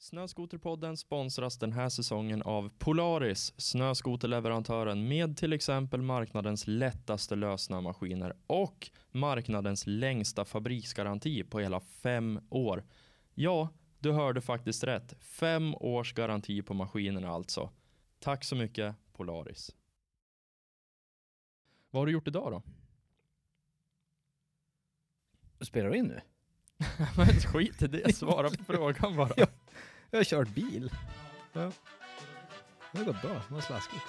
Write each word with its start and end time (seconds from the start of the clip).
Snöskoterpodden 0.00 0.96
sponsras 0.96 1.58
den 1.58 1.72
här 1.72 1.88
säsongen 1.88 2.42
av 2.42 2.70
Polaris, 2.78 3.54
snöskoterleverantören 3.56 5.08
med 5.08 5.36
till 5.36 5.52
exempel 5.52 6.02
marknadens 6.02 6.66
lättaste 6.66 7.36
lösnömaskiner 7.36 8.36
och 8.46 8.90
marknadens 9.10 9.86
längsta 9.86 10.44
fabriksgaranti 10.44 11.44
på 11.44 11.60
hela 11.60 11.80
fem 11.80 12.40
år. 12.50 12.84
Ja, 13.34 13.68
du 13.98 14.12
hörde 14.12 14.40
faktiskt 14.40 14.84
rätt. 14.84 15.14
Fem 15.20 15.74
års 15.74 16.12
garanti 16.12 16.62
på 16.62 16.74
maskinerna 16.74 17.28
alltså. 17.28 17.70
Tack 18.18 18.44
så 18.44 18.56
mycket 18.56 18.94
Polaris. 19.12 19.74
Vad 21.90 22.00
har 22.00 22.06
du 22.06 22.12
gjort 22.12 22.28
idag 22.28 22.52
då? 22.52 22.62
Spelar 25.64 25.90
du 25.90 25.96
in 25.96 26.06
nu? 26.06 26.20
Men 27.16 27.26
skit 27.26 27.82
i 27.82 27.86
det, 27.86 28.16
svara 28.16 28.50
på 28.50 28.64
frågan 28.64 29.16
bara. 29.16 29.34
Jag 30.10 30.18
har 30.18 30.24
kört 30.24 30.48
bil. 30.48 30.90
Ja. 31.52 31.72
Det 32.92 32.98
har 32.98 33.04
gått 33.04 33.22
bra, 33.22 33.42
det 33.48 33.54
var 33.54 33.60
slaskigt. 33.60 34.04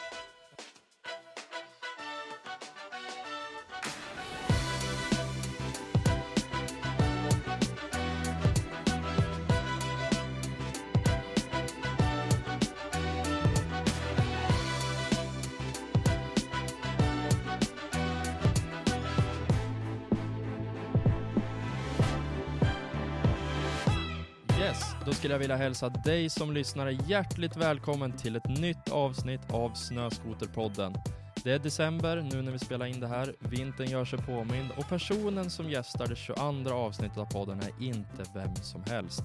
Skulle 25.30 25.36
jag 25.36 25.40
vilja 25.40 25.56
hälsa 25.56 25.90
dig 25.90 26.30
som 26.30 26.54
lyssnare 26.54 26.98
hjärtligt 27.08 27.58
välkommen 27.58 28.12
till 28.18 28.36
ett 28.36 28.60
nytt 28.60 28.90
avsnitt 28.92 29.42
av 29.52 29.74
Snöskoterpodden. 29.74 30.96
Det 31.44 31.52
är 31.52 31.60
december 31.60 32.30
nu 32.34 32.42
när 32.42 32.52
vi 32.52 32.60
spelar 32.60 32.86
in 32.86 33.00
det 33.00 33.08
här, 33.08 33.36
vintern 33.40 33.88
gör 33.88 34.06
sig 34.06 34.20
påmind 34.20 34.72
och 34.78 34.90
personen 34.90 35.50
som 35.50 35.70
gästar 35.70 36.08
det 36.08 36.16
22 36.16 36.70
avsnittet 36.70 37.18
av 37.18 37.26
podden 37.26 37.60
är 37.60 37.84
inte 37.84 38.24
vem 38.34 38.56
som 38.56 38.84
helst. 38.84 39.22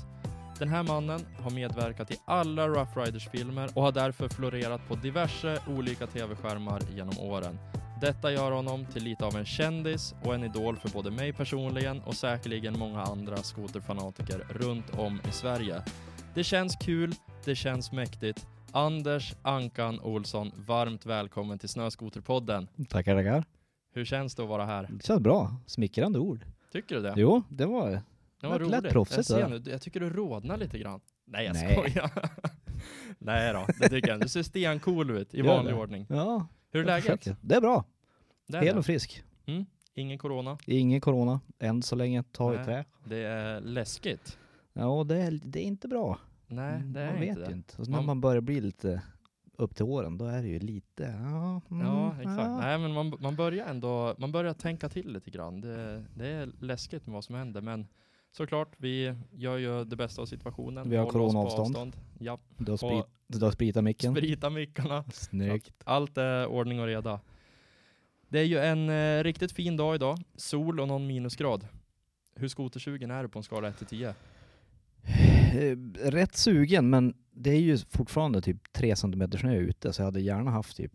Den 0.58 0.68
här 0.68 0.82
mannen 0.82 1.20
har 1.38 1.50
medverkat 1.50 2.10
i 2.10 2.16
alla 2.24 2.68
Rough 2.68 2.98
Riders-filmer 2.98 3.70
och 3.74 3.82
har 3.82 3.92
därför 3.92 4.28
florerat 4.28 4.88
på 4.88 4.94
diverse 4.94 5.58
olika 5.68 6.06
tv-skärmar 6.06 6.80
genom 6.94 7.18
åren. 7.18 7.58
Detta 8.04 8.32
gör 8.32 8.52
honom 8.52 8.86
till 8.86 9.04
lite 9.04 9.24
av 9.24 9.36
en 9.36 9.44
kändis 9.44 10.14
och 10.22 10.34
en 10.34 10.44
idol 10.44 10.76
för 10.76 10.88
både 10.88 11.10
mig 11.10 11.32
personligen 11.32 12.00
och 12.00 12.14
säkerligen 12.14 12.78
många 12.78 13.02
andra 13.02 13.36
skoterfanatiker 13.36 14.38
runt 14.48 14.90
om 14.98 15.20
i 15.28 15.32
Sverige. 15.32 15.82
Det 16.34 16.44
känns 16.44 16.76
kul, 16.76 17.14
det 17.44 17.54
känns 17.54 17.92
mäktigt. 17.92 18.46
Anders 18.72 19.34
Ankan 19.42 20.00
Olsson, 20.00 20.52
varmt 20.56 21.06
välkommen 21.06 21.58
till 21.58 21.68
Snöskoterpodden. 21.68 22.68
Tackar, 22.88 23.16
tackar. 23.16 23.44
Hur 23.94 24.04
känns 24.04 24.34
det 24.34 24.42
att 24.42 24.48
vara 24.48 24.64
här? 24.64 24.88
Det 24.90 25.06
känns 25.06 25.20
bra. 25.20 25.56
Smickrande 25.66 26.18
ord. 26.18 26.44
Tycker 26.72 26.94
du 26.94 27.02
det? 27.02 27.14
Jo, 27.16 27.42
det 27.48 27.66
var 27.66 27.90
det. 27.90 28.02
var 28.48 28.58
lät- 28.58 28.70
lät 28.70 28.80
roligt. 28.82 28.92
proffsigt 28.92 29.30
jag, 29.30 29.50
nu, 29.50 29.62
jag 29.66 29.82
tycker 29.82 30.00
du 30.00 30.10
rodnar 30.10 30.56
lite 30.56 30.78
grann. 30.78 31.00
Nej, 31.26 31.44
jag 31.44 31.54
Nej. 31.54 31.72
skojar. 31.72 32.10
Nej 33.18 33.52
då, 33.52 33.66
det 33.80 33.88
tycker 33.88 34.08
jag. 34.08 34.20
Du 34.20 34.28
ser 34.28 34.42
stencool 34.42 35.10
ut 35.10 35.34
i 35.34 35.42
vanlig 35.42 35.74
ordning. 35.74 36.06
Ja, 36.08 36.46
Hur 36.70 36.80
är 36.80 36.84
läget? 36.86 37.02
försöker. 37.04 37.36
Det 37.40 37.54
är 37.54 37.60
bra. 37.60 37.84
Det 38.46 38.56
är 38.58 38.62
Hel 38.62 38.78
och 38.78 38.86
frisk. 38.86 39.22
Ingen 39.94 40.18
corona. 40.18 40.58
Ingen 40.66 41.00
corona, 41.00 41.40
än 41.58 41.82
så 41.82 41.96
länge. 41.96 42.22
Ta 42.22 42.54
i 42.54 42.64
trä. 42.64 42.84
Det 43.04 43.16
är 43.16 43.60
läskigt. 43.60 44.38
Ja, 44.72 45.04
det 45.04 45.16
är, 45.16 45.40
det 45.44 45.58
är 45.58 45.64
inte 45.64 45.88
bra. 45.88 46.18
Nej, 46.46 46.80
det 46.84 47.00
är 47.00 47.12
man 47.12 47.22
inte 47.22 47.26
vet 47.40 47.44
det. 47.44 47.50
ju 47.50 47.56
inte. 47.56 47.74
Och 47.82 47.88
Man- 47.88 48.00
när 48.00 48.06
man 48.06 48.20
börjar 48.20 48.40
bli 48.40 48.60
lite 48.60 49.02
upp 49.56 49.74
till 49.76 49.84
åren, 49.84 50.18
då 50.18 50.24
är 50.24 50.42
det 50.42 50.48
ju 50.48 50.58
lite, 50.58 51.02
ja. 51.02 51.60
mm, 51.70 51.86
Ja, 51.86 52.14
exakt. 52.18 52.38
ja. 52.38 52.56
Nej, 52.58 52.78
men 52.78 52.92
man, 52.92 53.14
man 53.20 53.36
börjar 53.36 53.66
ändå, 53.66 54.14
man 54.18 54.32
börjar 54.32 54.54
tänka 54.54 54.88
till 54.88 55.12
lite 55.12 55.30
grann. 55.30 55.60
Det, 55.60 56.04
det 56.16 56.28
är 56.28 56.46
läskigt 56.60 57.06
med 57.06 57.14
vad 57.14 57.24
som 57.24 57.34
händer, 57.34 57.60
men 57.60 57.86
såklart, 58.32 58.72
vi 58.76 59.14
gör 59.32 59.56
ju 59.56 59.84
det 59.84 59.96
bästa 59.96 60.22
av 60.22 60.26
situationen. 60.26 60.90
Vi 60.90 60.96
har 60.96 61.10
coronaavstånd. 61.10 61.66
avstånd. 61.76 61.96
Ja, 62.18 62.38
Du 62.56 62.72
har, 62.72 62.76
sprit, 62.76 63.04
du 63.26 63.44
har 63.44 63.50
spritat 63.52 63.84
micken. 63.84 64.14
sprita 64.14 64.50
mickarna. 64.50 65.04
Snyggt. 65.12 65.82
Allt 65.84 66.18
är 66.18 66.46
ordning 66.46 66.80
och 66.80 66.86
reda. 66.86 67.20
Det 68.34 68.40
är 68.40 68.44
ju 68.44 68.58
en 68.58 68.88
eh, 68.88 69.22
riktigt 69.24 69.52
fin 69.52 69.76
dag 69.76 69.94
idag. 69.94 70.18
Sol 70.36 70.80
och 70.80 70.88
någon 70.88 71.06
minusgrad. 71.06 71.66
Hur 72.36 72.48
skotersugen 72.48 73.10
är 73.10 73.22
du 73.22 73.28
på 73.28 73.38
en 73.38 73.42
skala 73.42 73.68
1 73.68 73.78
till 73.78 73.86
10? 73.86 74.08
Eh, 74.08 75.76
Rätt 76.10 76.36
sugen, 76.36 76.90
men 76.90 77.14
det 77.32 77.50
är 77.50 77.60
ju 77.60 77.76
fortfarande 77.78 78.40
typ 78.40 78.72
tre 78.72 78.96
centimeter 78.96 79.38
snö 79.38 79.54
ute, 79.56 79.92
så 79.92 80.02
jag 80.02 80.04
hade 80.04 80.20
gärna 80.20 80.50
haft 80.50 80.76
typ 80.76 80.92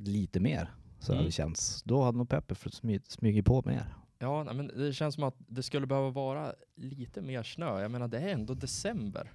lite 0.00 0.40
mer. 0.40 0.70
Så 0.98 1.12
Mm. 1.12 1.16
hade 1.18 1.28
det 1.28 1.32
känts. 1.32 1.82
Då 1.82 2.02
hade 2.02 2.18
nog 2.18 2.28
Pepper 2.28 2.70
smy, 2.70 3.00
smugit 3.08 3.44
på 3.46 3.62
mer. 3.66 3.94
Ja, 4.18 4.44
men 4.52 4.66
det 4.66 4.92
känns 4.92 5.14
som 5.14 5.24
att 5.24 5.36
det 5.38 5.62
skulle 5.62 5.86
behöva 5.86 6.10
vara 6.10 6.52
lite 6.76 7.22
mer 7.22 7.42
snö. 7.42 7.80
Jag 7.82 7.90
menar, 7.90 8.08
det 8.08 8.18
är 8.18 8.28
ändå 8.28 8.54
december. 8.54 9.32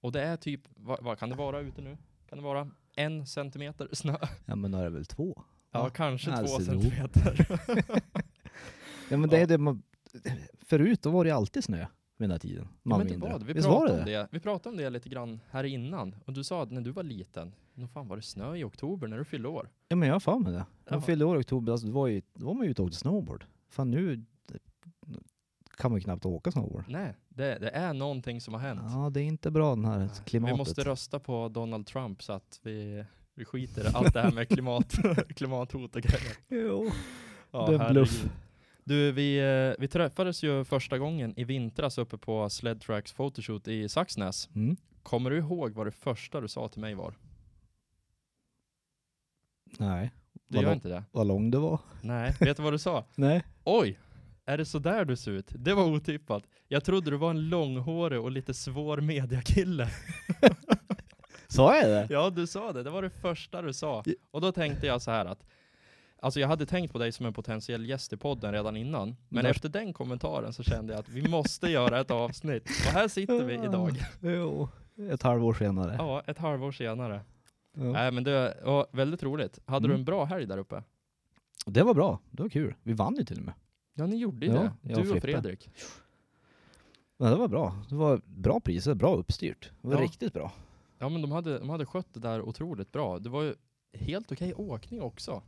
Och 0.00 0.12
det 0.12 0.22
är 0.22 0.36
typ, 0.36 0.60
vad, 0.76 1.04
vad 1.04 1.18
kan 1.18 1.28
det 1.30 1.36
vara 1.36 1.60
ute 1.60 1.82
nu? 1.82 1.96
Kan 2.28 2.38
det 2.38 2.44
vara 2.44 2.70
en 2.96 3.26
centimeter 3.26 3.88
snö? 3.92 4.16
Ja 4.46 4.56
men 4.56 4.70
då 4.70 4.78
är 4.78 4.84
det 4.84 4.90
väl 4.90 5.06
två? 5.06 5.42
Ja, 5.78 5.90
kanske 5.90 6.30
två 6.30 6.36
alltså, 6.36 6.72
jo. 6.72 6.80
centimeter. 6.80 7.60
Ja 9.08 9.16
men 9.16 9.30
det 9.30 9.38
är 9.38 9.46
det 9.46 9.58
man... 9.58 9.82
Förut 10.60 11.02
då 11.02 11.10
var 11.10 11.24
det 11.24 11.30
alltid 11.30 11.64
snö 11.64 11.86
vid 12.16 12.28
den 12.28 12.30
här 12.30 12.38
tiden. 12.38 12.68
Ja, 12.82 12.98
men 12.98 13.06
det 13.06 13.16
var 13.16 13.38
det. 13.38 13.44
Vi 13.44 13.52
Visst 13.52 13.68
pratade 13.68 13.92
det 13.92 13.98
om 13.98 14.04
det. 14.04 14.28
Vi 14.30 14.40
pratade 14.40 14.68
om 14.68 14.76
det 14.76 14.90
lite 14.90 15.08
grann 15.08 15.40
här 15.50 15.64
innan. 15.64 16.14
Och 16.24 16.32
du 16.32 16.44
sa 16.44 16.62
att 16.62 16.70
när 16.70 16.80
du 16.80 16.90
var 16.90 17.02
liten, 17.02 17.54
nog 17.74 17.90
fan 17.90 18.08
var 18.08 18.16
det 18.16 18.22
snö 18.22 18.56
i 18.56 18.64
oktober 18.64 19.08
när 19.08 19.18
du 19.18 19.24
fyllde 19.24 19.48
år? 19.48 19.68
Ja 19.88 19.96
men 19.96 20.08
jag 20.08 20.14
har 20.14 20.20
för 20.20 20.38
mig 20.38 20.52
det. 20.52 20.66
Jag 20.90 21.04
fyllde 21.04 21.24
år 21.24 21.36
i 21.36 21.40
oktober, 21.40 21.72
alltså, 21.72 21.86
då, 21.86 21.92
var 21.92 22.06
ju, 22.06 22.22
då 22.34 22.46
var 22.46 22.54
man 22.54 22.64
ju 22.64 22.70
ute 22.70 22.82
och 22.82 22.86
åkte 22.86 22.98
snowboard. 22.98 23.44
Fan 23.68 23.90
nu 23.90 24.24
kan 25.76 25.90
man 25.90 25.98
ju 25.98 26.04
knappt 26.04 26.26
åka 26.26 26.52
snowboard. 26.52 26.84
Nej, 26.88 27.14
det, 27.28 27.58
det 27.58 27.70
är 27.70 27.92
någonting 27.92 28.40
som 28.40 28.54
har 28.54 28.60
hänt. 28.60 28.80
Ja 28.84 29.10
det 29.10 29.20
är 29.20 29.24
inte 29.24 29.50
bra 29.50 29.74
den 29.74 29.84
här 29.84 30.08
klimatet. 30.24 30.54
Vi 30.54 30.58
måste 30.58 30.84
rösta 30.84 31.18
på 31.20 31.48
Donald 31.48 31.86
Trump 31.86 32.22
så 32.22 32.32
att 32.32 32.60
vi, 32.62 33.04
vi 33.36 33.44
skiter 33.44 33.84
i 33.84 33.94
allt 33.94 34.14
det 34.14 34.20
här 34.20 34.32
med 34.32 34.48
klimat, 34.48 34.94
klimathot 35.36 35.96
och 35.96 36.02
grejer. 36.02 36.36
Jo. 36.48 36.90
Ja, 37.50 37.66
Det 37.66 37.74
är 37.74 37.86
en 37.86 37.92
bluff. 37.92 38.24
Du, 38.84 39.12
vi, 39.12 39.38
eh, 39.38 39.80
vi 39.80 39.88
träffades 39.88 40.42
ju 40.42 40.64
första 40.64 40.98
gången 40.98 41.34
i 41.36 41.44
vintras 41.44 41.98
uppe 41.98 42.18
på 42.18 42.50
Sled 42.50 42.80
Tracks 42.80 43.12
photoshoot 43.12 43.68
i 43.68 43.88
Saxnäs. 43.88 44.48
Mm. 44.54 44.76
Kommer 45.02 45.30
du 45.30 45.38
ihåg 45.38 45.72
vad 45.72 45.86
det 45.86 45.90
första 45.90 46.40
du 46.40 46.48
sa 46.48 46.68
till 46.68 46.80
mig 46.80 46.94
var? 46.94 47.14
Nej. 49.78 50.10
Du 50.48 50.56
Vad 50.56 50.64
gör 50.64 50.72
inte 50.72 50.88
det? 50.88 51.04
Vad 51.12 51.26
lång 51.26 51.50
det 51.50 51.58
var. 51.58 51.80
Nej, 52.02 52.34
vet 52.40 52.56
du 52.56 52.62
vad 52.62 52.72
du 52.72 52.78
sa? 52.78 53.04
Nej. 53.14 53.44
Oj! 53.64 53.98
Är 54.44 54.58
det 54.58 54.64
så 54.64 54.78
där 54.78 55.04
du 55.04 55.16
ser 55.16 55.30
ut? 55.30 55.46
Det 55.54 55.74
var 55.74 55.84
otippat. 55.84 56.44
Jag 56.68 56.84
trodde 56.84 57.10
du 57.10 57.16
var 57.16 57.30
en 57.30 57.48
långhårig 57.48 58.20
och 58.20 58.30
lite 58.30 58.54
svår 58.54 59.00
mediakille. 59.00 59.90
Sa 61.56 61.76
jag 61.76 61.88
det? 61.90 62.06
Ja, 62.14 62.30
du 62.30 62.46
sa 62.46 62.72
det. 62.72 62.82
Det 62.82 62.90
var 62.90 63.02
det 63.02 63.10
första 63.10 63.62
du 63.62 63.72
sa. 63.72 64.04
Och 64.30 64.40
då 64.40 64.52
tänkte 64.52 64.86
jag 64.86 65.02
så 65.02 65.10
här 65.10 65.26
att 65.26 65.44
Alltså 66.20 66.40
jag 66.40 66.48
hade 66.48 66.66
tänkt 66.66 66.92
på 66.92 66.98
dig 66.98 67.12
som 67.12 67.26
en 67.26 67.32
potentiell 67.32 67.86
gäst 67.88 68.12
i 68.12 68.16
podden 68.16 68.52
redan 68.52 68.76
innan. 68.76 69.16
Men 69.28 69.44
Där- 69.44 69.50
efter 69.50 69.68
den 69.68 69.92
kommentaren 69.92 70.52
så 70.52 70.62
kände 70.62 70.92
jag 70.92 71.00
att 71.00 71.08
vi 71.08 71.28
måste 71.28 71.68
göra 71.70 72.00
ett 72.00 72.10
avsnitt. 72.10 72.62
Och 72.64 72.92
här 72.92 73.08
sitter 73.08 73.44
vi 73.44 73.54
idag. 73.54 73.90
Jo. 74.20 74.68
Ett 75.10 75.22
halvår 75.22 75.54
senare. 75.54 75.94
Ja, 75.98 76.22
ett 76.26 76.38
halvår 76.38 76.72
senare. 76.72 77.20
Ja. 77.76 77.82
Nej 77.82 78.12
men 78.12 78.24
det 78.24 78.56
var 78.64 78.86
väldigt 78.92 79.22
roligt. 79.22 79.58
Hade 79.66 79.88
du 79.88 79.92
Mm. 79.92 80.00
en 80.00 80.04
bra 80.04 80.24
helg 80.24 80.46
där 80.46 80.58
uppe? 80.58 80.82
Det 81.66 81.82
var 81.82 81.94
bra. 81.94 82.18
Det 82.30 82.42
var 82.42 82.50
kul. 82.50 82.74
Vi 82.82 82.92
vann 82.92 83.16
ju 83.16 83.24
till 83.24 83.38
och 83.38 83.44
med. 83.44 83.54
Ja, 83.94 84.06
ni 84.06 84.16
gjorde 84.16 84.46
ju 84.46 84.52
Ja, 84.52 84.58
det. 84.82 84.94
och 84.94 85.02
Du 85.02 85.10
och 85.10 85.14
Frippe. 85.14 85.20
Fredrik. 85.32 85.70
Men 87.16 87.30
det 87.30 87.36
var 87.36 87.48
bra. 87.48 87.76
Det 87.88 87.94
var 87.94 88.20
bra 88.24 88.60
priser, 88.60 88.94
bra 88.94 89.14
uppstyrt. 89.14 89.70
Det 89.82 89.88
var 89.88 89.94
Ja. 89.94 90.00
riktigt 90.02 90.32
bra. 90.32 90.52
Ja 90.98 91.08
men 91.08 91.22
de 91.22 91.32
hade, 91.32 91.58
de 91.58 91.68
hade 91.70 91.86
skött 91.86 92.14
det 92.14 92.20
där 92.20 92.42
otroligt 92.42 92.92
bra. 92.92 93.18
Det 93.18 93.28
var 93.28 93.42
ju 93.42 93.54
helt 93.92 94.32
okej 94.32 94.54
åkning 94.54 95.02
också. 95.02 95.42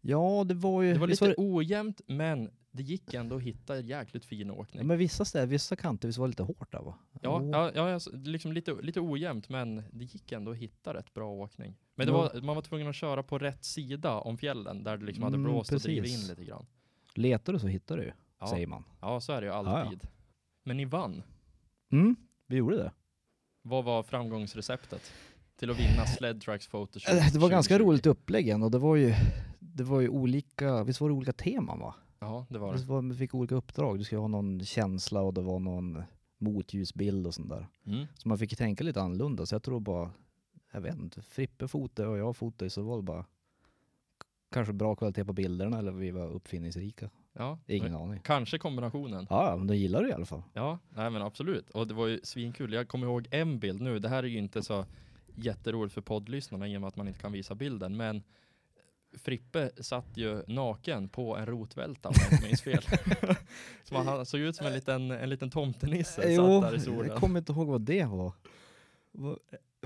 Ja, 0.00 0.44
det 0.44 0.54
var 0.54 0.82
ju... 0.82 0.92
Det 0.92 0.98
var 0.98 1.06
lite 1.06 1.34
ojämnt 1.38 2.00
men 2.06 2.50
det 2.70 2.82
gick 2.82 3.14
ändå 3.14 3.36
att 3.36 3.42
hitta 3.42 3.80
jäkligt 3.80 4.24
fin 4.24 4.46
Ja, 4.46 4.54
åkning. 4.54 4.86
men 4.86 4.98
vissa 4.98 5.24
städer, 5.24 5.46
vissa 5.46 5.76
kanter, 5.76 6.08
visst 6.08 6.18
var 6.18 6.26
det 6.26 6.30
lite 6.30 6.42
hårt 6.42 6.72
där 6.72 6.82
va? 6.82 6.94
Ja, 7.20 7.40
Jo. 7.42 7.50
ja, 7.52 7.70
ja 7.74 7.92
alltså, 7.94 8.10
liksom 8.16 8.52
lite, 8.52 8.72
lite 8.82 9.00
ojämnt 9.00 9.48
men 9.48 9.82
det 9.92 10.04
gick 10.04 10.32
ändå 10.32 10.50
att 10.50 10.56
hitta 10.56 10.94
rätt 10.94 11.14
bra 11.14 11.30
åkning. 11.32 11.76
Men 11.94 12.06
det 12.06 12.12
Ja. 12.12 12.18
var, 12.34 12.40
man 12.40 12.54
var 12.54 12.62
tvungen 12.62 12.86
att 12.88 12.94
köra 12.96 13.22
på 13.22 13.38
rätt 13.38 13.64
sida 13.64 14.14
om 14.18 14.38
fjällen 14.38 14.84
där 14.84 14.96
det 14.96 15.04
liksom 15.04 15.24
hade 15.24 15.34
Mm, 15.36 15.52
blåst 15.52 15.72
och 15.72 15.80
drivit 15.80 16.10
in 16.12 16.28
lite 16.28 16.44
grann. 16.44 16.66
Letar 17.14 17.52
du 17.52 17.58
så 17.58 17.66
hittar 17.66 17.96
du 17.96 18.02
ju, 18.02 18.12
Ja, 18.40 18.46
säger 18.46 18.66
man. 18.66 18.84
ja 19.00 19.20
så 19.20 19.32
är 19.32 19.40
det 19.40 19.46
ju 19.46 19.52
ja. 19.52 19.58
alltid. 19.82 20.00
Men 20.62 20.76
ni 20.76 20.84
vann. 20.84 21.22
Mm, 21.92 22.16
vi 22.46 22.56
gjorde 22.56 22.76
det. 22.76 22.92
Vad 23.62 23.84
var 23.84 24.02
framgångsreceptet 24.02 25.12
till 25.56 25.70
att 25.70 25.78
vinna 25.78 26.06
Sled 26.06 26.40
Tracks 26.40 26.66
Photoshoot 26.68 27.14
Eh, 27.14 27.32
Det 27.32 27.38
var 27.38 27.48
ganska 27.50 27.74
2020? 27.74 27.88
roligt 27.88 28.06
upplägg 28.06 28.48
ändå. 28.48 28.68
Det 28.68 28.78
var 28.78 28.96
ju, 28.96 29.14
det 29.58 29.82
var 29.84 30.00
ju 30.00 30.08
olika, 30.08 30.84
visst 30.84 31.00
var 31.00 31.08
det 31.08 31.14
olika 31.14 31.32
teman 31.32 31.78
va? 31.80 31.94
Ja, 32.18 32.46
det 32.50 32.58
var 32.58 32.72
det. 32.76 32.84
var, 32.84 33.02
vi 33.02 33.14
fick 33.16 33.34
olika 33.34 33.54
uppdrag. 33.54 33.98
Du 33.98 34.04
skulle 34.04 34.20
ha 34.20 34.28
någon 34.28 34.64
känsla 34.64 35.20
och 35.20 35.34
det 35.34 35.40
var 35.42 35.58
någon 35.58 36.02
motljusbild 36.38 37.26
och 37.26 37.34
sånt 37.34 37.48
där. 37.48 37.66
Mm. 37.86 38.06
Så 38.14 38.28
man 38.28 38.38
fick 38.38 38.56
tänka 38.56 38.84
lite 38.84 39.02
annorlunda. 39.02 39.46
Så 39.46 39.54
jag 39.54 39.62
tror 39.62 39.80
bara, 39.80 40.10
jag 40.72 40.80
vet 40.80 40.96
inte, 40.98 41.22
Frippe 41.22 41.68
fotade 41.68 42.08
och 42.08 42.18
jag 42.18 42.36
fotade 42.36 42.70
så 42.70 42.82
var 42.82 42.96
det 42.96 43.02
bara 43.02 43.24
kanske 44.52 44.72
bra 44.72 44.94
kvalitet 44.96 45.24
på 45.24 45.32
bilderna 45.32 45.78
eller 45.78 45.92
vi 45.92 46.10
var 46.10 46.26
uppfinningsrika. 46.32 47.10
Ja, 47.34 47.58
Ingen 47.66 47.94
aning. 47.94 48.20
kanske 48.20 48.58
kombinationen. 48.58 49.26
Ja, 49.30 49.50
ja, 49.50 49.56
men 49.56 49.66
de 49.66 49.76
gillar 49.76 50.02
det 50.02 50.08
i 50.08 50.12
alla 50.12 50.26
fall. 50.26 50.42
Ja, 50.52 50.78
nej 50.88 51.10
men 51.10 51.22
absolut. 51.22 51.70
Och 51.70 51.86
det 51.86 51.94
var 51.94 52.06
ju 52.06 52.20
svinkul. 52.22 52.72
Jag 52.72 52.88
kommer 52.88 53.06
ihåg 53.06 53.28
en 53.30 53.58
bild 53.58 53.80
nu. 53.80 53.98
Det 53.98 54.08
här 54.08 54.22
är 54.22 54.26
ju 54.28 54.38
inte 54.38 54.62
så 54.62 54.86
jätteroligt 55.34 55.94
för 55.94 56.00
poddlyssnarna 56.00 56.68
i 56.68 56.76
och 56.76 56.80
med 56.80 56.88
att 56.88 56.96
man 56.96 57.08
inte 57.08 57.20
kan 57.20 57.32
visa 57.32 57.54
bilden. 57.54 57.96
Men 57.96 58.22
Frippe 59.18 59.70
satt 59.80 60.06
ju 60.16 60.42
naken 60.46 61.08
på 61.08 61.36
en 61.36 61.46
rotvälta 61.46 62.08
om 62.08 62.14
jag 62.18 62.32
inte 62.32 62.46
minns 62.46 62.62
fel. 62.62 62.82
så 63.84 63.96
han 63.96 64.26
såg 64.26 64.40
ut 64.40 64.56
som 64.56 64.66
en 64.66 64.72
liten, 64.72 65.10
en 65.10 65.28
liten 65.30 65.50
tomtenisse 65.50 66.32
Jo, 66.32 66.60
satt 66.60 66.70
där 66.70 66.76
i 66.78 66.80
solen. 66.80 67.08
jag 67.10 67.18
kommer 67.20 67.38
inte 67.40 67.52
ihåg 67.52 67.66
vad 67.68 67.80
det 67.80 68.04
var. 68.04 68.32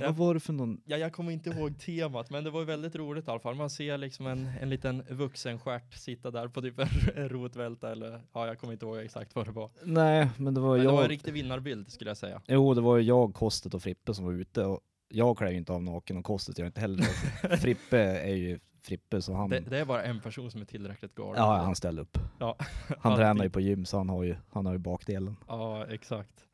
Vad, 0.00 0.16
var 0.16 0.34
det 0.34 0.40
för 0.40 0.52
någon? 0.52 0.80
Ja, 0.84 0.96
jag 0.96 1.12
kommer 1.12 1.32
inte 1.32 1.50
ihåg 1.50 1.78
temat, 1.78 2.30
men 2.30 2.44
det 2.44 2.50
var 2.50 2.64
väldigt 2.64 2.96
roligt 2.96 3.28
i 3.28 3.30
alla 3.30 3.40
fall. 3.40 3.54
Man 3.54 3.70
ser 3.70 3.98
liksom 3.98 4.26
en, 4.26 4.50
en 4.60 4.70
liten 4.70 5.02
vuxen 5.10 5.58
stjärt 5.58 5.94
sitta 5.94 6.30
där 6.30 6.48
på 6.48 6.62
typ 6.62 6.78
en, 7.16 7.28
rotvälta 7.28 7.92
eller 7.92 8.20
ja, 8.32 8.46
jag 8.46 8.58
kommer 8.58 8.72
inte 8.72 8.86
ihåg 8.86 8.98
exakt 8.98 9.34
vad 9.34 9.46
det 9.46 9.52
var. 9.52 9.70
Nej, 9.82 10.28
men 10.36 10.54
det 10.54 10.60
var 10.60 10.70
Men 10.70 10.78
det 10.78 10.84
jag. 10.84 10.92
var 10.92 11.02
en 11.02 11.08
riktig 11.08 11.32
vinnarbild 11.32 11.90
skulle 11.92 12.10
jag 12.10 12.16
säga. 12.16 12.42
Jo, 12.46 12.74
det 12.74 12.80
var 12.80 12.96
ju 12.96 13.02
jag, 13.02 13.34
Kostet 13.34 13.74
och 13.74 13.82
Frippe 13.82 14.14
som 14.14 14.24
var 14.24 14.32
ute. 14.32 14.64
Och 14.64 14.80
jag 15.08 15.38
klär 15.38 15.50
ju 15.50 15.56
inte 15.56 15.72
av 15.72 15.82
naken 15.82 16.16
och 16.16 16.24
Kostet 16.24 16.58
gör 16.58 16.66
inte 16.66 16.80
heller 16.80 17.04
det. 17.48 17.56
Frippe 17.60 17.98
är 17.98 18.34
ju 18.34 18.58
Frippe 18.82 19.22
så 19.22 19.34
han, 19.34 19.50
Det, 19.50 19.60
det 19.60 19.78
är 19.78 19.84
bara 19.84 20.02
en 20.02 20.20
person 20.20 20.50
som 20.50 20.60
är 20.60 20.64
tillräckligt 20.64 21.14
galen. 21.14 21.34
ja, 21.42 21.56
han 21.56 21.74
ställer 21.74 22.02
upp. 22.02 22.18
Ja. 22.38 22.56
Han 22.98 23.16
tränar 23.16 23.44
ju 23.44 23.50
på 23.50 23.60
gym 23.60 23.84
så 23.84 23.96
han 23.96 24.08
har 24.08 24.22
ju, 24.22 24.36
han 24.52 24.66
har 24.66 24.72
ju 24.72 24.78
bakdelen. 24.78 25.36
Ja, 25.48 25.86
exakt. 25.86 26.44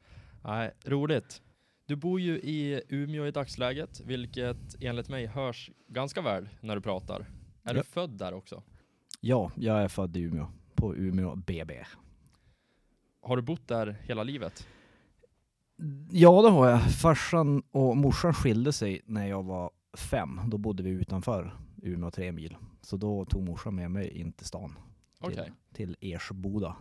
Nej, 0.44 0.70
roligt. 0.84 1.42
Du 1.86 1.96
bor 1.96 2.20
ju 2.20 2.34
i 2.38 2.82
Umeå 2.88 3.26
i 3.26 3.30
dagsläget, 3.30 4.00
vilket 4.00 4.76
enligt 4.80 5.08
mig 5.08 5.26
hörs 5.26 5.70
ganska 5.88 6.22
väl 6.22 6.48
när 6.60 6.74
du 6.76 6.80
pratar. 6.82 7.20
Är 7.20 7.26
Ja. 7.62 7.72
du 7.72 7.82
född 7.82 8.10
där 8.10 8.34
också? 8.34 8.62
Ja, 9.20 9.50
jag 9.56 9.82
är 9.82 9.88
född 9.88 10.16
i 10.16 10.20
Umeå. 10.20 10.46
På 10.74 10.96
Umeå 10.96 11.36
BB. 11.36 11.84
Har 13.22 13.36
du 13.36 13.42
bott 13.42 13.68
där 13.68 13.96
hela 14.02 14.22
livet? 14.22 14.68
Ja, 16.10 16.42
det 16.42 16.48
har 16.50 16.68
jag. 16.70 16.92
Farsan 16.92 17.62
och 17.70 17.96
morsan 17.96 18.34
skilde 18.34 18.72
sig 18.72 19.00
när 19.04 19.26
jag 19.26 19.42
var 19.42 19.70
fem. 19.96 20.40
Då 20.46 20.58
bodde 20.58 20.82
vi 20.82 20.90
utanför 20.90 21.56
Umeå 21.82 22.10
tre 22.10 22.32
mil. 22.32 22.56
Så 22.82 22.96
då 22.96 23.24
tog 23.24 23.42
morsan 23.42 23.74
med 23.74 23.90
mig 23.90 24.08
in 24.18 24.32
till 24.32 24.46
stan. 24.46 24.78
Till, 25.24 25.40
till 25.72 25.96
Ersboda. 26.00 26.76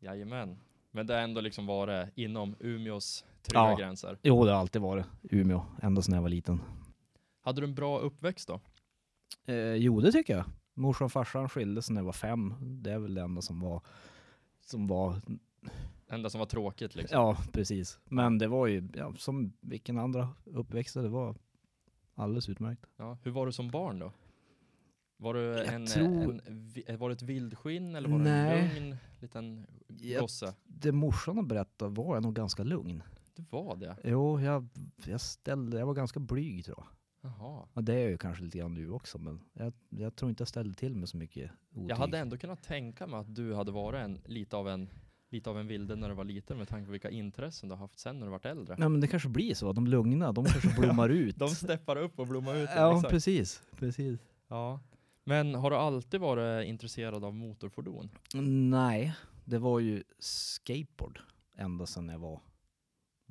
Jajamän. 0.00 0.58
Men 0.90 1.06
det 1.06 1.14
har 1.14 1.20
ändå 1.20 1.40
liksom 1.40 1.66
varit 1.66 2.08
inom 2.14 2.56
Umeås 2.60 3.24
trygga 3.42 3.60
Ja. 3.70 3.76
gränser. 3.76 4.18
Jo, 4.22 4.44
det 4.44 4.50
har 4.52 4.58
alltid 4.58 4.82
varit 4.82 5.06
Umeå. 5.22 5.62
Ända 5.82 6.02
sedan 6.02 6.14
jag 6.14 6.22
var 6.22 6.28
liten. 6.28 6.60
Hade 7.40 7.60
du 7.60 7.66
en 7.66 7.74
bra 7.74 7.98
uppväxt 7.98 8.48
då? 8.48 8.60
Eh, 9.52 9.74
jo, 9.74 10.00
det 10.00 10.12
tycker 10.12 10.36
jag. 10.36 10.44
Morsan 10.74 11.04
och 11.04 11.12
farsan 11.12 11.48
skilde 11.48 11.82
sig 11.82 11.94
när 11.94 12.00
jag 12.00 12.06
var 12.06 12.12
fem. 12.12 12.54
Det 12.82 12.92
är 12.92 12.98
väl 12.98 13.14
det 13.14 13.22
enda 13.22 13.42
som 13.42 13.60
var, 13.60 13.82
som 14.60 14.86
var, 14.86 15.20
Enda 16.08 16.30
som 16.30 16.38
var 16.38 16.46
tråkigt 16.46 16.94
liksom. 16.94 17.18
ja 17.20 17.36
precis. 17.52 17.98
Men 18.04 18.38
det 18.38 18.48
var 18.48 18.66
ju 18.66 18.88
ja, 18.94 19.14
som 19.18 19.52
vilken 19.60 19.98
andra 19.98 20.28
uppväxt 20.44 20.94
det 20.94 21.08
var 21.08 21.36
alldeles 22.14 22.48
utmärkt. 22.48 22.84
Ja. 22.96 23.18
Hur 23.22 23.30
var 23.30 23.46
du 23.46 23.52
som 23.52 23.68
barn 23.70 23.98
då? 23.98 24.12
Var 25.16 25.34
du 25.34 25.40
Jag 25.40 25.74
en, 25.74 25.86
tror- 25.86 26.40
en, 26.86 26.98
var 26.98 27.08
du 27.08 27.12
ett 27.12 27.22
vildskinn 27.22 27.94
eller 27.94 28.08
var 28.08 28.18
Nej. 28.18 28.60
du 28.70 28.76
en 28.76 28.84
lugn 28.84 28.96
liten 29.20 29.66
gosse? 30.20 30.54
det 30.64 30.92
morsan 30.92 31.36
har 31.36 31.44
berättat 31.44 31.92
var 31.92 32.16
jag 32.16 32.22
nog 32.22 32.34
ganska 32.34 32.62
lugn. 32.62 33.02
Du 33.34 33.44
var 33.50 33.76
det? 33.76 33.96
Jo, 34.04 34.40
jag, 34.40 34.68
jag 35.06 35.20
ställde, 35.20 35.78
jag 35.78 35.86
var 35.86 35.94
ganska 35.94 36.20
blyg 36.20 36.64
tror 36.64 36.76
jag. 36.78 36.86
Jaha. 37.30 37.68
Och 37.72 37.84
det 37.84 37.94
är 37.94 37.98
jag 37.98 38.10
ju 38.10 38.18
kanske 38.18 38.44
lite 38.44 38.58
grann 38.58 38.74
nu 38.74 38.90
också, 38.90 39.18
men 39.18 39.40
jag, 39.52 39.72
jag 39.88 40.16
tror 40.16 40.30
inte 40.30 40.40
jag 40.40 40.48
ställde 40.48 40.74
till 40.74 40.94
med 40.96 41.08
så 41.08 41.16
mycket 41.16 41.50
otyg. 41.74 41.90
Jag 41.90 41.96
hade 41.96 42.18
ändå 42.18 42.38
kunnat 42.38 42.62
tänka 42.62 43.06
mig 43.06 43.20
att 43.20 43.34
du 43.34 43.54
hade 43.54 43.72
varit 43.72 44.04
en, 44.04 44.18
lite 44.24 44.56
av 44.56 44.68
en 44.68 44.90
lite 45.32 45.50
av 45.50 45.58
en 45.58 45.66
vilde 45.66 45.96
när 45.96 46.08
du 46.08 46.14
var 46.14 46.24
liten 46.24 46.58
med 46.58 46.68
tanke 46.68 46.86
på 46.86 46.92
vilka 46.92 47.10
intressen 47.10 47.68
du 47.68 47.74
har 47.74 47.80
haft 47.80 47.98
sen 47.98 48.18
när 48.18 48.26
du 48.26 48.30
varit 48.30 48.46
äldre. 48.46 48.76
Nej 48.78 48.88
men 48.88 49.00
det 49.00 49.06
kanske 49.06 49.28
blir 49.28 49.54
så, 49.54 49.72
de 49.72 49.86
lugna, 49.86 50.32
de 50.32 50.44
kanske 50.44 50.74
blommar 50.80 51.08
ut. 51.08 51.36
De 51.36 51.48
steppar 51.48 51.96
upp 51.96 52.18
och 52.18 52.26
blommar 52.26 52.54
ut. 52.54 52.70
ja, 52.76 52.96
exakt. 52.96 53.10
precis, 53.10 53.62
precis. 53.76 54.20
ja. 54.48 54.80
Men 55.24 55.54
har 55.54 55.70
du 55.70 55.76
alltid 55.76 56.20
varit 56.20 56.66
intresserad 56.66 57.24
av 57.24 57.34
motorfordon? 57.34 58.10
Nej, 58.70 59.14
det 59.44 59.58
var 59.58 59.80
ju 59.80 60.02
skateboard 60.18 61.20
ända 61.56 61.86
sedan 61.86 62.08
jag 62.08 62.18
var, 62.18 62.40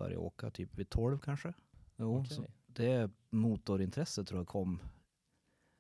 började 0.02 0.18
åka 0.18 0.50
typ 0.50 0.76
vid 0.76 0.90
12 0.90 1.20
kanske. 1.20 1.54
Jo, 1.98 2.18
Okej. 2.20 2.36
så 2.36 2.46
det 2.68 3.12
motorintresset 3.30 4.28
tror 4.28 4.40
jag 4.40 4.48
kom, 4.48 4.80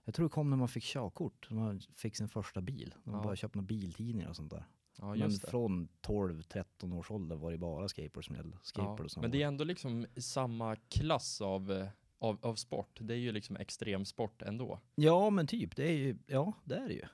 jag 0.06 0.16
tror 0.16 0.26
det 0.26 0.30
kom 0.34 0.50
när 0.50 0.58
man 0.58 0.68
fick 0.68 0.84
körkort, 0.84 1.48
när 1.50 1.58
man 1.62 1.80
fick 1.96 2.16
sin 2.16 2.30
första 2.30 2.62
bil. 2.62 2.94
När 3.04 3.12
man 3.12 3.20
Ja. 3.20 3.24
började 3.24 3.38
köpa 3.38 3.60
några 3.60 3.68
biltidningar 3.68 4.30
och 4.30 4.36
sånt 4.36 4.52
där. 4.52 4.66
Ja, 4.98 5.16
Men 5.16 5.32
från 5.32 5.88
12-13 6.02 6.94
års 6.98 7.12
ålder 7.12 7.36
var 7.36 7.52
det 7.52 7.58
bara 7.58 7.88
skateboard 7.88 8.26
som 8.26 8.36
gällde. 8.36 8.56
Ja. 8.56 8.60
Skateboard 8.64 9.12
som 9.12 9.22
Men 9.22 9.32
det 9.32 9.44
är 9.44 9.48
ändå 9.48 9.64
liksom 9.64 10.06
samma 10.18 10.76
klass 10.76 11.42
av, 11.42 11.88
av, 12.20 12.38
av 12.42 12.56
sport. 12.56 12.98
Det 13.02 13.14
är 13.14 13.18
ju 13.18 13.32
liksom 13.32 13.56
extremsport 13.56 14.42
ändå. 14.42 14.80
Ja 14.96 15.30
men 15.30 15.48
typ, 15.48 15.76
det 15.76 15.84
är 15.88 15.98
ju, 15.98 16.18
ja 16.28 16.54
det 16.64 16.76
är 16.76 16.88
det 16.88 16.94
ju. 16.94 17.06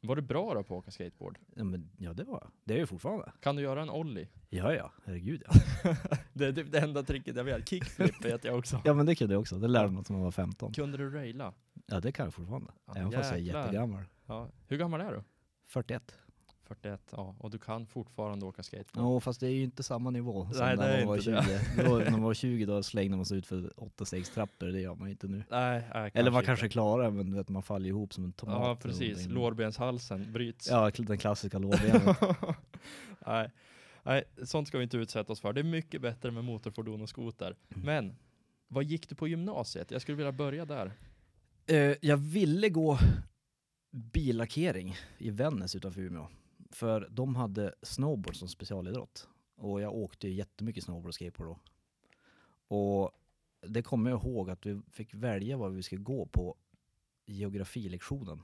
Var 0.00 0.16
du 0.16 0.22
bra 0.22 0.54
då 0.54 0.62
på 0.62 0.74
att 0.74 0.78
åka 0.78 0.90
skateboard? 0.90 1.38
Ja, 1.54 1.64
men, 1.64 1.90
ja 1.98 2.12
det 2.12 2.24
var 2.24 2.38
jag. 2.42 2.50
Det 2.64 2.74
är 2.74 2.78
ju 2.78 2.86
fortfarande. 2.86 3.32
Kan 3.40 3.56
du 3.56 3.62
göra 3.62 3.82
en 3.82 3.90
ollie? 3.90 4.28
Ja 4.50 4.72
ja, 4.74 4.92
herregud 5.04 5.42
ja. 5.46 5.52
Det 6.32 6.46
är 6.46 6.52
typ 6.52 6.72
det 6.72 6.78
enda 6.78 7.02
tricket 7.02 7.36
jag 7.36 7.44
vet. 7.44 7.68
Kickflip 7.68 8.14
vet 8.24 8.44
jag 8.44 8.58
också. 8.58 8.80
ja 8.84 8.94
men 8.94 9.06
det 9.06 9.14
kunde 9.14 9.34
jag 9.34 9.40
också, 9.40 9.58
det 9.58 9.68
lärde 9.68 9.90
man 9.90 10.04
sig 10.04 10.14
när 10.14 10.18
man 10.18 10.24
var 10.24 10.32
15. 10.32 10.72
Kunde 10.72 10.98
du 10.98 11.10
raila? 11.10 11.54
Ja 11.86 12.00
det 12.00 12.12
kan 12.12 12.24
jag 12.26 12.34
fortfarande. 12.34 12.70
Ja, 12.86 12.94
Även 12.96 13.12
fast 13.12 13.30
jag 13.30 13.38
är 13.40 13.42
jäklar. 13.42 13.60
jättegammal. 13.62 14.04
Ja. 14.26 14.48
Hur 14.68 14.76
gammal 14.76 15.00
är 15.00 15.12
du? 15.12 15.22
41. 15.68 16.14
41, 16.68 17.00
ja. 17.10 17.34
Och 17.38 17.50
du 17.50 17.58
kan 17.58 17.86
fortfarande 17.86 18.46
åka 18.46 18.62
skateboard? 18.62 19.06
Ja 19.06 19.20
fast 19.20 19.40
det 19.40 19.46
är 19.46 19.50
ju 19.50 19.62
inte 19.62 19.82
samma 19.82 20.10
nivå 20.10 20.48
som 20.52 20.66
Nej, 20.66 20.76
när 20.76 20.98
man 20.98 21.08
var 21.08 21.18
20. 21.18 21.32
Då, 21.84 21.98
när 21.98 22.10
man 22.10 22.22
var 22.22 22.34
20 22.34 22.66
då 22.66 22.82
slängde 22.82 23.16
man 23.16 23.26
sig 23.26 23.38
ut 23.38 23.46
för 23.46 23.72
8-6 23.76 24.34
trappor, 24.34 24.66
det 24.66 24.80
gör 24.80 24.94
man 24.94 25.08
ju 25.08 25.12
inte 25.12 25.26
nu. 25.26 25.44
Nej, 25.50 25.82
nej 25.94 26.10
Eller 26.14 26.30
man 26.30 26.38
inte. 26.38 26.46
kanske 26.46 26.68
klarar 26.68 27.10
men 27.10 27.34
vet, 27.34 27.48
man 27.48 27.62
faller 27.62 27.88
ihop 27.88 28.14
som 28.14 28.24
en 28.24 28.32
tomat. 28.32 28.62
Ja, 28.62 28.76
precis. 28.82 29.26
Lårbenshalsen 29.26 30.32
bryts. 30.32 30.70
Ja, 30.70 30.90
den 30.96 31.18
klassiska 31.18 31.58
lårbenet. 31.58 32.16
nej. 33.26 33.50
nej, 34.02 34.24
sånt 34.44 34.68
ska 34.68 34.78
vi 34.78 34.84
inte 34.84 34.96
utsätta 34.96 35.32
oss 35.32 35.40
för. 35.40 35.52
Det 35.52 35.60
är 35.60 35.64
mycket 35.64 36.00
bättre 36.00 36.30
med 36.30 36.44
motorfordon 36.44 37.02
och 37.02 37.08
skoter. 37.08 37.56
Men, 37.68 38.16
vad 38.68 38.84
gick 38.84 39.08
du 39.08 39.14
på 39.14 39.28
gymnasiet? 39.28 39.90
Jag 39.90 40.02
skulle 40.02 40.16
vilja 40.16 40.32
börja 40.32 40.64
där. 40.64 40.92
Uh, 41.72 41.96
jag 42.00 42.16
ville 42.16 42.68
gå 42.68 42.98
billackering 43.90 44.96
i 45.18 45.30
Vännäs 45.30 45.74
utanför 45.74 46.00
Umeå. 46.00 46.28
För 46.70 47.08
de 47.10 47.36
hade 47.36 47.74
snowboard 47.82 48.36
som 48.36 48.48
specialidrott. 48.48 49.28
Och 49.56 49.80
jag 49.80 49.94
åkte 49.94 50.28
ju 50.28 50.34
jättemycket 50.34 50.84
snowboard 50.84 51.08
och 51.08 51.14
skateboard 51.14 51.48
då. 51.48 51.58
Och 52.76 53.10
det 53.60 53.82
kommer 53.82 54.10
jag 54.10 54.24
ihåg 54.24 54.50
att 54.50 54.66
vi 54.66 54.80
fick 54.90 55.14
välja 55.14 55.56
vad 55.56 55.72
vi 55.72 55.82
skulle 55.82 56.02
gå 56.02 56.26
på 56.26 56.56
geografilektionen. 57.26 58.42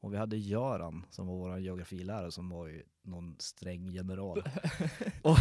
Och 0.00 0.12
vi 0.12 0.16
hade 0.16 0.36
Göran 0.36 1.06
som 1.10 1.26
var 1.26 1.34
vår 1.34 1.58
geografilärare 1.58 2.32
som 2.32 2.48
var 2.48 2.66
ju 2.66 2.82
någon 3.02 3.36
sträng 3.38 3.88
general. 3.88 4.42
och, 5.22 5.38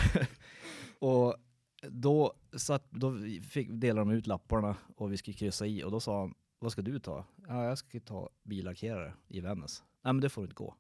och 1.00 1.36
då, 1.82 2.34
satt, 2.54 2.92
då 2.92 3.18
fick, 3.50 3.70
delade 3.72 4.12
de 4.12 4.18
ut 4.18 4.28
lapparna 4.28 4.76
och 4.96 5.12
vi 5.12 5.18
skulle 5.18 5.38
kryssa 5.38 5.66
i 5.66 5.84
och 5.84 5.92
då 5.92 6.00
sa 6.00 6.20
han 6.20 6.34
vad 6.60 6.72
ska 6.72 6.82
du 6.82 7.00
ta? 7.00 7.26
Ja, 7.48 7.66
jag 7.66 7.78
ska 7.78 8.00
ta 8.00 8.30
billackerare 8.44 9.14
i 9.28 9.42
Vännäs. 9.42 9.84
Nej, 10.02 10.14
men 10.14 10.22
det 10.22 10.30
får 10.30 10.42
du 10.42 10.46
inte 10.46 10.56
gå. 10.56 10.76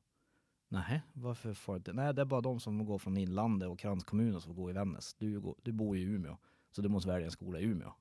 Nej, 0.70 1.02
varför 1.14 1.54
får 1.54 1.76
inte? 1.78 1.94
Nej, 1.94 2.14
det 2.14 2.22
är 2.22 2.26
bara 2.26 2.42
de 2.42 2.60
som 2.60 2.86
går 2.86 2.98
från 2.98 3.18
inlandet 3.18 3.70
och 3.70 3.80
kranskommuner 3.80 4.40
som 4.40 4.56
får 4.56 4.62
gå 4.62 4.70
i 4.70 4.74
Vännäs. 4.74 5.14
Du, 5.14 5.40
går, 5.40 5.56
du 5.64 5.72
bor 5.72 5.98
ju 5.98 6.04
i 6.04 6.06
Umeå, 6.06 6.38
så 6.72 6.82
du 6.82 6.90
måste 6.90 7.10
välja 7.10 7.26
en 7.26 7.32
skola 7.32 7.60
i 7.60 7.64
Umeå. 7.64 7.94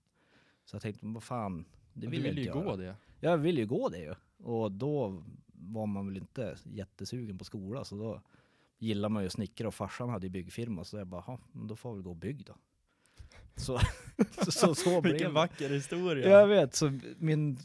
Så 0.65 0.75
jag 0.77 0.83
tänkte, 0.83 1.07
vad 1.07 1.23
fan, 1.23 1.65
det 1.93 2.07
vill 2.07 2.23
du 2.23 2.29
jag 2.29 2.35
ville 2.35 2.41
ju 2.41 2.47
inte 2.47 2.59
gå 2.59 2.65
göra. 2.65 2.77
det. 2.77 2.97
Jag 3.21 3.39
vill 3.39 3.59
ju 3.59 3.67
gå 3.67 3.89
det 3.89 3.99
ju. 3.99 4.15
Och 4.45 4.73
då 4.73 5.23
var 5.47 5.87
man 5.87 6.07
väl 6.07 6.17
inte 6.17 6.57
jättesugen 6.65 7.39
på 7.39 7.45
skola, 7.45 7.85
så 7.85 7.97
då 7.97 8.21
gillar 8.79 9.09
man 9.09 9.23
ju 9.23 9.31
snickra 9.31 9.69
och 9.69 9.75
farsan 9.75 10.09
hade 10.09 10.27
ju 10.27 10.31
byggfirma, 10.31 10.85
så 10.85 10.97
jag 10.97 11.07
bara, 11.07 11.25
"Ja, 11.27 11.39
men 11.53 11.67
då 11.67 11.77
får 11.77 11.91
jag 11.91 11.95
väl 11.95 12.03
gå 12.03 12.11
och 12.11 12.17
bygg 12.17 12.45
då. 12.45 12.55
Så, 13.57 13.79
så, 14.45 14.51
så, 14.53 14.75
så 14.75 15.01
Vilken 15.01 15.35
vacker 15.35 15.71
historia. 15.71 16.29
Jag 16.29 16.47
vet, 16.47 16.75
så 16.75 16.99
min 17.19 17.59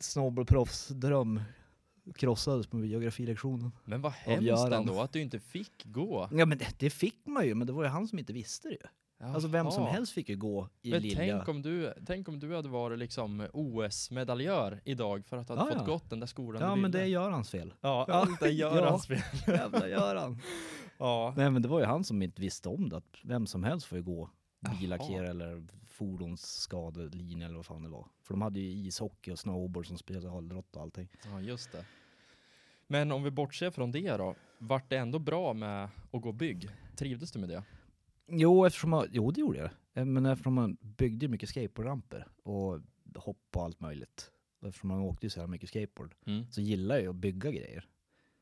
snowboardproffsdröm 0.00 1.40
krossades 2.16 2.66
på 2.66 2.84
geografilektionen. 2.84 3.72
Men 3.84 4.00
vad 4.02 4.12
hemskt 4.12 4.72
ändå 4.72 5.00
att 5.00 5.12
du 5.12 5.20
inte 5.20 5.40
fick 5.40 5.84
gå. 5.84 6.28
Ja 6.32 6.46
men 6.46 6.58
det, 6.58 6.74
det 6.78 6.90
fick 6.90 7.26
man 7.26 7.46
ju, 7.46 7.54
men 7.54 7.66
det 7.66 7.72
var 7.72 7.82
ju 7.82 7.88
han 7.88 8.08
som 8.08 8.18
inte 8.18 8.32
visste 8.32 8.68
det 8.68 8.74
ju. 8.74 8.80
Alltså 9.22 9.48
vem 9.48 9.70
som 9.70 9.86
helst 9.86 10.12
fick 10.12 10.28
ju 10.28 10.36
gå 10.36 10.68
i 10.82 10.90
Men 10.90 11.02
lilja. 11.02 11.18
tänk 11.36 11.48
om, 11.48 11.62
du, 11.62 11.94
tänk 12.06 12.28
om 12.28 12.40
du 12.40 12.56
hade 12.56 12.68
varit 12.68 12.98
liksom 12.98 13.46
OS-medaljör 13.52 14.80
idag 14.84 15.26
för 15.26 15.36
att 15.36 15.46
du 15.46 15.52
hade 15.54 15.70
Ja, 15.72 15.78
fått 15.78 15.88
ja. 15.88 15.92
gått 15.94 16.10
den 16.10 16.20
där 16.20 16.26
skolan 16.26 16.62
Ja 16.62 16.76
men 16.76 16.90
det 16.90 17.00
är 17.00 17.04
Görans 17.06 17.50
fel. 17.50 17.74
Ja, 17.80 18.06
allt 18.10 18.42
är 18.42 18.46
Görans 18.50 19.06
fel. 19.06 19.18
Jävla 19.46 19.88
Göran. 19.88 20.40
Ja. 20.98 21.34
Nej 21.36 21.50
men 21.50 21.62
det 21.62 21.68
var 21.68 21.80
ju 21.80 21.86
han 21.86 22.04
som 22.04 22.22
inte 22.22 22.40
visste 22.42 22.68
om 22.68 22.88
det, 22.88 22.96
att 22.96 23.16
vem 23.22 23.46
som 23.46 23.64
helst 23.64 23.86
får 23.86 23.98
ju 23.98 24.04
gå 24.04 24.30
Jaha. 24.60 24.74
billackera 24.80 25.26
eller 25.30 25.66
fordonsskadelinje 25.88 27.46
eller 27.46 27.56
vad 27.56 27.66
fan 27.66 27.82
det 27.82 27.88
var. 27.88 28.06
För 28.22 28.34
de 28.34 28.42
hade 28.42 28.60
ju 28.60 28.70
ishockey 28.86 29.30
och 29.32 29.38
snowboard 29.38 29.86
som 29.86 29.98
specialidrott 29.98 30.76
och 30.76 30.82
allting. 30.82 31.08
ja, 31.32 31.40
just 31.40 31.72
det. 31.72 31.84
Men 32.90 33.12
om 33.12 33.22
vi 33.22 33.30
bortser 33.30 33.70
från 33.70 33.92
det 33.92 34.16
då, 34.16 34.34
vart 34.58 34.90
det 34.90 34.96
ändå 34.96 35.18
bra 35.18 35.52
med 35.54 35.88
att 36.12 36.22
gå 36.22 36.32
bygg? 36.32 36.68
Trivdes 36.96 37.32
du 37.32 37.38
med 37.38 37.48
det? 37.48 37.62
Jo, 38.28 38.64
eftersom 38.66 38.90
man, 38.90 39.06
jo 39.12 39.30
det 39.30 39.40
gjorde 39.40 39.58
jag. 39.58 39.70
Eh, 39.94 40.04
Men 40.04 40.26
eftersom 40.26 40.54
man 40.54 40.76
byggde 40.80 41.28
mycket 41.28 41.48
skateboardramper 41.48 42.26
och 42.42 42.80
hopp 43.16 43.56
och 43.56 43.62
allt 43.62 43.80
möjligt. 43.80 44.30
Eftersom 44.66 44.88
man 44.88 45.00
åkte 45.00 45.30
så 45.30 45.40
här 45.40 45.46
mycket 45.46 45.68
skateboard 45.68 46.14
Mm. 46.26 46.50
så 46.50 46.60
gillar 46.60 46.94
jag 46.94 47.02
ju 47.02 47.10
att 47.10 47.16
bygga 47.16 47.50
grejer. 47.50 47.84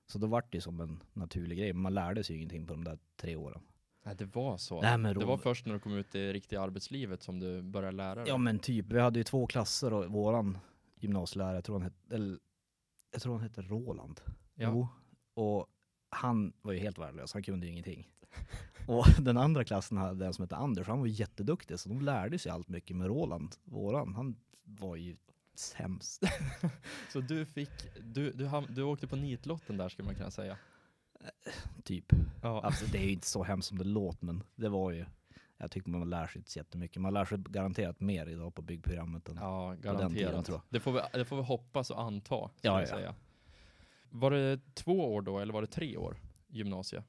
Så 0.06 0.18
då 0.18 0.26
vart 0.26 0.52
det 0.52 0.60
som 0.60 0.80
en 0.80 1.02
naturlig 1.12 1.58
grej. 1.58 1.72
Men 1.72 1.82
man 1.82 1.94
lärde 1.94 2.24
sig 2.24 2.34
ju 2.36 2.38
ingenting 2.42 2.66
på 2.66 2.72
de 2.74 2.84
där 2.84 2.98
tre 3.16 3.36
åren. 3.36 3.60
Nej, 4.04 4.14
det 4.16 4.24
var 4.24 4.56
så. 4.56 4.80
Nej, 4.82 4.98
men 4.98 5.18
det 5.18 5.24
var 5.24 5.36
först 5.36 5.66
när 5.66 5.74
du 5.74 5.80
kom 5.80 5.92
ut 5.96 6.14
i 6.14 6.32
riktiga 6.32 6.60
arbetslivet 6.60 7.22
som 7.22 7.40
du 7.40 7.62
började 7.62 7.96
lära 7.96 8.14
dig. 8.14 8.24
Ja 8.28 8.36
men 8.38 8.58
typ, 8.58 8.86
vi 8.92 9.00
hade 9.00 9.18
ju 9.18 9.24
två 9.24 9.46
klasser 9.46 9.92
och 9.92 10.06
våran 10.06 10.58
gymnasielärare, 11.00 11.54
jag 11.54 11.64
tror 11.64 11.74
han 11.76 11.82
hette, 11.82 12.14
eller, 12.14 12.38
jag 13.10 13.22
tror 13.22 13.32
han 13.32 13.42
hette 13.42 13.62
Roland. 13.62 14.20
Ja. 14.54 14.70
Jo. 14.72 14.88
Och 15.34 15.66
han 16.10 16.52
var 16.62 16.72
ju 16.72 16.78
helt 16.78 16.98
värdelös, 16.98 17.32
han 17.32 17.42
kunde 17.42 17.66
ju 17.66 17.72
ingenting. 17.72 18.08
Och 18.86 19.04
den 19.20 19.36
andra 19.36 19.64
klassen 19.64 19.98
hade 19.98 20.26
en 20.26 20.34
som 20.34 20.42
hette 20.42 20.56
Anders, 20.56 20.86
han 20.86 21.00
var 21.00 21.06
jätteduktig 21.06 21.78
så 21.80 21.88
de 21.88 22.00
lärde 22.00 22.38
sig 22.38 22.52
allt 22.52 22.68
mycket 22.68 22.96
med 22.96 23.06
Roland, 23.06 23.56
våran. 23.64 24.14
Han 24.14 24.36
var 24.64 24.96
ju 24.96 25.16
sämst. 25.54 26.22
Så 27.12 27.20
du 27.20 27.46
fick, 27.46 27.70
du, 28.00 28.32
du, 28.32 28.46
ham- 28.46 28.74
du 28.74 28.82
åkte 28.82 29.06
på 29.06 29.16
nitlotten 29.16 29.76
där 29.76 29.88
skulle 29.88 30.06
man 30.06 30.14
kunna 30.14 30.30
säga. 30.30 30.56
typ. 31.84 32.12
Ja. 32.42 32.62
Alltså 32.62 32.86
det 32.92 32.98
är 32.98 33.04
ju 33.04 33.12
inte 33.12 33.26
så 33.26 33.42
hemskt 33.44 33.68
som 33.68 33.78
det 33.78 33.84
låter 33.84 34.26
men 34.26 34.42
det 34.56 34.68
var 34.68 34.90
ju, 34.90 35.06
jag 35.58 35.70
tycker 35.70 35.90
man 35.90 36.10
lär 36.10 36.26
sig 36.26 36.38
inte 36.38 36.50
så 36.50 36.58
jättemycket. 36.58 37.02
Man 37.02 37.14
lär 37.14 37.24
sig 37.24 37.38
garanterat 37.38 38.00
mer 38.00 38.26
idag 38.26 38.54
på 38.54 38.62
byggprogrammet 38.62 39.28
än 39.28 39.36
Ja, 39.36 39.74
tiden, 39.76 39.96
garanterat. 39.96 40.46
tror 40.46 40.56
jag. 40.58 40.62
det, 40.68 40.80
får 40.80 40.92
vi, 40.92 41.00
det 41.12 41.24
får 41.24 41.36
vi 41.36 41.42
hoppas 41.42 41.90
och 41.90 42.02
anta, 42.02 42.34
Ja, 42.34 42.50
ja. 42.80 42.86
säga. 42.86 43.14
Var 44.10 44.30
det 44.30 44.60
två 44.74 45.14
år 45.14 45.22
då, 45.22 45.38
eller 45.38 45.52
var 45.52 45.60
det 45.60 45.66
tre 45.68 45.96
år 45.96 46.16
gymnasie? 46.48 47.02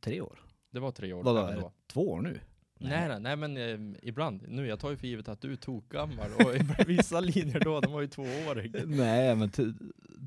tre 0.00 0.20
år. 0.20 0.38
Det 0.70 0.80
var 0.80 0.90
tre 0.92 1.12
år 1.12 1.22
Vadå, 1.22 1.38
är 1.38 1.56
det 1.56 1.70
två 1.86 2.10
år 2.10 2.20
nu? 2.20 2.40
Nej, 2.78 3.08
nej, 3.08 3.20
nej, 3.20 3.36
men 3.36 3.56
eh, 3.56 3.98
ibland. 4.02 4.44
Nu, 4.48 4.66
jag 4.66 4.80
tar 4.80 4.90
ju 4.90 4.96
för 4.96 5.06
givet 5.06 5.28
att 5.28 5.40
du 5.40 5.52
är 5.52 5.56
tokgammal 5.56 6.30
och 6.38 6.54
vissa 6.88 7.20
linjer 7.20 7.60
då, 7.60 7.80
de 7.80 7.92
var 7.92 8.00
ju 8.00 8.06
tvåårig. 8.06 8.74
Nej, 8.86 9.36
men 9.36 9.50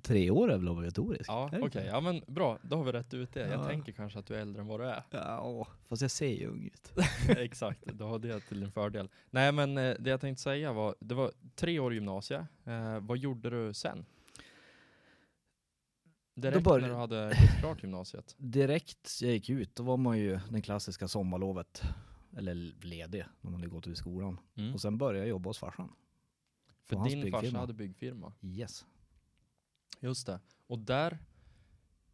tre 0.01 0.29
år 0.31 0.51
är 0.51 0.57
väl 0.57 0.69
obligatoriskt? 0.69 1.27
Ja, 1.27 1.45
okej. 1.47 1.61
inte? 1.63 1.79
Ja, 1.79 2.01
men 2.01 2.21
bra. 2.27 2.59
Då 2.61 2.75
har 2.77 2.83
vi 2.83 2.91
rätt 2.91 3.13
ut 3.13 3.33
det. 3.33 3.39
Jag 3.39 3.59
Ja. 3.59 3.67
tänker 3.67 3.91
kanske 3.91 4.19
att 4.19 4.25
du 4.25 4.35
är 4.35 4.39
äldre 4.39 4.61
än 4.61 4.67
vad 4.67 4.79
du 4.79 4.85
är. 4.85 5.03
Ja, 5.11 5.67
fast 5.87 6.01
jag 6.01 6.11
ser 6.11 6.27
ju 6.39 6.47
ung 6.47 6.65
ut. 6.65 6.91
Exakt, 7.29 7.83
du 7.93 8.03
har 8.03 8.19
det 8.19 8.39
till 8.39 8.59
din 8.59 8.71
fördel. 8.71 9.09
Nej, 9.29 9.51
men 9.51 9.77
eh, 9.77 9.95
det 9.99 10.09
jag 10.09 10.21
tänkte 10.21 10.43
säga 10.43 10.73
var, 10.73 10.95
det 10.99 11.15
var 11.15 11.31
tre 11.55 11.79
år 11.79 11.91
i 11.91 11.95
gymnasiet. 11.95 12.41
Eh, 12.65 12.99
vad 12.99 13.17
gjorde 13.17 13.49
du 13.49 13.73
sen? 13.73 14.05
Direkt 16.35 16.63
bör- 16.63 16.81
när 16.81 16.89
du 16.89 16.95
hade 16.95 17.25
gått 17.29 17.59
klart 17.59 17.83
gymnasiet? 17.83 18.35
Direkt 18.37 19.09
jag 19.21 19.31
gick 19.31 19.49
ut, 19.49 19.75
då 19.75 19.83
var 19.83 19.97
man 19.97 20.17
ju 20.19 20.39
den 20.49 20.61
klassiska 20.61 21.07
sommarlovet, 21.07 21.81
eller 22.37 22.53
ledig, 22.85 23.23
när 23.41 23.51
man 23.51 23.59
hade 23.61 23.67
gått 23.73 23.87
ut 23.87 23.97
skolan. 23.97 24.39
Mm. 24.55 24.73
Och 24.73 24.81
sen 24.81 24.97
började 24.97 25.19
jag 25.19 25.27
jobba 25.27 25.49
hos 25.49 25.57
farsan. 25.57 25.91
För 26.85 27.09
din 27.09 27.31
farsa 27.31 27.57
hade 27.57 27.73
byggfirma. 27.73 28.33
Yes. 28.41 28.85
Just 29.99 30.25
det. 30.27 30.39
Och 30.67 30.79
där 30.79 31.19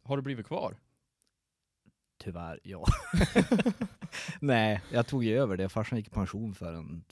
har 0.02 0.16
du 0.16 0.22
blivit 0.22 0.46
kvar? 0.46 0.76
Tyvärr, 2.18 2.60
ja. 2.62 2.84
Nej, 4.40 4.82
jag 4.92 5.06
tog 5.06 5.24
ju 5.24 5.38
över 5.38 5.56
det. 5.56 5.68
Farsan 5.68 5.98
gick 5.98 6.06
i 6.06 6.10
pension 6.10 6.54
för 6.54 6.72
en 6.72 7.04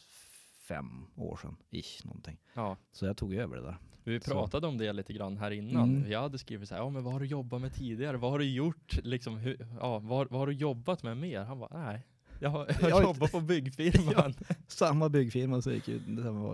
fem 0.68 1.06
år 1.16 1.36
sedan, 1.42 1.56
ish 1.70 2.04
någonting. 2.04 2.38
Ja. 2.54 2.76
Så 2.92 3.06
jag 3.06 3.16
tog 3.16 3.34
över 3.34 3.56
det 3.56 3.62
där. 3.62 3.76
Vi 4.04 4.20
Så. 4.20 4.30
pratade 4.30 4.66
om 4.66 4.78
det 4.78 4.92
lite 4.92 5.12
grann 5.12 5.36
här 5.36 5.50
innan. 5.50 5.96
Mm. 5.96 6.10
Jag 6.10 6.22
hade 6.22 6.38
skrivit 6.38 6.68
så 6.68 6.74
här, 6.74 6.82
ja 6.82 6.90
men 6.90 7.04
vad 7.04 7.12
har 7.12 7.20
du 7.20 7.26
jobbat 7.26 7.60
med 7.60 7.74
tidigare? 7.74 8.16
Vad 8.16 8.30
har 8.30 8.38
du 8.38 8.50
gjort? 8.50 8.98
Liksom, 9.04 9.36
hur, 9.36 9.68
ja, 9.80 9.98
vad, 9.98 10.30
vad 10.30 10.40
har 10.40 10.46
du 10.46 10.52
jobbat 10.52 11.02
med 11.02 11.16
mer? 11.16 11.40
Han 11.40 11.58
bara, 11.58 11.86
nej. 11.86 12.06
Jag 12.40 12.50
har, 12.50 12.66
jag 12.80 12.90
Jag 12.90 13.02
jobbat 13.02 13.32
på 13.32 13.40
byggfirman. 13.40 14.34
Samma 14.68 15.08
byggfirma 15.08 15.62
så 15.62 15.72
gick 15.72 15.88
ju, 15.88 15.94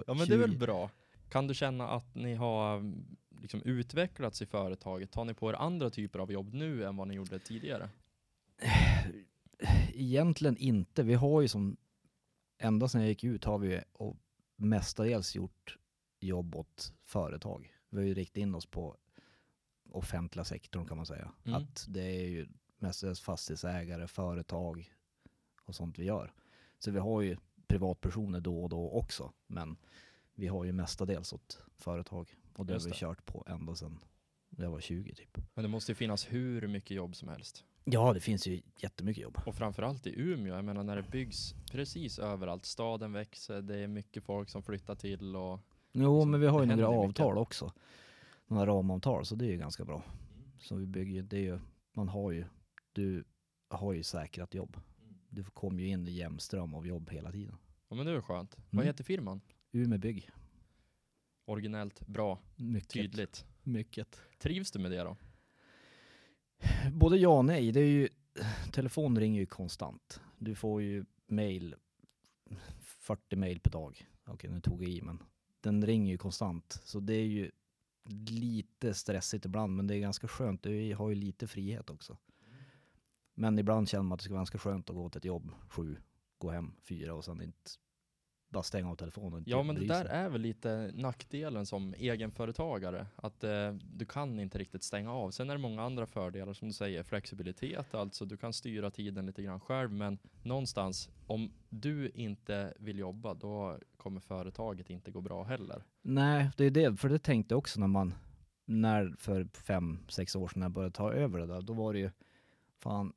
Ja 0.06 0.14
men 0.14 0.28
det 0.28 0.34
är 0.34 0.38
väl 0.38 0.50
20. 0.52 0.58
bra. 0.58 0.90
Kan 1.28 1.46
du 1.46 1.54
känna 1.54 1.88
att 1.88 2.14
ni 2.14 2.34
har 2.34 2.92
liksom 3.40 3.62
utvecklats 3.62 4.42
i 4.42 4.46
företaget? 4.46 5.10
Tar 5.10 5.24
ni 5.24 5.34
på 5.34 5.50
er 5.50 5.54
andra 5.54 5.90
typer 5.90 6.18
av 6.18 6.32
jobb 6.32 6.54
nu 6.54 6.84
än 6.84 6.96
vad 6.96 7.08
ni 7.08 7.14
gjorde 7.14 7.38
tidigare? 7.38 7.88
Egentligen 9.94 10.56
inte. 10.56 11.02
Vi 11.02 11.14
har 11.14 11.40
ju 11.40 11.48
som, 11.48 11.76
ända 12.58 12.88
sedan 12.88 13.00
jag 13.00 13.08
gick 13.08 13.24
ut 13.24 13.44
har 13.44 13.58
vi 13.58 13.80
och 13.92 14.16
mestadels 14.56 15.36
gjort 15.36 15.78
jobb 16.20 16.56
åt 16.56 16.92
företag. 17.04 17.72
Vi 17.90 17.96
har 17.96 18.04
ju 18.04 18.14
riktat 18.14 18.36
in 18.36 18.54
oss 18.54 18.66
på 18.66 18.96
offentliga 19.90 20.44
sektorn 20.44 20.86
kan 20.86 20.96
man 20.96 21.06
säga. 21.06 21.32
Mm. 21.44 21.62
Att 21.62 21.86
det 21.88 22.02
är 22.02 22.28
ju 22.28 22.48
mestadels 22.78 23.20
fastighetsägare, 23.20 24.06
företag 24.06 24.92
och 25.64 25.74
sånt 25.74 25.98
vi 25.98 26.04
gör. 26.04 26.32
Så 26.78 26.90
vi 26.90 26.98
har 26.98 27.20
ju 27.20 27.36
privatpersoner 27.66 28.40
då 28.40 28.62
och 28.62 28.68
då 28.68 28.90
också. 28.90 29.32
Men 29.46 29.76
vi 30.34 30.46
har 30.46 30.64
ju 30.64 30.72
mestadels 30.72 31.32
åt 31.32 31.62
företag. 31.76 32.34
Och 32.58 32.66
det 32.66 32.72
Just 32.72 32.86
har 32.86 32.90
vi 32.90 32.94
det. 32.94 32.98
kört 33.00 33.26
på 33.26 33.44
ända 33.48 33.74
sedan 33.74 33.98
jag 34.56 34.70
var 34.70 34.80
20 34.80 35.14
typ. 35.14 35.38
Men 35.54 35.62
det 35.62 35.68
måste 35.68 35.92
ju 35.92 35.96
finnas 35.96 36.32
hur 36.32 36.68
mycket 36.68 36.90
jobb 36.90 37.16
som 37.16 37.28
helst. 37.28 37.64
Ja, 37.84 38.12
det 38.12 38.20
finns 38.20 38.46
ju 38.46 38.62
jättemycket 38.76 39.22
jobb. 39.22 39.38
Och 39.46 39.54
framförallt 39.54 40.06
i 40.06 40.20
Umeå, 40.20 40.54
jag 40.54 40.64
menar 40.64 40.82
när 40.82 40.96
det 40.96 41.02
byggs 41.10 41.54
precis 41.72 42.18
överallt. 42.18 42.64
Staden 42.64 43.12
växer, 43.12 43.62
det 43.62 43.76
är 43.76 43.86
mycket 43.86 44.24
folk 44.24 44.48
som 44.48 44.62
flyttar 44.62 44.94
till 44.94 45.36
och 45.36 45.60
Jo, 45.92 46.14
Liksom, 46.16 46.30
men 46.30 46.40
vi 46.40 46.46
har 46.46 46.60
ju 46.60 46.66
några 46.66 46.86
händer 46.86 47.06
mycket. 47.08 47.20
avtal 47.20 47.38
också. 47.38 47.72
Några 48.46 48.66
ramavtal, 48.66 49.24
så 49.26 49.34
det 49.34 49.44
är 49.46 49.50
ju 49.50 49.56
ganska 49.58 49.84
bra. 49.84 50.02
Så 50.60 50.74
vi 50.74 50.86
bygger 50.86 51.22
det 51.22 51.36
är 51.36 51.40
ju, 51.42 51.58
man 51.92 52.08
har 52.08 52.30
ju, 52.30 52.44
du 52.92 53.24
har 53.68 53.92
ju 53.92 54.02
säkrat 54.02 54.54
jobb. 54.54 54.76
Du 55.28 55.44
kommer 55.44 55.82
ju 55.82 55.88
in 55.88 56.08
i 56.08 56.10
jämnström 56.10 56.74
av 56.74 56.86
jobb 56.86 57.10
hela 57.10 57.32
tiden. 57.32 57.56
Ja 57.88 57.96
men 57.96 58.06
det 58.06 58.12
är 58.12 58.20
skönt. 58.20 58.56
Vad 58.56 58.74
Mm. 58.74 58.86
heter 58.86 59.04
firman? 59.04 59.40
Umeå 59.72 59.98
Bygg. 59.98 60.30
Originellt, 61.48 62.00
bra, 62.06 62.38
Mycket. 62.56 62.88
tydligt. 62.88 63.44
Mycket. 63.62 64.20
Trivs 64.38 64.70
du 64.70 64.78
med 64.78 64.90
det 64.90 65.02
då? 65.02 65.16
Både 66.92 67.16
ja 67.16 67.38
och 67.38 67.44
nej. 67.44 67.72
Det 67.72 67.80
är 67.80 67.86
ju, 67.86 68.08
telefon 68.72 69.20
ringer 69.20 69.40
ju 69.40 69.46
konstant. 69.46 70.20
Du 70.38 70.54
får 70.54 70.82
ju 70.82 71.04
mail, 71.26 71.74
40 72.80 73.36
mail 73.36 73.60
per 73.60 73.70
dag. 73.70 74.08
Okej, 74.26 74.50
nu 74.50 74.60
tog 74.60 74.82
jag 74.82 74.90
i, 74.90 75.02
men 75.02 75.22
den 75.60 75.86
ringer 75.86 76.12
ju 76.12 76.18
konstant. 76.18 76.80
Så 76.84 77.00
det 77.00 77.14
är 77.14 77.26
ju 77.26 77.50
lite 78.28 78.94
stressigt 78.94 79.44
ibland, 79.44 79.76
men 79.76 79.86
det 79.86 79.94
är 79.96 80.00
ganska 80.00 80.28
skönt. 80.28 80.62
Du 80.62 80.94
har 80.94 81.08
ju 81.08 81.14
lite 81.14 81.46
frihet 81.46 81.90
också. 81.90 82.16
Men 83.34 83.58
ibland 83.58 83.88
känner 83.88 84.02
man 84.02 84.12
att 84.12 84.20
det 84.20 84.24
ska 84.24 84.32
vara 84.34 84.40
ganska 84.40 84.58
skönt 84.58 84.90
att 84.90 84.96
gå 84.96 85.10
till 85.10 85.18
ett 85.18 85.24
jobb 85.24 85.52
sju, 85.68 85.96
gå 86.38 86.50
hem 86.50 86.72
fyra 86.82 87.14
och 87.14 87.24
sen 87.24 87.42
inte 87.42 87.70
bara 88.48 88.62
stänga 88.62 88.90
av 88.90 88.96
telefonen. 88.96 89.44
Ja 89.46 89.62
men 89.62 89.74
det 89.74 89.86
där 89.86 90.04
är 90.04 90.28
väl 90.28 90.40
lite 90.40 90.90
nackdelen 90.94 91.66
som 91.66 91.94
egenföretagare. 91.94 93.06
Att 93.16 93.44
eh, 93.44 93.72
du 93.72 94.06
kan 94.06 94.40
inte 94.40 94.58
riktigt 94.58 94.82
stänga 94.82 95.12
av. 95.12 95.30
Sen 95.30 95.50
är 95.50 95.54
det 95.54 95.60
många 95.60 95.82
andra 95.82 96.06
fördelar 96.06 96.52
som 96.52 96.68
du 96.68 96.74
säger. 96.74 97.02
Flexibilitet, 97.02 97.94
alltså 97.94 98.24
du 98.24 98.36
kan 98.36 98.52
styra 98.52 98.90
tiden 98.90 99.26
lite 99.26 99.42
grann 99.42 99.60
själv. 99.60 99.92
Men 99.92 100.18
någonstans, 100.42 101.10
om 101.26 101.52
du 101.68 102.10
inte 102.10 102.74
vill 102.78 102.98
jobba, 102.98 103.34
då 103.34 103.78
kommer 103.96 104.20
företaget 104.20 104.90
inte 104.90 105.10
gå 105.10 105.20
bra 105.20 105.44
heller. 105.44 105.84
Nej, 106.02 106.50
det 106.56 106.64
är 106.64 106.70
det. 106.70 106.96
För 106.96 107.08
det 107.08 107.18
tänkte 107.18 107.52
jag 107.52 107.58
också 107.58 107.80
när 107.80 107.86
man, 107.86 108.14
när 108.64 109.14
för 109.18 109.48
fem, 109.54 109.98
sex 110.08 110.36
år 110.36 110.48
sedan 110.48 110.62
jag 110.62 110.70
började 110.70 110.94
ta 110.94 111.12
över 111.12 111.38
det 111.38 111.46
där, 111.46 111.62
då 111.62 111.72
var 111.72 111.92
det 111.92 111.98
ju, 111.98 112.10
fan, 112.78 113.12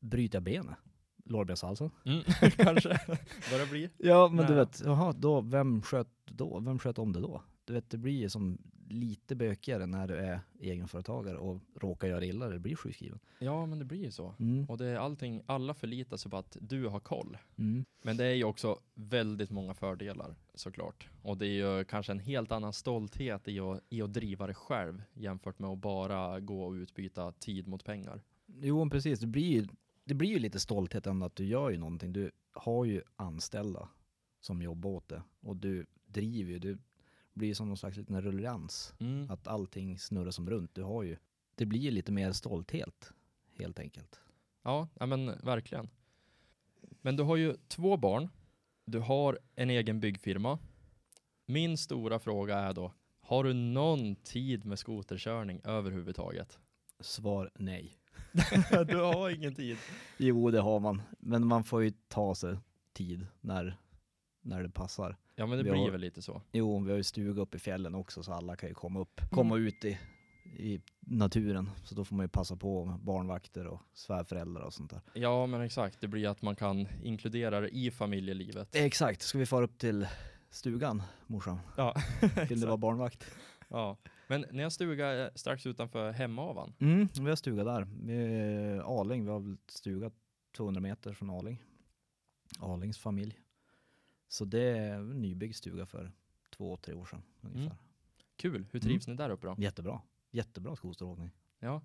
bryta 0.00 0.40
benet. 0.40 0.76
Lårbenshalsen. 1.24 1.90
Mm, 2.04 2.22
kanske 2.56 3.00
börjar 3.50 3.70
bli. 3.70 3.90
Ja, 3.98 4.28
men 4.28 4.46
du 4.46 4.54
Nej. 4.54 4.64
vet, 4.64 4.82
jaha, 4.84 5.12
då, 5.12 5.40
vem 5.40 5.82
sköt 5.82 6.08
då? 6.24 6.60
Vem 6.60 6.78
sköt 6.78 6.98
om 6.98 7.12
det 7.12 7.20
då? 7.20 7.42
Du 7.64 7.72
vet, 7.72 7.90
det 7.90 7.98
blir 7.98 8.28
som 8.28 8.58
lite 8.92 9.36
bökigare 9.36 9.86
när 9.86 10.08
du 10.08 10.16
är 10.16 10.40
egenföretagare 10.60 11.38
och 11.38 11.60
råkar 11.74 12.08
göra 12.08 12.24
illa, 12.24 12.48
det 12.48 12.58
blir 12.58 12.76
sjukskriven. 12.76 13.18
Ja 13.38 13.66
men 13.66 13.78
det 13.78 13.84
blir 13.84 14.04
ju 14.04 14.10
så. 14.10 14.34
Mm. 14.38 14.64
Och 14.64 14.78
det 14.78 14.86
är 14.86 14.96
allting, 14.96 15.42
alla 15.46 15.74
förlitar 15.74 16.16
sig 16.16 16.30
på 16.30 16.36
att 16.36 16.56
du 16.60 16.86
har 16.86 17.00
koll. 17.00 17.38
Mm. 17.56 17.84
Men 18.02 18.16
det 18.16 18.24
är 18.24 18.34
ju 18.34 18.44
också 18.44 18.78
väldigt 18.94 19.50
många 19.50 19.74
fördelar 19.74 20.36
såklart. 20.54 21.08
Och 21.22 21.38
det 21.38 21.46
är 21.46 21.78
ju 21.78 21.84
kanske 21.84 22.12
en 22.12 22.18
helt 22.18 22.52
annan 22.52 22.72
stolthet 22.72 23.48
i 23.48 23.60
att, 23.60 23.80
i 23.88 24.02
att 24.02 24.12
driva 24.12 24.46
det 24.46 24.54
själv 24.54 25.02
jämfört 25.14 25.58
med 25.58 25.70
att 25.70 25.78
bara 25.78 26.40
gå 26.40 26.64
och 26.64 26.72
utbyta 26.72 27.32
tid 27.32 27.68
mot 27.68 27.84
pengar. 27.84 28.22
Jo, 28.46 28.90
precis. 28.90 29.20
Det 29.20 29.26
blir, 29.26 29.68
det 30.04 30.14
blir 30.14 30.28
ju 30.28 30.38
lite 30.38 30.60
stolthet 30.60 31.06
ändå 31.06 31.26
att 31.26 31.36
du 31.36 31.44
gör 31.44 31.70
ju 31.70 31.78
någonting. 31.78 32.12
Du 32.12 32.30
har 32.52 32.84
ju 32.84 33.02
anställda 33.16 33.88
som 34.40 34.62
jobbar 34.62 34.90
åt 34.90 35.08
det 35.08 35.22
och 35.40 35.56
du 35.56 35.86
driver 36.06 36.52
ju. 36.52 36.58
Du 36.58 36.78
blir 37.34 37.54
som 37.54 37.68
någon 37.68 37.76
slags 37.76 37.96
liten 37.96 38.22
ruljans. 38.22 38.94
Mm. 38.98 39.30
Att 39.30 39.48
allting 39.48 39.98
snurrar 39.98 40.30
som 40.30 40.50
runt. 40.50 40.74
Du 40.74 40.82
har 40.82 41.02
ju, 41.02 41.16
det 41.54 41.66
blir 41.66 41.80
ju 41.80 41.90
lite 41.90 42.12
mer 42.12 42.32
stolthet 42.32 43.12
helt 43.58 43.78
enkelt. 43.78 44.20
Ja, 44.62 44.88
ja 44.94 45.06
men 45.06 45.26
verkligen. 45.42 45.88
Men 47.00 47.16
du 47.16 47.22
har 47.22 47.36
ju 47.36 47.56
två 47.68 47.96
barn. 47.96 48.28
Du 48.84 48.98
har 48.98 49.38
en 49.54 49.70
egen 49.70 50.00
byggfirma. 50.00 50.58
Min 51.46 51.78
stora 51.78 52.18
fråga 52.18 52.58
är 52.58 52.72
då, 52.72 52.92
har 53.20 53.44
du 53.44 53.52
någon 53.52 54.16
tid 54.16 54.64
med 54.64 54.78
skoterkörning 54.78 55.60
överhuvudtaget? 55.64 56.58
Svar 57.00 57.50
nej. 57.54 57.98
du 58.88 58.96
har 58.96 59.30
ingen 59.30 59.54
tid. 59.54 59.76
Jo, 60.16 60.50
det 60.50 60.60
har 60.60 60.80
man. 60.80 61.02
Men 61.18 61.46
man 61.46 61.64
får 61.64 61.82
ju 61.82 61.92
ta 62.08 62.34
sig 62.34 62.56
tid 62.92 63.26
när, 63.40 63.76
när 64.42 64.62
det 64.62 64.70
passar. 64.70 65.16
Ja 65.34 65.46
men 65.46 65.58
det 65.58 65.64
Vi 65.64 65.70
blir 65.70 65.80
har- 65.80 65.90
väl 65.90 66.00
lite 66.00 66.22
så. 66.22 66.42
Jo, 66.52 66.80
vi 66.84 66.90
har 66.90 66.96
ju 66.96 67.02
stuga 67.04 67.42
uppe 67.42 67.56
i 67.56 67.60
fjällen 67.60 67.94
också 67.94 68.22
så 68.22 68.32
alla 68.32 68.56
kan 68.56 68.68
ju 68.68 68.74
komma 68.74 69.00
upp, 69.00 69.20
komma 69.30 69.56
ut 69.56 69.84
i, 69.84 69.98
i 70.58 70.80
naturen. 71.00 71.70
Så 71.84 71.94
då 71.94 72.04
får 72.04 72.16
man 72.16 72.24
ju 72.24 72.28
passa 72.28 72.56
på 72.56 72.84
med 72.84 72.98
barnvakter 73.00 73.66
och 73.66 73.80
svärföräldrar 73.94 74.62
och 74.62 74.74
sånt 74.74 74.90
där. 74.90 75.00
Ja 75.14 75.46
men 75.46 75.60
exakt, 75.60 76.00
det 76.00 76.08
blir 76.08 76.28
att 76.28 76.42
man 76.42 76.56
kan 76.56 76.88
inkludera 77.02 77.60
det 77.60 77.68
i 77.68 77.90
familjelivet. 77.90 78.74
Exakt, 78.76 79.22
ska 79.22 79.38
vi 79.38 79.46
fara 79.46 79.64
upp 79.64 79.78
till 79.78 80.06
stugan 80.50 81.02
morsan? 81.26 81.58
Ja, 81.76 81.94
Vill 82.48 82.60
du 82.60 82.66
vara 82.66 82.76
barnvakt? 82.76 83.26
ja. 83.68 83.96
Men 84.32 84.46
ni 84.50 84.62
har 84.62 84.70
stuga 84.70 85.24
eh, 85.24 85.32
strax 85.34 85.66
utanför 85.66 86.12
Hemavan. 86.12 86.74
Mm, 86.78 87.08
vi 87.20 87.28
har 87.28 87.36
stuga 87.36 87.64
där. 87.64 87.88
Vi 88.02 88.14
är 88.14 89.00
Aling, 89.00 89.24
vi 89.24 89.30
har 89.30 89.56
stuga 89.66 90.10
200 90.56 90.80
meter 90.80 91.12
från 91.12 91.30
Aling. 91.30 91.62
Alings 92.58 92.98
familj. 92.98 93.40
Så 94.28 94.44
det 94.44 94.78
är 94.78 94.94
en 94.94 95.22
nybyggd 95.22 95.54
stuga 95.54 95.86
för 95.86 96.12
två, 96.50 96.76
tre 96.76 96.94
år 96.94 97.04
sedan 97.04 97.22
ungefär. 97.40 97.64
Mm. 97.64 97.76
Kul, 98.36 98.66
hur 98.70 98.80
trivs 98.80 99.08
ni 99.08 99.14
där 99.14 99.30
uppe 99.30 99.46
då? 99.46 99.54
Jättebra. 99.58 100.00
Jättebra 100.30 100.76
skoteråkning. 100.76 101.30
Ja, 101.58 101.82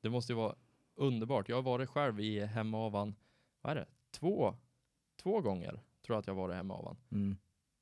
det 0.00 0.10
måste 0.10 0.32
ju 0.32 0.36
vara 0.36 0.54
underbart. 0.94 1.48
Jag 1.48 1.56
har 1.56 1.62
varit 1.62 1.88
själv 1.88 2.20
i 2.20 2.44
Hemavan, 2.44 3.14
vad 3.60 3.70
är 3.70 3.76
det, 3.76 3.86
två, 4.10 4.56
två 5.16 5.40
gånger 5.40 5.72
tror 6.02 6.14
jag 6.14 6.18
att 6.18 6.26
jag 6.26 6.34
har 6.34 6.42
varit 6.42 6.54
i 6.54 6.56
Hemavan. 6.56 6.96
Mm. 7.10 7.36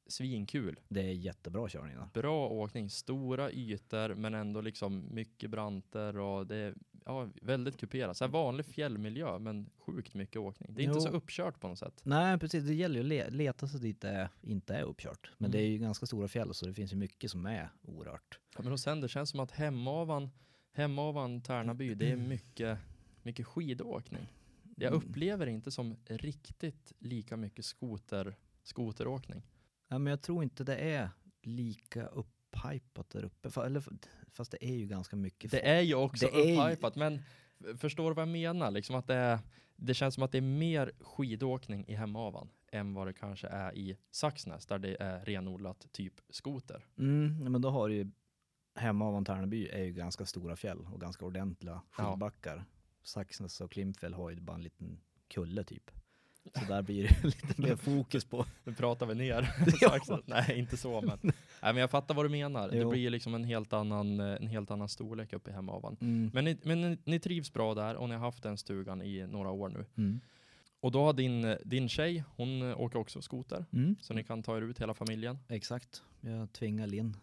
Svinkul. 0.08 0.80
Det 0.88 1.00
är 1.00 1.12
jättebra 1.12 1.68
körning 1.68 1.96
där. 1.96 2.08
Bra 2.22 2.48
åkning, 2.48 2.90
stora 2.90 3.50
ytor 3.52 4.14
men 4.14 4.34
ändå 4.34 4.60
liksom 4.60 5.14
mycket 5.14 5.50
branter 5.50 6.18
och 6.18 6.46
det 6.46 6.56
är 6.56 6.74
ja, 7.04 7.28
väldigt 7.42 7.76
kuperat. 7.76 8.16
Så 8.16 8.24
här 8.24 8.30
vanlig 8.32 8.66
fjällmiljö 8.66 9.38
men 9.38 9.70
sjukt 9.78 10.14
mycket 10.14 10.36
åkning. 10.36 10.74
Det 10.74 10.82
är 10.82 10.84
inte 10.84 10.98
Jo. 10.98 11.00
så 11.00 11.08
uppkört 11.08 11.60
på 11.60 11.68
något 11.68 11.78
sätt. 11.78 12.00
Nej 12.04 12.38
precis, 12.38 12.64
det 12.64 12.74
gäller 12.74 12.94
ju 12.94 13.00
att 13.00 13.06
le- 13.08 13.30
leta 13.30 13.68
sig 13.68 13.80
dit 13.80 14.00
det 14.00 14.30
inte 14.42 14.74
är 14.74 14.82
uppkört. 14.82 15.30
Men 15.38 15.46
Mm. 15.50 15.50
det 15.52 15.66
är 15.66 15.68
ju 15.70 15.78
ganska 15.78 16.06
stora 16.06 16.28
fjäll 16.28 16.54
så 16.54 16.66
det 16.66 16.74
finns 16.74 16.92
ju 16.92 16.96
mycket 16.96 17.30
som 17.30 17.46
är 17.46 17.68
orört. 17.82 18.38
Ja, 18.56 18.62
men 18.62 18.72
och 18.72 18.80
sen 18.80 19.00
det 19.00 19.08
känns 19.08 19.30
som 19.30 19.40
att 19.40 19.50
Hemavan, 19.50 20.30
Hemavan, 20.72 21.40
Tärnaby, 21.42 21.94
det 21.94 22.10
är 22.10 22.16
mycket, 22.16 22.78
mycket 23.22 23.46
skidåkning. 23.46 24.26
Jag 24.76 24.92
Mm. 24.92 24.98
upplever 25.08 25.46
inte 25.46 25.70
som 25.70 25.96
riktigt 26.06 26.92
lika 26.98 27.36
mycket 27.36 27.64
skoter, 27.64 28.36
skoteråkning. 28.62 29.42
Ja, 29.88 29.98
men 29.98 30.10
jag 30.10 30.22
tror 30.22 30.42
inte 30.42 30.64
det 30.64 30.76
är 30.76 31.10
lika 31.42 32.06
upphypat 32.06 33.10
där 33.10 33.24
uppe. 33.24 33.60
Eller, 33.64 33.84
fast 34.30 34.50
det 34.50 34.64
är 34.64 34.74
ju 34.76 34.86
ganska 34.86 35.16
mycket. 35.16 35.50
Det 35.50 35.68
är 35.68 35.80
ju 35.80 35.94
också 35.94 36.26
är 36.26 36.44
ju- 36.44 36.60
upphypat, 36.62 36.96
men 36.96 37.22
förstår 37.78 38.10
du 38.10 38.14
vad 38.14 38.22
jag 38.22 38.28
menar? 38.32 38.70
Liksom 38.70 38.96
att 38.96 39.06
det, 39.06 39.14
är, 39.14 39.38
det 39.76 39.94
känns 39.94 40.14
som 40.14 40.22
att 40.22 40.32
det 40.32 40.38
är 40.38 40.42
mer 40.42 40.92
skidåkning 41.00 41.84
i 41.88 41.94
Hemavan 41.94 42.48
än 42.72 42.94
vad 42.94 43.06
det 43.06 43.12
kanske 43.12 43.46
är 43.48 43.76
i 43.76 43.96
Saxnäs, 44.10 44.66
där 44.66 44.78
det 44.78 44.96
är 45.02 45.24
renodlat 45.24 45.86
typ 45.92 46.14
skoter. 46.28 46.86
Mm, 46.98 47.42
ja, 47.42 47.48
men 47.50 47.62
då 47.62 47.70
har 47.70 47.88
ju 47.88 48.10
hemma 48.74 49.04
av 49.04 49.24
Tärnaby 49.24 49.68
är 49.68 49.82
ju 49.84 49.92
ganska 49.92 50.26
stora 50.26 50.56
fjäll 50.56 50.78
och 50.92 51.00
ganska 51.00 51.24
ordentliga 51.24 51.82
Ja. 51.98 52.10
skidbackar. 52.10 52.64
Saxnäs 53.02 53.60
och 53.60 53.70
Klimpfjäll 53.72 54.14
har 54.14 54.30
ju 54.30 54.40
bara 54.40 54.56
en 54.56 54.62
liten 54.62 55.00
kulle 55.28 55.64
typ. 55.64 55.90
Så 56.54 56.64
där 56.72 56.82
blir 56.82 57.02
det 57.02 57.24
lite 57.24 57.60
mer 57.60 57.76
fokus 57.76 58.24
på. 58.24 58.46
Nu 58.64 58.74
pratar 58.74 59.06
vi 59.06 59.14
ner. 59.14 59.50
Ja. 59.80 60.20
Nej, 60.26 60.58
inte 60.58 60.76
så, 60.76 61.00
men, 61.00 61.18
nej, 61.22 61.32
men 61.62 61.76
jag 61.76 61.90
fattar 61.90 62.14
vad 62.14 62.24
du 62.24 62.28
menar. 62.28 62.68
Det 62.68 62.76
Jo. 62.76 62.90
blir 62.90 63.00
ju 63.00 63.10
liksom 63.10 63.34
en 63.34 63.44
helt 63.44 63.72
annan, 63.72 64.20
eh, 64.20 64.36
en 64.40 64.46
helt 64.46 64.70
annan 64.70 64.88
storlek 64.88 65.32
uppe 65.32 65.50
i 65.50 65.52
Hemavan. 65.52 65.96
Mm. 66.00 66.30
Men, 66.34 66.44
ni, 66.44 66.58
men 66.62 66.80
ni, 66.80 66.98
ni 67.04 67.20
trivs 67.20 67.52
bra 67.52 67.74
där 67.74 67.94
och 67.96 68.08
ni 68.08 68.14
har 68.14 68.22
haft 68.22 68.42
den 68.42 68.56
stugan 68.58 69.02
i 69.02 69.26
några 69.26 69.50
år 69.50 69.68
nu. 69.68 69.84
Mm. 69.96 70.20
Och 70.80 70.92
då 70.92 71.04
har 71.04 71.12
din, 71.12 71.56
din 71.64 71.88
tjej, 71.88 72.24
hon 72.36 72.70
eh, 72.70 72.80
åker 72.80 72.98
också 72.98 73.22
skoter. 73.22 73.64
Mm. 73.72 73.96
Så 74.00 74.14
ni 74.14 74.24
kan 74.24 74.42
ta 74.42 74.56
er 74.56 74.62
ut 74.62 74.80
hela 74.80 74.94
familjen. 74.94 75.38
Exakt. 75.48 76.02
Jag 76.20 76.52
tvingar 76.52 76.86
Linn 76.86 77.16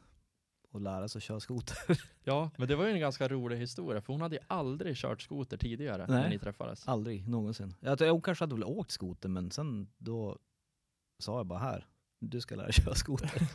att 0.75 0.81
lära 0.81 1.07
sig 1.07 1.19
att 1.19 1.23
köra 1.23 1.39
skoter. 1.39 1.77
Ja, 2.25 2.49
men 2.57 2.67
det 2.67 2.75
var 2.75 2.85
ju 2.85 2.91
en 2.91 2.99
ganska 2.99 3.27
rolig 3.27 3.57
historia 3.57 4.01
för 4.01 4.13
hon 4.13 4.21
hade 4.21 4.35
ju 4.35 4.41
aldrig 4.47 4.95
kört 4.95 5.21
skoter 5.21 5.57
tidigare 5.57 6.05
när 6.07 6.21
Nej. 6.21 6.29
ni 6.29 6.39
träffades. 6.39 6.87
Aldrig 6.87 7.27
någonsin. 7.29 7.75
Jag, 7.79 7.97
tror- 7.97 8.07
jag 8.07 8.23
kanske 8.23 8.43
hade 8.43 8.55
väl 8.55 8.63
åkt 8.63 8.91
skoter 8.91 9.29
men 9.29 9.51
sen 9.51 9.87
då 9.97 10.37
sa 11.19 11.37
jag 11.37 11.45
bara 11.45 11.59
här, 11.59 11.87
du 12.19 12.41
ska 12.41 12.55
lära 12.55 12.65
dig 12.65 12.73
köra 12.73 12.95
skoter. 12.95 13.31
Ja, 13.35 13.47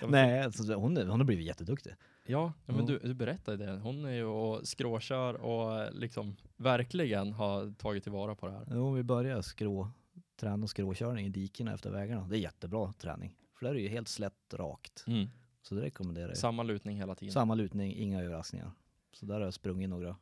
men- 0.00 0.10
Nej, 0.10 0.40
alltså, 0.42 0.74
hon, 0.74 0.96
är- 0.96 1.06
hon 1.06 1.20
har 1.20 1.24
blivit 1.26 1.46
jätteduktig. 1.46 1.92
Ja, 2.26 2.52
ja 2.66 2.72
men 2.72 2.86
Ja. 2.86 2.86
du, 2.86 2.98
du 2.98 3.14
berättade 3.14 3.66
det. 3.66 3.72
Hon 3.78 4.04
är 4.04 4.10
ju 4.12 4.24
och 4.24 4.68
skråkör 4.68 5.34
och 5.34 5.80
eh, 5.80 5.92
liksom 5.92 6.36
verkligen 6.56 7.32
har 7.32 7.74
tagit 7.74 8.02
tillvara 8.02 8.34
på 8.34 8.46
det 8.46 8.52
här. 8.52 8.66
Jo, 8.70 8.92
vi 8.92 9.02
börjar 9.02 9.42
skrå, 9.42 9.88
träna 10.40 10.66
skråkörning 10.66 11.26
i 11.26 11.28
dikena 11.28 11.74
efter 11.74 11.90
vägarna. 11.90 12.28
Det 12.28 12.36
är 12.36 12.40
jättebra 12.40 12.92
träning. 12.92 13.36
För 13.58 13.64
där 13.66 13.70
är 13.70 13.74
det 13.74 13.80
ju 13.82 13.88
helt 13.88 14.08
slätt 14.08 14.54
rakt. 14.54 15.04
Mm. 15.06 15.28
Så 15.62 15.74
det 15.74 15.80
rekommenderar 15.82 16.28
jag. 16.28 16.36
Samma 16.36 16.62
lutning 16.62 16.96
hela 16.96 17.14
tiden. 17.14 17.32
Samma 17.32 17.54
lutning, 17.54 17.94
inga 17.96 18.20
överraskningar. 18.22 18.70
Så 19.12 19.26
där 19.26 19.34
har 19.34 19.40
jag 19.40 19.54
sprungit 19.54 19.88
några 19.90 20.16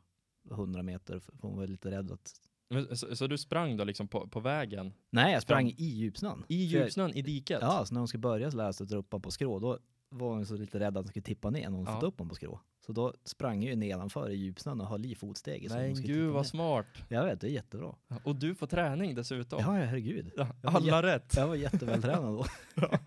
hundra 0.49 0.83
meter 0.83 1.19
för 1.19 1.33
hon 1.41 1.57
var 1.57 1.67
lite 1.67 1.91
rädd 1.91 2.11
att... 2.11 2.31
Men, 2.69 2.97
så, 2.97 3.15
så 3.15 3.27
du 3.27 3.37
sprang 3.37 3.77
då 3.77 3.83
liksom 3.83 4.07
på, 4.07 4.27
på 4.27 4.39
vägen 4.39 4.93
Nej, 5.09 5.33
jag 5.33 5.41
sprang 5.41 5.67
i 5.69 5.83
djupsnön. 5.85 6.43
i 6.47 6.65
jag- 6.65 6.81
djupsnön 6.83 7.13
i 7.13 7.21
diket? 7.21 7.59
Ja, 7.61 7.85
så 7.85 7.93
när 7.93 7.99
hon 8.01 8.07
skulle 8.07 8.21
börja 8.21 8.49
lära 8.49 8.73
sig 8.73 8.83
att 8.83 8.89
dra 8.89 8.97
upp 8.97 9.11
honom 9.11 9.21
på 9.21 9.31
skrå, 9.31 9.59
då 9.59 9.79
var 10.09 10.29
hon 10.29 10.45
så 10.45 10.55
lite 10.57 10.79
rädd 10.79 10.97
att 10.97 11.03
hon 11.05 11.07
skulle 11.07 11.23
tippa 11.23 11.49
ner 11.49 11.69
när 11.69 11.77
hon 11.77 11.85
Ja. 11.85 11.93
fått 11.93 12.03
upp 12.03 12.19
honom 12.19 12.29
på 12.29 12.35
skrå. 12.35 12.59
Så 12.85 12.91
då 12.93 13.13
sprang 13.23 13.63
jag 13.63 13.69
ju 13.69 13.75
nedanför 13.75 14.29
i 14.29 14.35
djupsnön 14.35 14.81
och 14.81 14.87
höll 14.87 15.05
i 15.05 15.15
fotsteget. 15.15 15.71
så 15.71 15.77
Nej 15.77 15.93
gud 15.93 16.27
vad 16.31 16.35
ner. 16.35 16.43
smart. 16.43 16.85
Jag 17.09 17.25
vet, 17.25 17.41
det 17.41 17.47
är 17.47 17.51
jättebra. 17.51 17.95
Och 18.23 18.35
du 18.35 18.55
får 18.55 18.67
träning 18.67 19.15
dessutom. 19.15 19.59
Ja, 19.59 19.79
ja 19.79 19.85
herregud. 19.85 20.31
Ja, 20.37 20.47
Jag 20.61 20.75
Alla 20.75 21.03
rätt. 21.03 21.33
Jag 21.35 21.47
var 21.47 21.55
jättevältränad 21.55 22.33
då. 22.33 22.45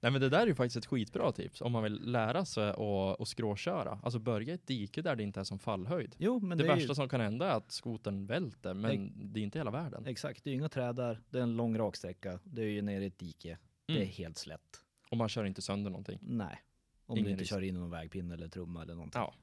Nej 0.00 0.12
men 0.12 0.20
det 0.20 0.28
där 0.28 0.40
är 0.42 0.46
ju 0.46 0.54
faktiskt 0.54 0.76
ett 0.76 0.86
skitbra 0.86 1.32
tips 1.32 1.60
om 1.60 1.72
man 1.72 1.82
vill 1.82 2.10
lära 2.12 2.44
sig 2.44 2.68
att, 2.70 3.20
att 3.20 3.28
skråköra. 3.28 3.98
Alltså 4.02 4.18
börja 4.18 4.52
i 4.52 4.54
ett 4.54 4.66
dike 4.66 5.02
där 5.02 5.16
det 5.16 5.22
inte 5.22 5.40
är 5.40 5.44
som 5.44 5.58
fallhöjd. 5.58 6.14
Jo, 6.18 6.40
men 6.40 6.58
det 6.58 6.64
det, 6.64 6.70
är 6.70 6.74
värsta 6.74 6.88
ju, 6.88 6.94
som 6.94 7.08
kan 7.08 7.20
hända 7.20 7.46
är 7.50 7.56
att 7.56 7.72
skotern 7.72 8.26
välter, 8.26 8.74
men 8.74 9.12
det 9.32 9.40
är 9.40 9.44
inte 9.44 9.58
hela 9.58 9.70
världen. 9.70 10.06
exakt, 10.06 10.44
det 10.44 10.50
är 10.50 10.54
inga 10.54 10.68
träd 10.68 10.96
där, 10.96 11.20
det 11.30 11.38
är 11.38 11.42
en 11.42 11.56
lång 11.56 11.78
raksträcka, 11.78 12.38
det 12.44 12.62
är 12.62 12.66
ju 12.66 12.82
nere 12.82 13.04
i 13.04 13.06
ett 13.06 13.18
dike, 13.18 13.58
det 13.86 13.92
är 13.92 13.96
Mm. 13.96 14.08
helt 14.08 14.38
slätt. 14.38 14.82
Och 15.10 15.16
man 15.16 15.28
kör 15.28 15.44
inte 15.44 15.62
sönder 15.62 15.90
någonting. 15.90 16.18
Nej. 16.22 16.62
Om 17.06 17.16
Ingen 17.18 17.24
du 17.24 17.30
inte 17.30 17.42
risk. 17.42 17.50
kör 17.50 17.62
in 17.62 17.74
någon 17.74 17.90
vägpinne 17.90 18.34
eller 18.34 18.48
trumma 18.48 18.82
eller 18.82 18.94
någonting. 18.94 19.20
Ja. 19.20 19.34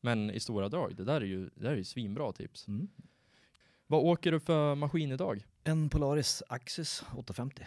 Men 0.00 0.30
i 0.30 0.40
stora 0.40 0.68
drag, 0.68 0.96
det 0.96 1.04
där 1.04 1.20
är 1.20 1.24
ju, 1.24 1.44
det 1.54 1.62
där 1.64 1.70
är 1.72 1.76
ju 1.76 1.84
svinbra 1.84 2.32
tips. 2.32 2.68
Mm. 2.68 2.88
Vad 3.86 4.00
åker 4.04 4.32
du 4.32 4.40
för 4.40 4.74
maskin 4.74 5.12
idag? 5.12 5.46
En 5.64 5.88
Polaris 5.88 6.42
Axis 6.48 7.04
850. 7.16 7.64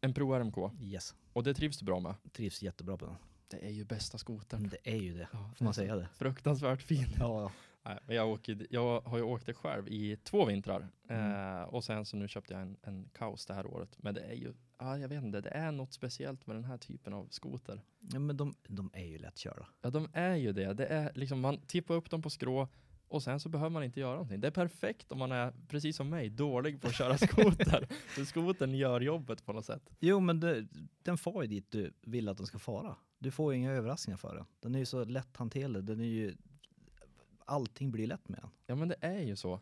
En 0.00 0.14
Pro 0.14 0.32
RMK. 0.34 0.56
Yes, 0.82 1.14
Och 1.34 1.42
det 1.44 1.54
trivs 1.54 1.78
du 1.78 1.84
bra 1.84 2.00
med? 2.00 2.14
trivs 2.32 2.62
jättebra 2.62 2.96
på 2.96 3.06
den. 3.06 3.16
Det 3.48 3.66
är 3.66 3.70
ju 3.70 3.84
bästa 3.84 4.18
skotern. 4.18 4.68
Det 4.68 4.90
är 4.92 4.96
ju 4.96 5.14
det, 5.14 5.28
Ja, 5.32 5.50
får 5.56 5.64
man 5.64 5.74
säga 5.74 5.96
det? 5.96 6.08
Fruktansvärt 6.14 6.82
fin. 6.82 7.06
Ja, 7.18 7.52
Nej, 7.86 7.98
men 8.06 8.16
jag, 8.16 8.28
åker, 8.28 8.66
jag 8.70 9.00
har 9.00 9.18
ju 9.18 9.24
åkt 9.24 9.46
det 9.46 9.54
själv 9.54 9.88
i 9.88 10.16
två 10.16 10.44
vintrar. 10.44 10.88
Mm. 11.08 11.56
Eh, 11.56 11.62
och 11.62 11.84
sen 11.84 12.04
så 12.04 12.16
nu 12.16 12.28
köpte 12.28 12.52
jag 12.52 12.62
en, 12.62 12.76
en 12.82 13.08
kaos 13.12 13.46
det 13.46 13.54
här 13.54 13.66
året. 13.66 13.96
Men 13.98 14.14
det 14.14 14.20
är 14.20 14.34
ju, 14.34 14.52
ja, 14.78 14.98
jag 14.98 15.08
vet 15.08 15.24
inte, 15.24 15.40
det 15.40 15.48
är 15.50 15.72
något 15.72 15.92
speciellt 15.92 16.46
med 16.46 16.56
den 16.56 16.64
här 16.64 16.78
typen 16.78 17.12
av 17.12 17.28
skoter. 17.30 17.80
ja 18.00 18.18
men 18.18 18.36
de, 18.36 18.54
de 18.68 18.90
är 18.94 19.04
ju 19.04 19.18
lättkörda. 19.18 19.66
Ja, 19.82 19.90
de 19.90 20.08
är 20.12 20.34
ju 20.34 20.52
det. 20.52 20.72
Det 20.74 20.86
är 20.86 21.12
liksom, 21.14 21.40
man 21.40 21.58
tippar 21.66 21.94
upp 21.94 22.10
dem 22.10 22.22
på 22.22 22.30
skrå 22.30 22.68
och 23.14 23.22
sen 23.22 23.40
så 23.40 23.48
behöver 23.48 23.70
man 23.70 23.84
inte 23.84 24.00
göra 24.00 24.12
någonting. 24.12 24.40
Det 24.40 24.46
är 24.46 24.50
perfekt 24.50 25.12
om 25.12 25.18
man 25.18 25.32
är, 25.32 25.52
precis 25.68 25.96
som 25.96 26.10
mig, 26.10 26.30
dålig 26.30 26.80
på 26.80 26.88
att 26.88 26.94
köra 26.94 27.18
skoter. 27.18 27.86
För 27.90 28.24
skotern 28.24 28.74
gör 28.74 29.00
jobbet 29.00 29.44
på 29.44 29.52
något 29.52 29.64
sätt. 29.64 29.90
Jo 30.00 30.20
men 30.20 30.40
det, 30.40 30.66
den 31.02 31.18
far 31.18 31.42
ju 31.42 31.48
dit 31.48 31.70
du 31.70 31.92
vill 32.00 32.28
att 32.28 32.36
den 32.36 32.46
ska 32.46 32.58
fara. 32.58 32.96
Du 33.18 33.30
får 33.30 33.52
ju 33.52 33.58
inga 33.58 33.72
överraskningar 33.72 34.16
för 34.16 34.34
den. 34.34 34.46
Den 34.60 34.74
är 34.74 34.78
ju 34.78 34.86
så 34.86 35.04
lätthanterlig, 35.04 35.84
den 35.84 36.00
är 36.00 36.04
ju, 36.04 36.34
allting 37.44 37.90
blir 37.90 38.06
lätt 38.06 38.28
med 38.28 38.40
den. 38.40 38.50
Ja, 38.66 38.74
men 38.74 38.88
det 38.88 38.96
är 39.00 39.22
ju 39.22 39.36
så. 39.36 39.60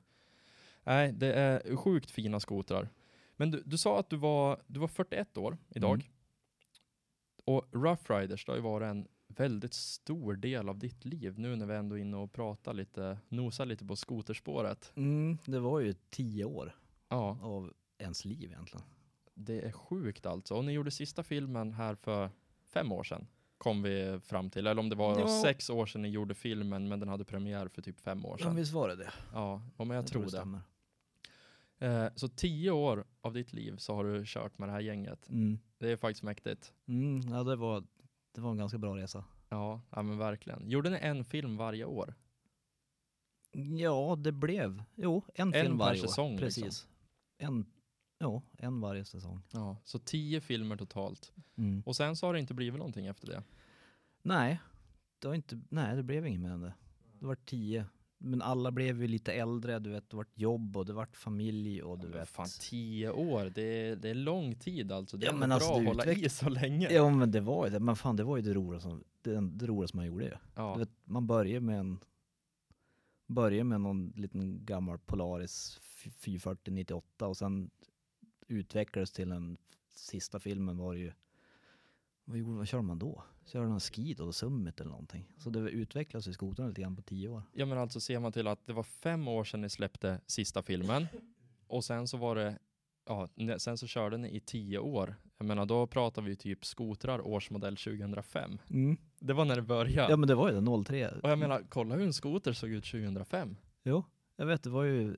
Nej, 0.85 1.13
det 1.13 1.33
är 1.33 1.77
sjukt 1.77 2.11
fina 2.11 2.41
skotrar. 2.41 2.89
Men 3.37 3.51
du, 3.51 3.63
du 3.67 3.79
sa 3.79 3.99
att 3.99 4.11
du 4.11 4.17
var, 4.17 4.63
du 4.67 4.81
var 4.81 4.89
41 4.89 5.37
år 5.37 5.59
idag. 5.69 5.95
Mm. 5.95 6.07
Och 7.45 7.69
Rough 7.73 8.13
Riders, 8.13 8.45
det 8.45 8.53
har 8.53 8.57
ju 8.57 8.63
varit 8.63 8.87
en 8.87 9.09
väldigt 9.37 9.75
stor 9.75 10.35
del 10.37 10.69
av 10.69 10.79
ditt 10.79 11.05
liv 11.05 11.39
nu 11.39 11.57
när 11.57 11.67
vi 11.67 11.75
ändå 11.75 11.97
är 11.99 12.01
inne 12.01 12.17
och 12.17 12.33
pratar 12.33 12.75
lite, 12.75 13.19
nosar 13.29 13.67
lite 13.67 13.85
på 13.85 13.97
skoterspåret. 13.97 14.93
Mm, 14.97 15.39
det 15.47 15.59
var 15.61 15.81
ju 15.81 15.95
tio 16.11 16.45
år 16.45 16.77
Ja, 17.09 17.39
av 17.43 17.73
ens 17.99 18.25
liv 18.25 18.51
egentligen. 18.53 18.87
det 19.35 19.61
är 19.61 19.73
sjukt 19.73 20.27
alltså. 20.27 20.55
Och 20.55 20.65
ni 20.65 20.73
gjorde 20.73 20.91
sista 20.91 21.23
filmen 21.23 21.73
här 21.73 21.95
för 21.95 22.31
fem 22.65 22.93
år 22.93 23.05
sedan. 23.05 23.27
kom 23.59 23.83
vi 23.83 24.21
fram 24.25 24.51
till. 24.51 24.67
Eller 24.67 24.81
om 24.81 24.89
det 24.89 24.97
var 24.97 25.21
Ja. 25.21 25.43
sex 25.43 25.71
år 25.71 25.87
sedan 25.87 26.03
ni 26.03 26.09
gjorde 26.09 26.35
filmen, 26.35 26.89
men 26.89 27.01
den 27.01 27.09
hade 27.09 27.25
premiär 27.25 27.69
för 27.69 27.83
typ 27.83 28.01
fem 28.01 28.25
år 28.25 28.37
Ja, 28.41 28.45
sedan. 28.45 28.57
visst 28.57 28.73
var 28.73 28.89
det 28.89 28.97
det? 28.97 29.13
Ja, 29.33 29.63
ja 29.79 29.85
men 29.85 29.97
jag, 29.97 30.07
tror 30.07 30.23
det. 30.23 30.29
stämmer. 30.31 30.61
Eh, 31.79 32.07
så 32.15 32.29
tio 32.29 32.71
år 32.71 33.05
av 33.21 33.33
ditt 33.33 33.53
liv 33.53 33.77
så 33.77 33.95
har 33.95 34.05
du 34.05 34.23
kört 34.27 34.59
med 34.59 34.69
det 34.69 34.73
här 34.73 34.81
gänget. 34.81 35.29
Mm. 35.29 35.59
Det 35.79 35.91
är 35.93 35.97
faktiskt 35.97 36.23
mäktigt. 36.23 36.73
Mm, 36.89 37.21
ja, 37.35 37.43
det 37.45 37.57
var, 37.57 37.85
det 38.33 38.41
var 38.41 38.51
en 38.51 38.57
ganska 38.59 38.79
bra 38.79 38.97
resa. 38.97 39.25
Ja, 39.49 39.81
ja 39.91 40.03
men 40.03 40.19
verkligen. 40.19 40.71
Gjorde 40.71 40.91
ni 40.91 40.99
en 41.03 41.25
film 41.25 41.57
varje 41.57 41.85
år? 41.85 42.15
Ja, 43.53 44.17
det 44.19 44.33
blev, 44.33 44.83
jo, 44.95 45.23
en, 45.35 45.49
En 45.49 45.53
film 45.63 45.79
varje 45.79 46.01
säsong, 46.01 46.35
år. 46.35 46.41
liksom. 46.41 46.63
Precis. 46.63 46.89
En, 47.39 47.67
ja, 48.19 48.43
en 48.59 48.81
varje 48.81 49.05
säsong. 49.05 49.43
Ja, 49.53 49.77
så 49.85 49.99
tio 49.99 50.41
filmer 50.41 50.77
totalt. 50.77 51.33
Mm. 51.57 51.83
Och 51.87 51.97
sen 51.97 52.17
så 52.17 52.27
har 52.27 52.33
det 52.35 52.41
inte 52.41 52.55
blivit 52.55 52.79
någonting 52.79 53.07
efter 53.07 53.27
det. 53.27 53.43
Nej, 54.23 54.61
det 55.19 55.29
var 55.29 55.35
inte, 55.35 55.61
nej, 55.69 55.97
det 55.97 56.03
blev 56.03 56.27
inget 56.27 56.41
mer 56.41 56.51
än 56.51 56.61
det. 56.61 56.75
Det 57.19 57.27
var 57.27 57.35
tio. 57.35 57.87
Men 58.25 58.43
alla 58.43 58.71
blev 58.71 59.01
ju 59.03 59.09
lite 59.09 59.33
äldre, 59.33 59.79
du 59.79 59.91
vet, 59.91 60.11
det 60.11 60.17
vart 60.17 60.39
jobb 60.39 60.77
och 60.77 60.87
det 60.87 60.93
vart 60.93 61.17
familj 61.17 61.83
och 61.83 61.99
du 61.99 62.07
Ja, 62.09 62.13
vet. 62.19 62.29
fan, 62.29 62.47
tio 62.61 63.11
år, 63.11 63.53
det 63.55 63.63
är, 63.63 63.97
det 63.97 64.09
är 64.11 64.15
lång 64.15 64.55
tid 64.55 64.93
alltså. 64.93 65.17
Det 65.17 65.27
är 65.27 65.33
Ja, 65.33 65.37
men 65.37 65.49
bra 65.49 65.55
alltså, 65.55 65.73
att 65.73 65.81
det 65.81 65.87
hålla 65.89 66.05
i 66.13 66.29
så 66.29 66.49
länge. 66.49 66.89
Ja 66.93 67.11
men 67.11 67.31
det 67.31 67.41
var 67.41 67.67
ju 67.67 67.73
det, 67.73 67.81
men 67.81 67.97
fan 67.97 68.17
det 68.17 68.25
var 68.25 68.37
ju 68.37 68.43
det 68.43 68.55
roligaste, 68.55 68.89
som- 68.89 69.05
det, 69.23 69.41
det 69.41 69.67
roligaste 69.67 69.97
man 69.97 70.07
gjorde 70.07 70.25
ju. 70.25 70.33
Ja. 70.55 70.75
Vet, 70.75 70.91
man 71.05 71.27
börjar 71.27 71.61
med 71.61 71.79
en 71.79 71.99
börjar 73.27 73.65
med 73.65 73.81
någon 73.81 74.13
liten 74.17 74.65
gammal 74.65 74.99
Polaris 74.99 75.81
440 76.17 76.73
98 76.75 77.27
och 77.27 77.37
sen 77.37 77.71
utvecklades 78.49 79.13
till 79.13 79.29
den 79.29 79.57
sista 79.95 80.39
filmen 80.39 80.79
var 80.79 80.93
ju 80.95 81.13
vad, 82.25 82.39
gjorde, 82.39 82.59
vad 82.59 82.69
körde 82.69 82.83
man 82.83 82.99
då? 82.99 83.25
Körde 83.45 83.69
man 83.69 83.81
Skid 83.81 84.21
och 84.21 84.35
Summit 84.35 84.81
eller 84.81 84.91
någonting? 84.91 85.33
Så 85.39 85.51
det 85.51 85.59
utvecklades 85.61 86.29
ju 86.29 86.33
skotrarna 86.33 86.69
lite 86.69 86.81
grann 86.83 86.97
på 86.97 87.03
tio 87.03 87.29
år. 87.29 87.43
ja 87.53 87.67
men 87.67 87.79
alltså 87.79 88.01
ser 88.01 88.19
man 88.19 88.33
till 88.33 88.47
att 88.47 88.67
det 88.67 88.73
var 88.73 88.83
fem 88.83 89.29
år 89.29 89.45
sedan 89.45 89.61
ni 89.61 89.69
släppte 89.69 90.21
sista 90.27 90.63
filmen. 90.63 91.07
Och 91.67 91.85
sen 91.85 92.09
så 92.09 92.17
var 92.17 92.35
det, 92.35 92.59
ja, 93.07 93.29
sen 93.59 93.79
så 93.79 93.87
körde 93.87 94.17
ni 94.17 94.37
i 94.37 94.41
tio 94.41 94.79
år. 94.79 95.15
Jag 95.39 95.47
menar 95.47 95.67
då 95.67 95.87
pratar 95.87 96.23
vi 96.23 96.37
typ 96.37 96.65
skotrar 96.65 97.27
årsmodell 97.27 97.77
2005. 97.77 98.59
Det 99.21 99.33
var 99.33 99.45
när 99.45 99.57
det 99.57 99.63
började. 99.63 100.11
Ja 100.13 100.17
men 100.17 100.27
det 100.29 100.35
var 100.35 100.53
ju 100.53 100.61
det, 100.61 100.85
03. 100.85 101.09
Och 101.09 101.31
jag 101.31 101.39
menar, 101.39 101.63
kolla 101.69 101.95
hur 101.95 102.03
en 102.07 102.13
skoter 102.13 102.53
såg 102.53 102.71
ut 102.71 102.85
2005. 102.85 103.57
Jo, 103.85 104.05
jag 104.37 104.47
vet 104.47 104.63
det 104.63 104.71
var 104.71 104.85
ju 104.85 105.17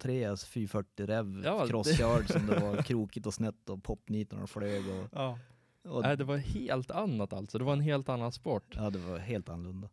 03 0.00 0.36
440 0.36 1.06
rev, 1.06 1.42
Ja, 1.44 1.62
det- 1.62 1.68
crosskörd 1.68 2.28
som 2.32 2.46
det 2.46 2.60
var 2.60 2.82
krokigt 2.82 3.26
och 3.26 3.34
snett 3.34 3.68
och 3.68 3.82
popnitorna 3.84 4.46
flög 4.46 4.82
och, 4.88 5.08
Ja. 5.12 5.38
Och 5.84 6.02
Nej, 6.02 6.16
det 6.16 6.24
var 6.24 6.36
helt 6.36 6.90
annat 6.90 7.32
alltså. 7.32 7.58
Det 7.58 7.64
var 7.64 7.72
en 7.72 7.80
helt 7.80 8.08
annan 8.08 8.32
sport. 8.32 8.74
ja 8.76 8.90
det 8.90 8.98
var 8.98 9.18
helt 9.18 9.48
annorlunda. 9.48 9.88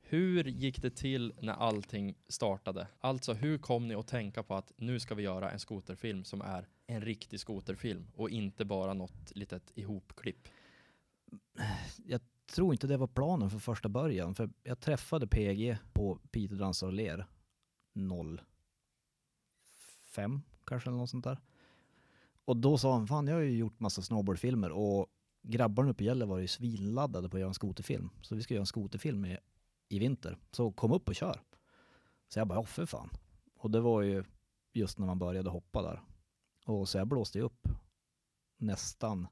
Hur 0.00 0.44
gick 0.44 0.82
det 0.82 0.90
till 0.90 1.32
när 1.40 1.52
allting 1.52 2.14
startade? 2.28 2.86
Alltså, 3.00 3.32
hur 3.32 3.58
kom 3.58 3.88
ni 3.88 3.94
att 3.94 4.06
tänka 4.06 4.42
på 4.42 4.54
att 4.54 4.72
nu 4.76 5.00
ska 5.00 5.14
vi 5.14 5.22
göra 5.22 5.50
en 5.50 5.58
skoterfilm 5.58 6.24
som 6.24 6.42
är 6.42 6.68
en 6.86 7.00
riktig 7.00 7.40
skoterfilm 7.40 8.06
och 8.14 8.30
inte 8.30 8.64
bara 8.64 8.94
något 8.94 9.36
litet 9.36 9.72
ihopklipp? 9.74 10.48
Jag 12.06 12.20
tror 12.54 12.72
inte 12.72 12.86
det 12.86 12.96
var 12.96 13.06
planen 13.06 13.50
från 13.50 13.60
första 13.60 13.88
början 13.88 14.34
för 14.34 14.50
jag 14.62 14.80
träffade 14.80 15.26
PG 15.26 15.76
på 15.92 16.18
Peter 16.30 16.56
Dansar 16.56 16.86
och 16.86 16.92
ler 16.92 17.26
05 20.12 20.42
kanske 20.64 20.90
eller 20.90 20.98
något 20.98 21.10
sånt 21.10 21.24
där. 21.24 21.38
Och 22.44 22.56
då 22.56 22.78
sa 22.78 22.92
han, 22.92 23.06
fan 23.06 23.26
jag 23.26 23.34
har 23.34 23.42
ju 23.42 23.56
gjort 23.56 23.80
massa 23.80 24.02
snowboardfilmer 24.02 24.70
och 24.70 25.06
grabbarna 25.42 25.90
uppe 25.90 26.04
i 26.04 26.06
Gällivare 26.06 26.30
var 26.30 26.38
ju 26.38 26.48
svinladdade 26.48 27.28
på 27.28 27.36
att 27.36 27.40
göra 27.40 27.48
en 27.48 27.54
skoterfilm. 27.54 28.10
Så 28.22 28.34
vi 28.34 28.42
ska 28.42 28.54
göra 28.54 28.62
en 28.62 28.66
skoterfilm 28.66 29.24
i, 29.24 29.38
i 29.88 29.98
vinter. 29.98 30.36
Så 30.50 30.72
kom 30.72 30.92
upp 30.92 31.08
och 31.08 31.14
kör. 31.14 31.40
Så 32.28 32.38
jag 32.38 32.48
bara, 32.48 32.58
ja 32.58 32.64
för 32.64 32.86
fan. 32.86 33.10
Och 33.56 33.70
det 33.70 33.80
var 33.80 34.02
ju 34.02 34.24
just 34.72 34.98
när 34.98 35.06
man 35.06 35.18
började 35.18 35.50
hoppa 35.50 35.82
där. 35.82 36.02
Och 36.66 36.88
så 36.88 36.98
jag 36.98 37.06
blåste 37.06 37.38
ju 37.38 37.44
upp 37.44 37.68
nästan 38.58 39.26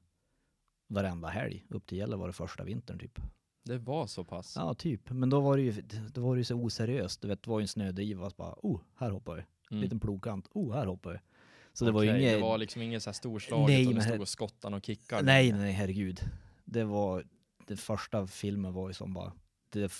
varenda 0.87 1.27
helg 1.27 1.65
upp 1.69 1.85
till 1.85 1.97
Gällivare 1.97 2.33
första 2.33 2.63
vintern 2.63 2.99
typ. 2.99 3.19
Det 3.63 3.77
var 3.77 4.07
så 4.07 4.23
pass? 4.23 4.55
Ja, 4.55 4.73
typ. 4.73 5.09
Men 5.09 5.29
då 5.29 5.39
var 5.39 5.57
det 5.57 5.63
ju, 5.63 5.71
då 6.13 6.21
var 6.21 6.35
det 6.35 6.39
ju 6.39 6.43
så 6.43 6.55
oseriöst. 6.55 7.21
Du 7.21 7.27
vet, 7.27 7.43
det 7.43 7.49
var 7.49 7.59
ju 7.59 7.63
en 7.63 7.67
snödriva. 7.67 8.29
Så 8.29 8.35
bara, 8.35 8.55
oh, 8.57 8.81
här 8.95 9.11
hoppar 9.11 9.35
vi. 9.35 9.43
Mm. 9.71 9.83
Liten 9.83 9.99
plogkant. 9.99 10.47
Oh, 10.53 10.73
här 10.73 10.85
hoppar 10.85 11.11
vi. 11.11 11.19
Så 11.73 11.85
det 11.85 11.91
var 11.91 12.03
ju 12.03 12.09
inget... 12.09 12.33
Det 12.33 12.41
var 12.41 12.57
liksom 12.57 12.81
inget 12.81 13.03
så 13.03 13.09
här 13.09 13.13
storslaget 13.13 13.67
Nej, 13.67 13.87
och 13.87 13.93
men 13.93 14.03
stod 14.03 14.21
och 14.21 14.27
skottade 14.27 14.75
och 14.75 14.85
kickade? 14.85 15.23
Nej, 15.23 15.51
nej, 15.51 15.71
herregud. 15.71 16.21
Det 16.65 16.83
var, 16.83 17.25
den 17.67 17.77
första 17.77 18.27
filmen 18.27 18.73
var 18.73 18.87
ju 18.87 18.93
som 18.93 19.13
bara, 19.13 19.33
det, 19.69 19.91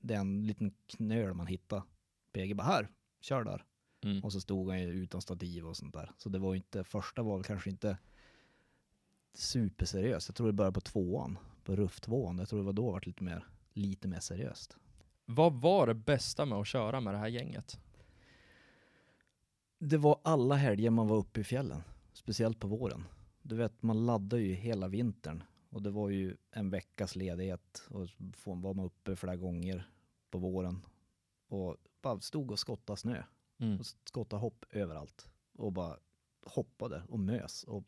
det 0.00 0.14
är 0.14 0.18
en 0.18 0.46
liten 0.46 0.74
knöl 0.86 1.34
man 1.34 1.46
hittade. 1.46 1.82
PG 2.32 2.56
bara, 2.56 2.66
här, 2.66 2.88
kör 3.20 3.44
där. 3.44 3.64
Mm. 4.04 4.24
Och 4.24 4.32
så 4.32 4.40
stod 4.40 4.68
han 4.68 4.80
ju 4.80 4.88
utan 4.88 5.22
stativ 5.22 5.66
och 5.66 5.76
sånt 5.76 5.94
där. 5.94 6.10
Så 6.16 6.28
det 6.28 6.38
var 6.38 6.54
ju 6.54 6.56
inte, 6.56 6.84
första 6.84 7.22
var 7.22 7.36
väl 7.36 7.44
kanske 7.44 7.70
inte 7.70 7.98
superseriöst. 9.34 10.28
Jag 10.28 10.36
tror 10.36 10.46
det 10.46 10.52
började 10.52 10.74
på 10.74 10.80
tvåan, 10.80 11.38
på 11.64 11.76
ruff 11.76 12.00
tvåan. 12.00 12.38
Jag 12.38 12.48
tror 12.48 12.58
det 12.58 12.66
var 12.66 12.72
då 12.72 12.86
det 12.86 12.92
var 12.92 13.02
lite 13.06 13.22
mer, 13.22 13.46
lite 13.72 14.08
mer 14.08 14.20
seriöst. 14.20 14.76
Vad 15.24 15.52
var 15.52 15.86
det 15.86 15.94
bästa 15.94 16.44
med 16.44 16.58
att 16.58 16.66
köra 16.66 17.00
med 17.00 17.14
det 17.14 17.18
här 17.18 17.28
gänget? 17.28 17.80
Det 19.78 19.96
var 19.98 20.20
alla 20.22 20.54
helger 20.54 20.90
man 20.90 21.08
var 21.08 21.16
uppe 21.16 21.40
i 21.40 21.44
fjällen, 21.44 21.82
speciellt 22.12 22.60
på 22.60 22.66
våren. 22.68 23.04
Du 23.42 23.56
vet, 23.56 23.82
man 23.82 24.06
laddade 24.06 24.42
ju 24.42 24.54
hela 24.54 24.88
vintern 24.88 25.42
och 25.70 25.82
det 25.82 25.90
var 25.90 26.08
ju 26.10 26.36
en 26.50 26.70
veckas 26.70 27.16
ledighet 27.16 27.86
och 27.90 28.08
så 28.36 28.54
var 28.54 28.74
man 28.74 28.84
uppe 28.86 29.16
flera 29.16 29.36
gånger 29.36 29.90
på 30.30 30.38
våren 30.38 30.86
och 31.48 31.76
bara 32.02 32.20
stod 32.20 32.50
och 32.50 32.58
skottade 32.58 32.96
snö 32.96 33.22
Mm. 33.60 33.78
och 33.80 33.86
skottade 33.86 34.40
hopp 34.40 34.64
överallt 34.70 35.28
och 35.52 35.72
bara 35.72 35.96
hoppade 36.46 37.02
och 37.08 37.20
mös 37.20 37.64
och 37.64 37.84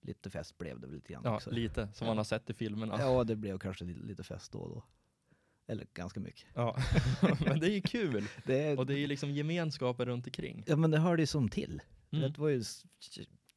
lite 0.00 0.30
fest 0.30 0.58
blev 0.58 0.80
det 0.80 0.86
väl 0.86 0.94
lite 0.96 1.12
grann 1.12 1.22
Ja, 1.24 1.34
också. 1.36 1.50
lite 1.50 1.88
som 1.94 2.06
man 2.06 2.16
har 2.16 2.24
sett 2.24 2.50
i 2.50 2.54
filmerna. 2.54 2.96
Ja, 2.98 3.24
det 3.24 3.36
blev 3.36 3.58
kanske 3.58 3.84
lite, 3.84 4.00
lite 4.00 4.22
fest 4.22 4.52
då 4.52 4.58
och 4.58 4.68
då. 4.70 4.82
Eller 5.70 5.86
ganska 5.94 6.20
mycket. 6.20 6.46
Ja. 6.54 6.76
Men 7.46 7.60
det 7.60 7.66
är 7.66 7.74
ju 7.74 7.80
kul. 7.80 8.24
Det, 8.44 8.58
är- 8.64 8.78
Och 8.78 8.86
det 8.86 8.94
är 8.94 8.98
ju 8.98 9.06
liksom 9.06 9.30
gemenskapen 9.30 10.06
runt 10.06 10.26
omkring. 10.26 10.64
ja 10.66 10.76
men 10.76 10.90
det 10.90 10.98
hörde 10.98 11.22
ju 11.22 11.26
som 11.26 11.48
till. 11.48 11.82
Mm. 12.12 12.32
Det 12.32 12.38
var 12.38 12.48
ju 12.48 12.62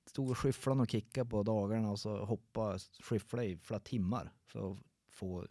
stod 0.05 0.29
och 0.29 0.37
skyfflade 0.37 0.81
och 0.81 0.89
kickade 0.91 1.29
på 1.29 1.43
dagarna 1.43 1.91
och 1.91 1.99
så 1.99 2.25
hoppa, 2.25 2.79
skyffla 2.99 3.43
i 3.43 3.57
flera 3.57 3.79
timmar 3.79 4.33
för 4.45 4.71
att 4.71 4.77
få 5.09 5.47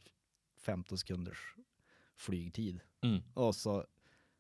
15 0.61 0.99
sekunders 0.99 1.39
flygtid. 2.17 2.81
Mm. 3.05 3.23
Och 3.35 3.55
så 3.55 3.87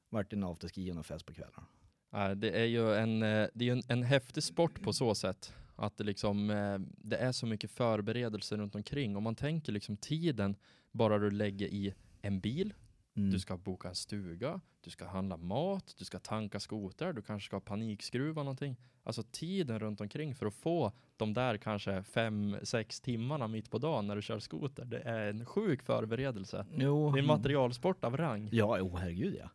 vart 0.09 0.31
det 0.31 0.37
en 0.37 0.45
afterski 0.45 0.93
och 0.93 0.97
en 0.97 1.05
fest 1.05 1.27
på 1.27 1.33
kvällarna. 1.35 2.35
Det 2.35 2.51
är 2.61 2.65
ju 2.65 2.95
en, 2.95 3.23
eh, 3.23 3.49
det 3.55 3.69
är 3.69 3.73
en, 3.73 3.83
en 3.89 4.03
häftig 4.03 4.43
sport 4.43 4.83
på 4.83 4.93
så 4.93 5.15
sätt. 5.15 5.53
Att 5.77 5.97
det, 5.99 6.05
liksom, 6.05 6.51
eh, 6.51 6.79
det 6.97 7.17
är 7.17 7.33
så 7.33 7.47
mycket 7.47 7.71
förberedelser 7.71 8.57
runt 8.57 8.75
omkring. 8.75 9.17
Om 9.17 9.23
man 9.23 9.35
tänker 9.35 9.73
liksom 9.73 9.97
tiden 9.97 10.57
bara 10.91 11.19
du 11.19 11.31
lägger 11.31 11.67
i 11.67 11.95
en 12.23 12.41
bil, 12.41 12.75
Mm. 13.17 13.31
du 13.31 13.39
ska 13.41 13.57
boka 13.57 13.89
en 13.89 13.95
stuga, 13.95 14.61
du 14.81 14.91
ska 14.91 15.07
handla 15.07 15.37
mat, 15.37 15.95
du 15.99 16.05
ska 16.05 16.19
tanka 16.19 16.61
skotrar, 16.61 17.13
du 17.13 17.23
kanske 17.23 17.47
ska 17.47 17.61
panikskruva 17.61 18.43
någonting. 18.43 18.77
Alltså 19.03 19.23
tiden 19.23 19.79
runt 19.79 20.01
omkring 20.01 20.35
för 20.35 20.47
att 20.47 20.55
få 20.55 20.93
de 21.17 21.35
där 21.35 21.57
kanske 21.57 22.03
fem, 22.03 22.57
sex 22.63 23.01
timmarna 23.01 23.49
mitt 23.49 23.71
på 23.71 23.79
dagen 23.79 24.07
när 24.07 24.17
du 24.17 24.23
kör 24.23 24.39
skoter. 24.39 24.85
Det 24.85 24.99
är 25.01 25.27
en 25.31 25.47
sjuk 25.47 25.83
förberedelse. 25.83 26.67
Jo, 26.77 27.13
Det 27.13 27.19
är 27.19 27.21
en 27.23 27.27
materialsport 27.27 28.05
av 28.05 28.17
rang. 28.17 28.49
Ja, 28.53 28.79
jo 28.79 28.97
herregud 28.97 29.37
ja. 29.41 29.49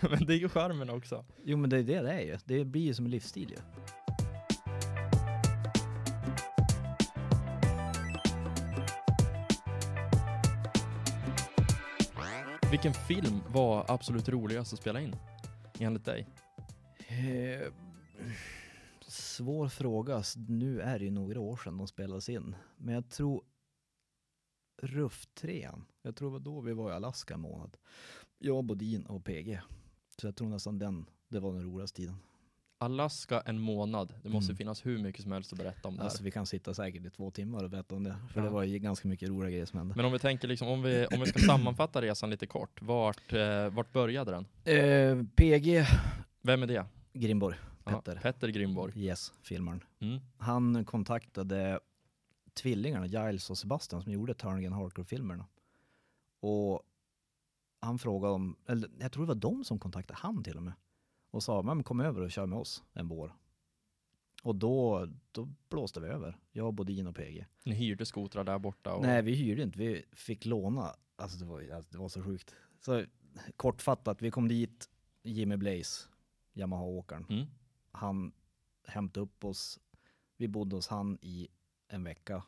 Men 0.10 0.26
det 0.26 0.34
är 0.34 0.38
ju 0.38 0.48
charmen 0.48 0.90
också. 0.90 1.24
Jo 1.44 1.56
men 1.56 1.70
det 1.70 1.78
är 1.78 1.82
det 1.82 2.00
det 2.02 2.12
är 2.12 2.20
ju. 2.20 2.38
Det 2.44 2.64
blir 2.64 2.82
ju 2.82 2.94
som 2.94 3.04
en 3.04 3.10
livsstil 3.10 3.50
ju. 3.50 3.56
Vilken 12.70 12.92
film 12.92 13.40
var 13.48 13.84
absolut 13.88 14.28
roligast 14.28 14.72
att 14.72 14.78
spela 14.78 15.00
in? 15.00 15.16
Enligt 15.78 16.04
dig? 16.04 16.26
Eh, 17.08 17.72
svår 19.06 19.68
fråga. 19.68 20.22
Nu 20.48 20.80
är 20.80 20.98
det 20.98 21.04
ju 21.04 21.10
några 21.10 21.40
år 21.40 21.56
sedan 21.56 21.78
de 21.78 21.86
spelades 21.86 22.28
in. 22.28 22.56
Men 22.76 22.94
jag 22.94 23.08
tror 23.08 23.42
Ruff 24.82 25.26
3 25.34 25.70
Jag 26.02 26.16
tror 26.16 26.28
det 26.28 26.32
var 26.32 26.40
då 26.40 26.60
vi 26.60 26.72
var 26.72 26.90
i 26.90 26.94
Alaska 26.94 27.34
en 27.34 27.40
månad. 27.40 27.76
Jag, 28.38 28.64
Bodin 28.64 29.06
och 29.06 29.24
PG. 29.24 29.60
Så 30.20 30.26
jag 30.26 30.36
tror 30.36 30.48
nästan 30.48 30.78
den, 30.78 31.10
det 31.28 31.40
var 31.40 31.52
den 31.52 31.64
roligaste 31.64 31.96
tiden. 31.96 32.16
Alaska 32.78 33.40
en 33.40 33.58
månad. 33.58 34.14
Det 34.22 34.28
måste 34.28 34.50
Mm. 34.52 34.56
finnas 34.56 34.86
hur 34.86 34.98
mycket 34.98 35.22
som 35.22 35.32
helst 35.32 35.52
att 35.52 35.58
berätta 35.58 35.88
om 35.88 35.94
det 35.96 36.00
här. 36.02 36.08
Alltså 36.08 36.22
vi 36.22 36.30
kan 36.30 36.46
sitta 36.46 36.74
säkert 36.74 37.06
i 37.06 37.10
två 37.10 37.30
timmar 37.30 37.64
och 37.64 37.70
berätta 37.70 37.94
om 37.94 38.04
det. 38.04 38.16
För 38.32 38.40
Ja. 38.40 38.44
det 38.44 38.50
var 38.50 38.62
ju 38.62 38.78
ganska 38.78 39.08
mycket 39.08 39.28
roliga 39.28 39.50
grejer 39.50 39.66
som 39.66 39.78
hände. 39.78 39.94
Men 39.96 40.04
om 40.04 40.12
vi 40.12 40.18
tänker 40.18 40.48
liksom, 40.48 40.68
om 40.68 40.82
vi, 40.82 41.06
om 41.14 41.20
vi 41.20 41.26
ska 41.26 41.38
sammanfatta 41.38 42.02
resan 42.02 42.30
lite 42.30 42.46
kort. 42.46 42.82
Vart, 42.82 43.32
eh, 43.32 43.68
vart 43.70 43.92
började 43.92 44.30
den? 44.30 44.46
Eh, 44.76 45.24
PG 45.36 45.84
Vem 46.42 46.62
är 46.62 46.66
det? 46.66 46.86
Grimborg, 47.12 47.56
Petter. 47.84 48.16
Petter 48.22 48.48
Grimborg. 48.48 48.92
Yes, 48.96 49.32
filmaren. 49.42 49.80
Mm. 50.00 50.18
Han 50.38 50.84
kontaktade 50.84 51.80
tvillingarna, 52.54 53.06
Giles 53.06 53.50
och 53.50 53.58
Sebastian, 53.58 54.02
som 54.02 54.12
gjorde 54.12 54.34
Turnigan 54.34 54.72
Hardcore-filmerna. 54.72 55.44
Och 56.40 56.82
han 57.80 57.98
frågade 57.98 58.34
om, 58.34 58.56
eller 58.66 58.90
jag 58.98 59.12
tror 59.12 59.22
det 59.24 59.28
var 59.28 59.34
de 59.34 59.64
som 59.64 59.78
kontaktade 59.78 60.18
han 60.22 60.42
till 60.44 60.56
och 60.56 60.62
med. 60.62 60.72
Och 61.38 61.42
sa, 61.44 61.62
men 61.62 61.82
kom 61.82 62.00
över 62.00 62.20
och 62.20 62.30
kör 62.30 62.46
med 62.46 62.58
oss 62.58 62.84
en 62.92 63.08
vår. 63.08 63.32
Och 64.42 64.56
då, 64.56 65.08
då 65.32 65.48
blåste 65.68 66.00
vi 66.00 66.06
över, 66.06 66.38
jag, 66.52 66.74
Bodin 66.74 67.06
och 67.06 67.16
PG. 67.16 67.46
Ni 67.64 67.74
hyrde 67.74 68.06
skotrar 68.06 68.44
där 68.44 68.58
borta? 68.58 68.94
Och... 68.94 69.02
Nej, 69.02 69.22
vi 69.22 69.34
hyrde 69.34 69.62
inte, 69.62 69.78
vi 69.78 70.04
fick 70.12 70.44
låna. 70.44 70.94
Alltså 71.16 71.38
det 71.38 71.44
var, 71.44 71.70
alltså, 71.70 71.90
det 71.92 71.98
var 71.98 72.08
så 72.08 72.22
sjukt. 72.22 72.54
Så 72.80 73.04
kortfattat, 73.56 74.22
vi 74.22 74.30
kom 74.30 74.48
dit, 74.48 74.90
Jimmy 75.22 75.56
Blaze, 75.56 76.08
Yamaha-åkaren. 76.52 77.26
Mm. 77.28 77.46
Han 77.92 78.32
hämtade 78.86 79.24
upp 79.24 79.44
oss, 79.44 79.80
vi 80.36 80.48
bodde 80.48 80.76
hos 80.76 80.88
han 80.88 81.18
i 81.20 81.48
en 81.88 82.04
vecka. 82.04 82.42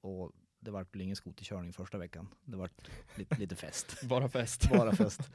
Och 0.00 0.32
det 0.64 0.70
vart 0.70 0.94
väl 0.94 1.02
ingen 1.02 1.16
skoterkörning 1.16 1.72
första 1.72 1.98
veckan. 1.98 2.28
Det 2.44 2.56
vart 2.56 2.88
lite, 3.14 3.36
lite 3.36 3.56
fest. 3.56 3.96
Bara 4.08 4.28
fest. 4.28 4.70
Bara 4.72 4.92
fest. 4.92 5.30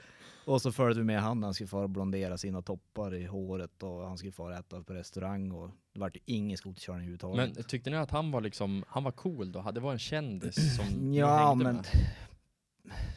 Och 0.46 0.62
så 0.62 0.72
följde 0.72 1.02
vi 1.02 1.06
med 1.06 1.22
han, 1.22 1.44
han 1.44 1.54
skulle 1.54 1.68
fara 1.68 1.88
blondera 1.88 2.38
sina 2.38 2.62
toppar 2.62 3.16
i 3.16 3.26
håret 3.26 3.84
och 3.84 4.08
han 4.08 4.18
skulle 4.18 4.32
fara 4.32 4.60
äta 4.60 4.84
på 4.84 4.94
restaurang 4.94 5.52
och 5.52 5.72
det 5.94 6.00
vart 6.00 6.16
ju 6.16 6.20
ingen 6.26 6.58
skoterkörning 6.58 7.02
överhuvudtaget. 7.02 7.56
Men 7.56 7.64
tyckte 7.64 7.90
ni 7.90 7.98
att 7.98 8.12
han 8.12 8.32
var 8.32 8.42
liksom, 8.42 8.84
han 8.88 9.04
var 9.04 9.12
cool 9.12 9.52
då? 9.52 9.72
Det 9.72 9.80
var 9.80 9.92
en 9.92 10.00
kändis 10.00 10.76
som 10.76 10.86
ja, 11.14 11.48
hängde 11.48 11.64
men 11.64 11.76
med? 11.76 11.86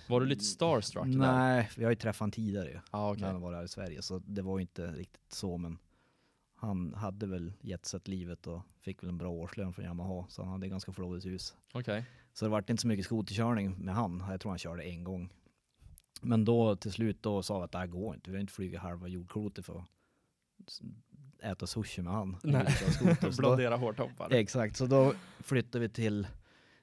Var 0.08 0.20
du 0.20 0.26
lite 0.26 0.44
starstruck 0.44 1.06
där? 1.06 1.12
nej, 1.12 1.70
vi 1.76 1.84
har 1.84 1.90
ju 1.90 1.96
träffat 1.96 2.20
han 2.20 2.30
tidigare 2.30 2.68
ju. 2.70 2.78
Ah, 2.90 3.10
okej. 3.10 3.22
när 3.22 3.32
han 3.32 3.40
var 3.40 3.54
här 3.54 3.64
i 3.64 3.68
Sverige. 3.68 4.02
Så 4.02 4.18
det 4.18 4.42
var 4.42 4.58
ju 4.58 4.62
inte 4.62 4.86
riktigt 4.86 5.32
så 5.32 5.56
men 5.56 5.78
han 6.60 6.94
hade 6.94 7.26
väl 7.26 7.52
gett 7.60 8.08
livet 8.08 8.46
och 8.46 8.62
fick 8.80 9.02
väl 9.02 9.10
en 9.10 9.18
bra 9.18 9.30
årslön 9.30 9.72
från 9.72 9.84
Yamaha 9.84 10.26
så 10.28 10.42
han 10.42 10.52
hade 10.52 10.68
ganska 10.68 10.92
flådigt 10.92 11.26
hus. 11.26 11.54
Okej. 11.72 12.04
Så 12.32 12.44
det 12.44 12.48
vart 12.48 12.70
inte 12.70 12.80
så 12.80 12.88
mycket 12.88 13.04
skoterkörning 13.04 13.84
med 13.84 13.94
han. 13.94 14.24
Jag 14.30 14.40
tror 14.40 14.52
han 14.52 14.58
körde 14.58 14.82
en 14.82 15.04
gång. 15.04 15.30
Men 16.22 16.44
då 16.44 16.76
till 16.76 16.92
slut 16.92 17.22
då 17.22 17.42
sa 17.42 17.58
vi 17.58 17.64
att 17.64 17.72
det 17.72 17.78
här 17.78 17.86
går 17.86 18.14
inte. 18.14 18.30
Vi 18.30 18.36
har 18.36 18.40
inte 18.40 18.52
flugit 18.52 18.80
halva 18.80 19.08
jordklotet 19.08 19.66
för 19.66 19.78
att 19.78 19.86
äta 21.42 21.66
sushi 21.66 22.02
med 22.02 22.12
han. 22.12 22.36
Blondera 23.38 23.76
hårtoppar. 23.76 24.32
exakt, 24.32 24.76
så 24.76 24.86
då 24.86 25.14
flyttade 25.38 25.78
vi 25.78 25.88
till 25.88 26.26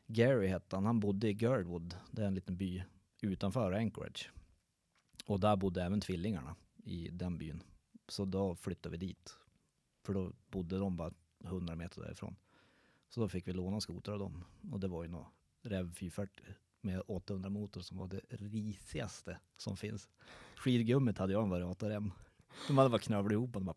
Gary 0.08 0.48
hette 0.48 0.76
han. 0.76 0.86
Han 0.86 1.00
bodde 1.00 1.30
i 1.30 1.34
Girdwood. 1.34 1.96
Det 2.12 2.22
är 2.22 2.28
en 2.28 2.36
liten 2.36 2.58
by 2.58 2.84
utanför 3.22 3.72
Anchorage. 3.72 4.32
Och 5.26 5.40
där 5.40 5.56
bodde 5.56 5.84
även 5.84 6.02
tvillingarna 6.02 6.56
i 6.84 7.10
den 7.10 7.38
byn. 7.38 7.64
Så 8.08 8.26
då 8.26 8.56
flyttade 8.56 8.98
vi 8.98 9.08
dit. 9.08 9.38
För 10.08 10.14
då 10.14 10.32
bodde 10.52 10.78
de 10.78 10.98
bara 10.98 11.14
100 11.44 11.76
meter 11.76 12.02
därifrån. 12.02 12.36
Så 13.10 13.22
då 13.22 13.30
fick 13.30 13.48
vi 13.48 13.54
låna 13.54 13.82
skoter 13.82 14.12
av 14.12 14.20
dem. 14.20 14.44
Och 14.72 14.80
det 14.80 14.88
var 14.88 15.04
ju 15.04 15.10
något 15.10 15.28
Rev 15.62 15.94
440 15.94 16.46
med 16.82 17.02
800 17.08 17.50
motor 17.50 17.82
som 17.82 17.98
var 17.98 18.08
det 18.08 18.22
risigaste 18.30 19.40
som 19.58 19.78
finns. 19.78 20.10
Skidgummit 20.56 21.18
hade 21.18 21.34
jag 21.34 21.44
en 21.44 21.50
variator 21.50 21.90
De 22.68 22.78
hade 22.78 22.90
bara 22.90 23.00
knövlat 23.00 23.32
ihop 23.32 23.56
och 23.56 23.62
bara 23.62 23.76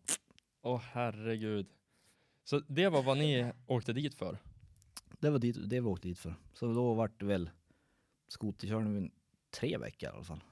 Åh 0.61 0.81
herregud. 0.81 1.67
Så 2.43 2.59
det 2.59 2.89
var 2.89 3.03
vad 3.03 3.17
ni 3.17 3.51
åkte 3.67 3.93
dit 3.93 4.15
för? 4.15 4.37
Det 5.19 5.29
var 5.29 5.39
dit, 5.39 5.69
det 5.69 5.79
vi 5.79 5.87
åkte 5.87 6.07
dit 6.07 6.19
för. 6.19 6.35
Så 6.53 6.73
då 6.73 6.93
vart 6.93 7.19
det 7.19 7.25
väl 7.25 7.49
skoterkörning 8.27 9.11
tre 9.49 9.77
veckor 9.77 10.09
i 10.09 10.11
alla 10.11 10.23
fall. 10.23 10.43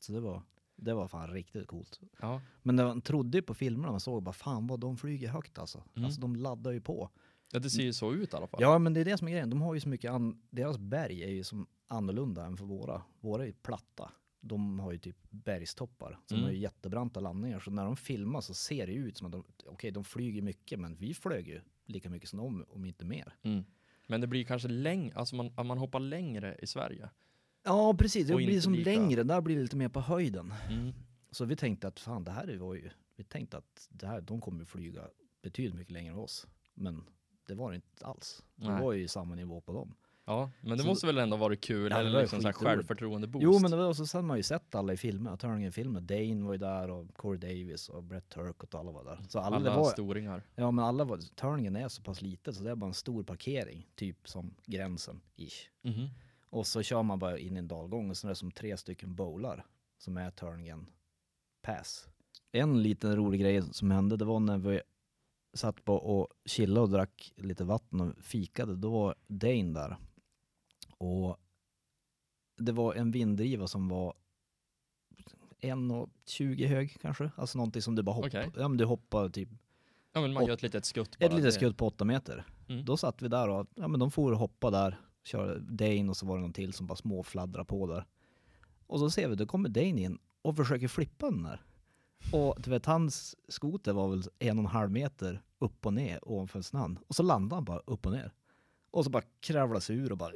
Så 0.00 0.12
det 0.12 0.20
var, 0.20 0.42
det 0.76 0.94
var 0.94 1.08
fan 1.08 1.30
riktigt 1.30 1.66
coolt. 1.66 2.00
Ja. 2.20 2.40
Men 2.62 2.76
man 2.76 3.00
trodde 3.00 3.38
ju 3.38 3.42
på 3.42 3.54
filmerna, 3.54 3.90
man 3.90 4.00
såg 4.00 4.22
bara 4.22 4.32
fan 4.32 4.66
vad 4.66 4.80
de 4.80 4.96
flyger 4.96 5.28
högt 5.28 5.58
alltså. 5.58 5.82
Mm. 5.94 6.04
Alltså 6.04 6.20
de 6.20 6.36
laddar 6.36 6.72
ju 6.72 6.80
på. 6.80 7.10
ja, 7.52 7.58
det 7.58 7.70
ser 7.70 7.82
ju 7.82 7.92
så 7.92 8.12
ut 8.12 8.32
i 8.32 8.36
alla 8.36 8.46
fall. 8.46 8.60
Ja 8.62 8.78
men 8.78 8.94
det 8.94 9.00
är 9.00 9.04
det 9.04 9.18
som 9.18 9.28
är 9.28 9.32
grejen, 9.32 9.50
de 9.50 9.62
har 9.62 9.74
ju 9.74 9.80
så 9.80 9.88
mycket, 9.88 10.10
an, 10.10 10.42
deras 10.50 10.78
berg 10.78 11.22
är 11.24 11.30
ju 11.30 11.44
som 11.44 11.66
annorlunda 11.88 12.44
än 12.46 12.56
för 12.56 12.64
våra. 12.64 13.02
Våra 13.20 13.42
är 13.42 13.46
ju 13.46 13.52
platta. 13.52 14.10
De 14.40 14.78
har 14.80 14.92
ju 14.92 14.98
typ 14.98 15.16
bergstoppar 15.30 16.18
som 16.26 16.34
Mm. 16.36 16.44
har 16.44 16.52
ju 16.52 16.58
jättebranta 16.58 17.20
landningar. 17.20 17.60
Så 17.60 17.70
när 17.70 17.84
de 17.84 17.96
filmar 17.96 18.40
så 18.40 18.54
ser 18.54 18.86
det 18.86 18.92
ju 18.92 19.08
ut 19.08 19.16
som 19.16 19.26
att 19.26 19.32
de, 19.32 19.44
okej 19.66 19.90
de 19.90 20.04
flyger 20.04 20.42
mycket 20.42 20.80
men 20.80 20.96
vi 20.96 21.14
flög 21.14 21.48
ju 21.48 21.60
lika 21.86 22.10
mycket 22.10 22.28
som 22.28 22.38
de, 22.38 22.64
om 22.68 22.84
inte 22.84 23.04
mer. 23.04 23.34
Mm. 23.42 23.64
Men 24.06 24.20
det 24.20 24.26
blir 24.26 24.44
kanske 24.44 24.68
längre, 24.68 25.14
alltså 25.14 25.36
man, 25.36 25.66
man 25.66 25.78
hoppar 25.78 26.00
längre 26.00 26.56
i 26.62 26.66
Sverige. 26.66 27.10
Ja 27.66 27.94
precis, 27.98 28.26
det 28.26 28.34
Och 28.34 28.38
blir 28.38 28.60
som 28.60 28.74
lika- 28.74 28.90
längre, 28.90 29.22
där 29.22 29.40
blir 29.40 29.56
det 29.56 29.62
lite 29.62 29.76
mer 29.76 29.88
på 29.88 30.00
höjden. 30.00 30.54
Mm. 30.70 30.92
Så 31.30 31.44
vi 31.44 31.56
tänkte 31.56 31.88
att 31.88 32.00
fan 32.00 32.24
det 32.24 32.30
här 32.30 32.56
var 32.56 32.74
ju, 32.74 32.90
vi 33.16 33.24
tänkte 33.24 33.56
att 33.56 33.88
det 33.90 34.06
här, 34.06 34.20
de 34.20 34.40
kommer 34.40 34.64
flyga 34.64 35.02
betydligt 35.42 35.74
mycket 35.74 35.92
längre 35.92 36.12
än 36.12 36.18
oss. 36.18 36.46
Men 36.74 37.04
det 37.46 37.54
var 37.54 37.70
det 37.70 37.76
inte 37.76 38.06
alls. 38.06 38.42
Det 38.56 38.68
Nej. 38.68 38.82
var 38.82 38.92
ju 38.92 39.08
samma 39.08 39.34
nivå 39.34 39.60
på 39.60 39.72
dem. 39.72 39.94
Ja, 40.28 40.50
men 40.60 40.76
det 40.76 40.82
Så- 40.82 40.88
måste 40.88 41.06
väl 41.06 41.18
ändå 41.18 41.36
varit 41.36 41.60
kul, 41.60 41.90
Ja, 41.92 41.98
eller 41.98 42.20
liksom 42.20 42.40
så 42.40 42.48
här 42.48 42.52
skitroligt. 42.52 42.76
självförtroende 42.76 43.26
boost. 43.26 43.42
Jo 43.44 43.58
men 43.58 43.70
det 43.70 43.76
var 43.76 43.88
också, 43.88 44.06
sen 44.06 44.18
har 44.18 44.26
man 44.26 44.36
ju 44.36 44.42
sett 44.42 44.74
alla 44.74 44.92
i 44.92 44.96
filmer, 44.96 45.36
Turningen-filmer. 45.36 46.00
Dane 46.00 46.44
var 46.44 46.52
ju 46.52 46.58
där 46.58 46.90
och 46.90 47.14
Corey 47.14 47.38
Davis 47.40 47.88
och 47.88 48.02
Brett 48.02 48.28
Turk 48.28 48.62
och 48.62 48.74
alla 48.80 48.92
var 48.92 49.04
där. 49.04 49.18
Så 49.28 49.38
alla, 49.38 49.56
alla 49.56 49.76
var, 49.76 49.90
storingar. 49.90 50.42
ja 50.54 50.70
men 50.70 50.84
alla 50.84 51.04
var, 51.04 51.18
Turningen 51.18 51.76
är 51.76 51.88
så 51.88 52.02
pass 52.02 52.22
litet 52.22 52.54
så 52.56 52.64
det 52.64 52.70
är 52.70 52.74
bara 52.74 52.86
en 52.88 52.94
stor 52.94 53.22
parkering, 53.22 53.86
typ 53.94 54.28
som 54.28 54.54
gränsen, 54.66 55.20
ish. 55.36 55.68
Mhm. 55.82 56.08
Och 56.50 56.66
så 56.66 56.82
kör 56.82 57.02
man 57.02 57.18
bara 57.18 57.38
in 57.38 57.56
i 57.56 57.58
en 57.58 57.68
dalgång 57.68 58.10
och 58.10 58.16
så 58.16 58.26
är 58.26 58.28
det 58.28 58.34
som 58.34 58.50
tre 58.50 58.76
stycken 58.76 59.14
bowlar 59.14 59.66
som 59.98 60.16
är 60.16 60.30
Turningen 60.30 60.86
Pass. 61.62 62.08
En 62.52 62.82
liten 62.82 63.16
rolig 63.16 63.40
grej 63.40 63.62
som 63.62 63.90
hände, 63.90 64.16
det 64.16 64.24
var 64.24 64.40
när 64.40 64.58
vi 64.58 64.80
satt 65.54 65.84
på 65.84 65.94
och 65.94 66.28
chillade 66.44 66.80
och 66.80 66.90
drack 66.90 67.32
lite 67.36 67.64
vatten 67.64 68.00
och 68.00 68.18
fikade. 68.18 68.76
Då 68.76 68.90
var 68.90 69.14
Dane 69.26 69.72
där. 69.72 69.96
Och 70.98 71.36
det 72.56 72.72
var 72.72 72.94
en 72.94 73.10
vinddriva 73.10 73.66
som 73.66 73.88
var 73.88 74.14
1,20 75.60 76.66
hög 76.66 77.00
kanske. 77.00 77.30
Alltså 77.36 77.58
någonting 77.58 77.82
som 77.82 77.94
du 77.94 78.02
bara 78.02 78.16
hoppar. 78.16 78.28
Okej. 78.28 78.50
Ja 78.56 78.68
men 78.68 78.78
du 78.78 78.84
hoppar 78.84 79.28
typ 79.28 79.48
Ja 80.16 80.20
men 80.20 80.32
man 80.32 80.46
gör 80.46 80.54
ett 80.54 80.62
litet 80.62 80.84
skutt 80.84 81.18
bara. 81.18 81.26
ett 81.26 81.34
litet 81.34 81.54
skutt 81.54 81.76
på 81.76 81.86
8 81.86 82.04
meter. 82.04 82.44
Mm. 82.68 82.84
Då 82.84 82.96
satt 82.96 83.22
vi 83.22 83.28
där 83.28 83.48
och 83.48 83.66
ja, 83.74 83.88
men 83.88 84.00
de 84.00 84.10
får 84.10 84.32
hoppa 84.32 84.70
där, 84.70 85.00
körde 85.26 85.58
Dane 85.58 86.08
och 86.08 86.16
så 86.16 86.26
var 86.26 86.36
det 86.36 86.42
någon 86.42 86.52
till 86.52 86.72
som 86.72 86.86
bara 86.86 86.96
småfladdrar 86.96 87.64
på 87.64 87.86
där. 87.86 88.04
Och 88.86 88.98
så 88.98 89.10
ser 89.10 89.28
vi, 89.28 89.34
då 89.34 89.46
kommer 89.46 89.68
Dane 89.68 90.00
in 90.00 90.18
och 90.42 90.56
försöker 90.56 90.88
flippa 90.88 91.30
den 91.30 91.42
där. 91.42 91.62
Och 92.32 92.56
du 92.58 92.70
vet, 92.70 92.86
hans 92.86 93.36
skoter 93.48 93.92
var 93.92 94.08
väl 94.08 94.22
en 94.38 94.58
och 94.58 94.64
en 94.64 94.70
halv 94.70 94.90
meter 94.90 95.42
upp 95.58 95.86
och 95.86 95.94
ner 95.94 96.28
ovanför 96.28 96.62
snön. 96.62 96.98
Och 97.06 97.14
så 97.14 97.22
landade 97.22 97.54
han 97.54 97.64
bara 97.64 97.78
upp 97.78 98.06
och 98.06 98.12
ner. 98.12 98.32
Och 98.90 99.04
så 99.04 99.10
bara 99.10 99.22
kravlade 99.40 99.80
sig 99.80 99.96
ur 99.96 100.12
och 100.12 100.18
bara... 100.18 100.32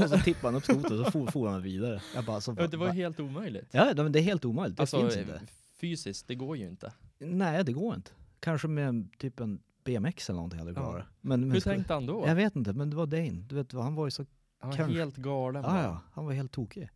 Och 0.00 0.08
så 0.10 0.18
tippade 0.18 0.46
han 0.46 0.54
upp 0.54 0.64
skotern 0.64 1.00
och 1.00 1.06
så 1.06 1.10
for, 1.10 1.26
for 1.26 1.48
han 1.48 1.62
vidare. 1.62 2.02
Jag 2.14 2.24
bara, 2.24 2.40
så, 2.40 2.54
Ja, 2.58 2.66
det 2.66 2.76
var 2.76 2.86
ju 2.86 2.92
helt 2.92 3.20
omöjligt. 3.20 3.68
Ja, 3.70 3.94
det 3.94 4.08
det 4.08 4.18
är 4.18 4.22
helt 4.22 4.44
omöjligt. 4.44 4.76
Det 4.76 4.82
alltså 4.82 5.00
finns 5.00 5.16
inte. 5.16 5.40
fysiskt, 5.72 6.28
det 6.28 6.34
går 6.34 6.56
ju 6.56 6.68
inte. 6.68 6.92
Nej, 7.18 7.64
det 7.64 7.72
går 7.72 7.94
inte. 7.94 8.10
Kanske 8.40 8.68
med 8.68 9.08
typ 9.18 9.40
en 9.40 9.62
BMX 9.84 10.30
eller 10.30 10.36
någonting 10.36 10.58
hade 10.58 10.72
Ja. 10.72 11.02
men, 11.20 11.40
men 11.40 11.50
Hur 11.50 11.60
tänkte 11.60 11.94
han 11.94 12.06
då? 12.06 12.24
Jag 12.26 12.34
vet 12.34 12.56
inte, 12.56 12.72
men 12.72 12.90
det 12.90 12.96
var 12.96 13.06
Dane. 13.06 13.30
Du 13.30 13.54
vet, 13.54 13.72
han 13.72 13.94
var 13.94 14.06
ju 14.06 14.10
så... 14.10 14.26
Han 14.58 14.70
var 14.70 14.76
kanske- 14.76 14.98
helt 14.98 15.16
galen 15.16 15.62
Ja, 15.64 15.82
ja, 15.82 16.00
han 16.12 16.24
var 16.24 16.32
helt 16.32 16.52
tokig. 16.52 16.88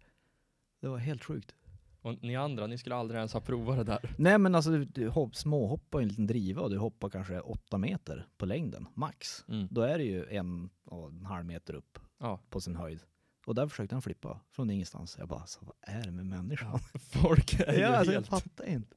Det 0.81 0.89
var 0.89 0.99
helt 0.99 1.25
sjukt. 1.25 1.55
Och 2.01 2.23
ni 2.23 2.37
andra, 2.37 2.67
ni 2.67 2.79
skulle 2.79 2.95
aldrig 2.97 3.19
ens 3.19 3.33
ha 3.33 3.41
provat 3.41 3.77
det 3.77 3.85
där. 3.85 4.15
Nej 4.19 4.39
men 4.39 4.55
alltså, 4.55 4.71
du, 4.71 4.85
du 4.85 5.09
hopp, 5.09 5.37
småhoppar 5.37 6.01
en 6.01 6.09
liten 6.09 6.27
driva 6.27 6.63
och 6.63 6.71
du 6.71 6.79
hoppar 6.79 7.11
kanske 7.11 7.41
åtta 7.41 7.79
meter 7.79 8.27
på 8.37 8.47
längden, 8.47 8.87
max. 8.95 9.45
Mm. 9.49 9.69
Då 9.71 9.81
är 9.81 9.99
det 9.99 10.05
ju 10.05 10.27
en 10.29 10.71
och 10.85 11.09
en 11.09 11.25
halv 11.25 11.47
meter 11.47 11.75
upp 11.75 11.99
Ja. 12.19 12.41
på 12.51 12.61
sin 12.61 12.77
höjd. 12.77 13.01
Och 13.47 13.55
där 13.55 13.67
försökte 13.69 13.95
han 13.95 14.03
flippa 14.03 14.41
från 14.51 14.71
ingenstans. 14.71 15.17
Jag 15.19 15.29
bara, 15.29 15.41
alltså, 15.41 15.61
vad 15.63 15.75
är 15.97 16.03
det 16.05 16.11
med 16.11 16.27
människan? 16.27 16.79
Folk 17.01 17.61
är 17.61 17.73
ju 17.73 17.79
Ja, 17.81 17.89
alltså, 17.89 18.13
jag 18.13 18.21
helt, 18.21 18.29
fattar 18.29 18.65
inte. 18.65 18.97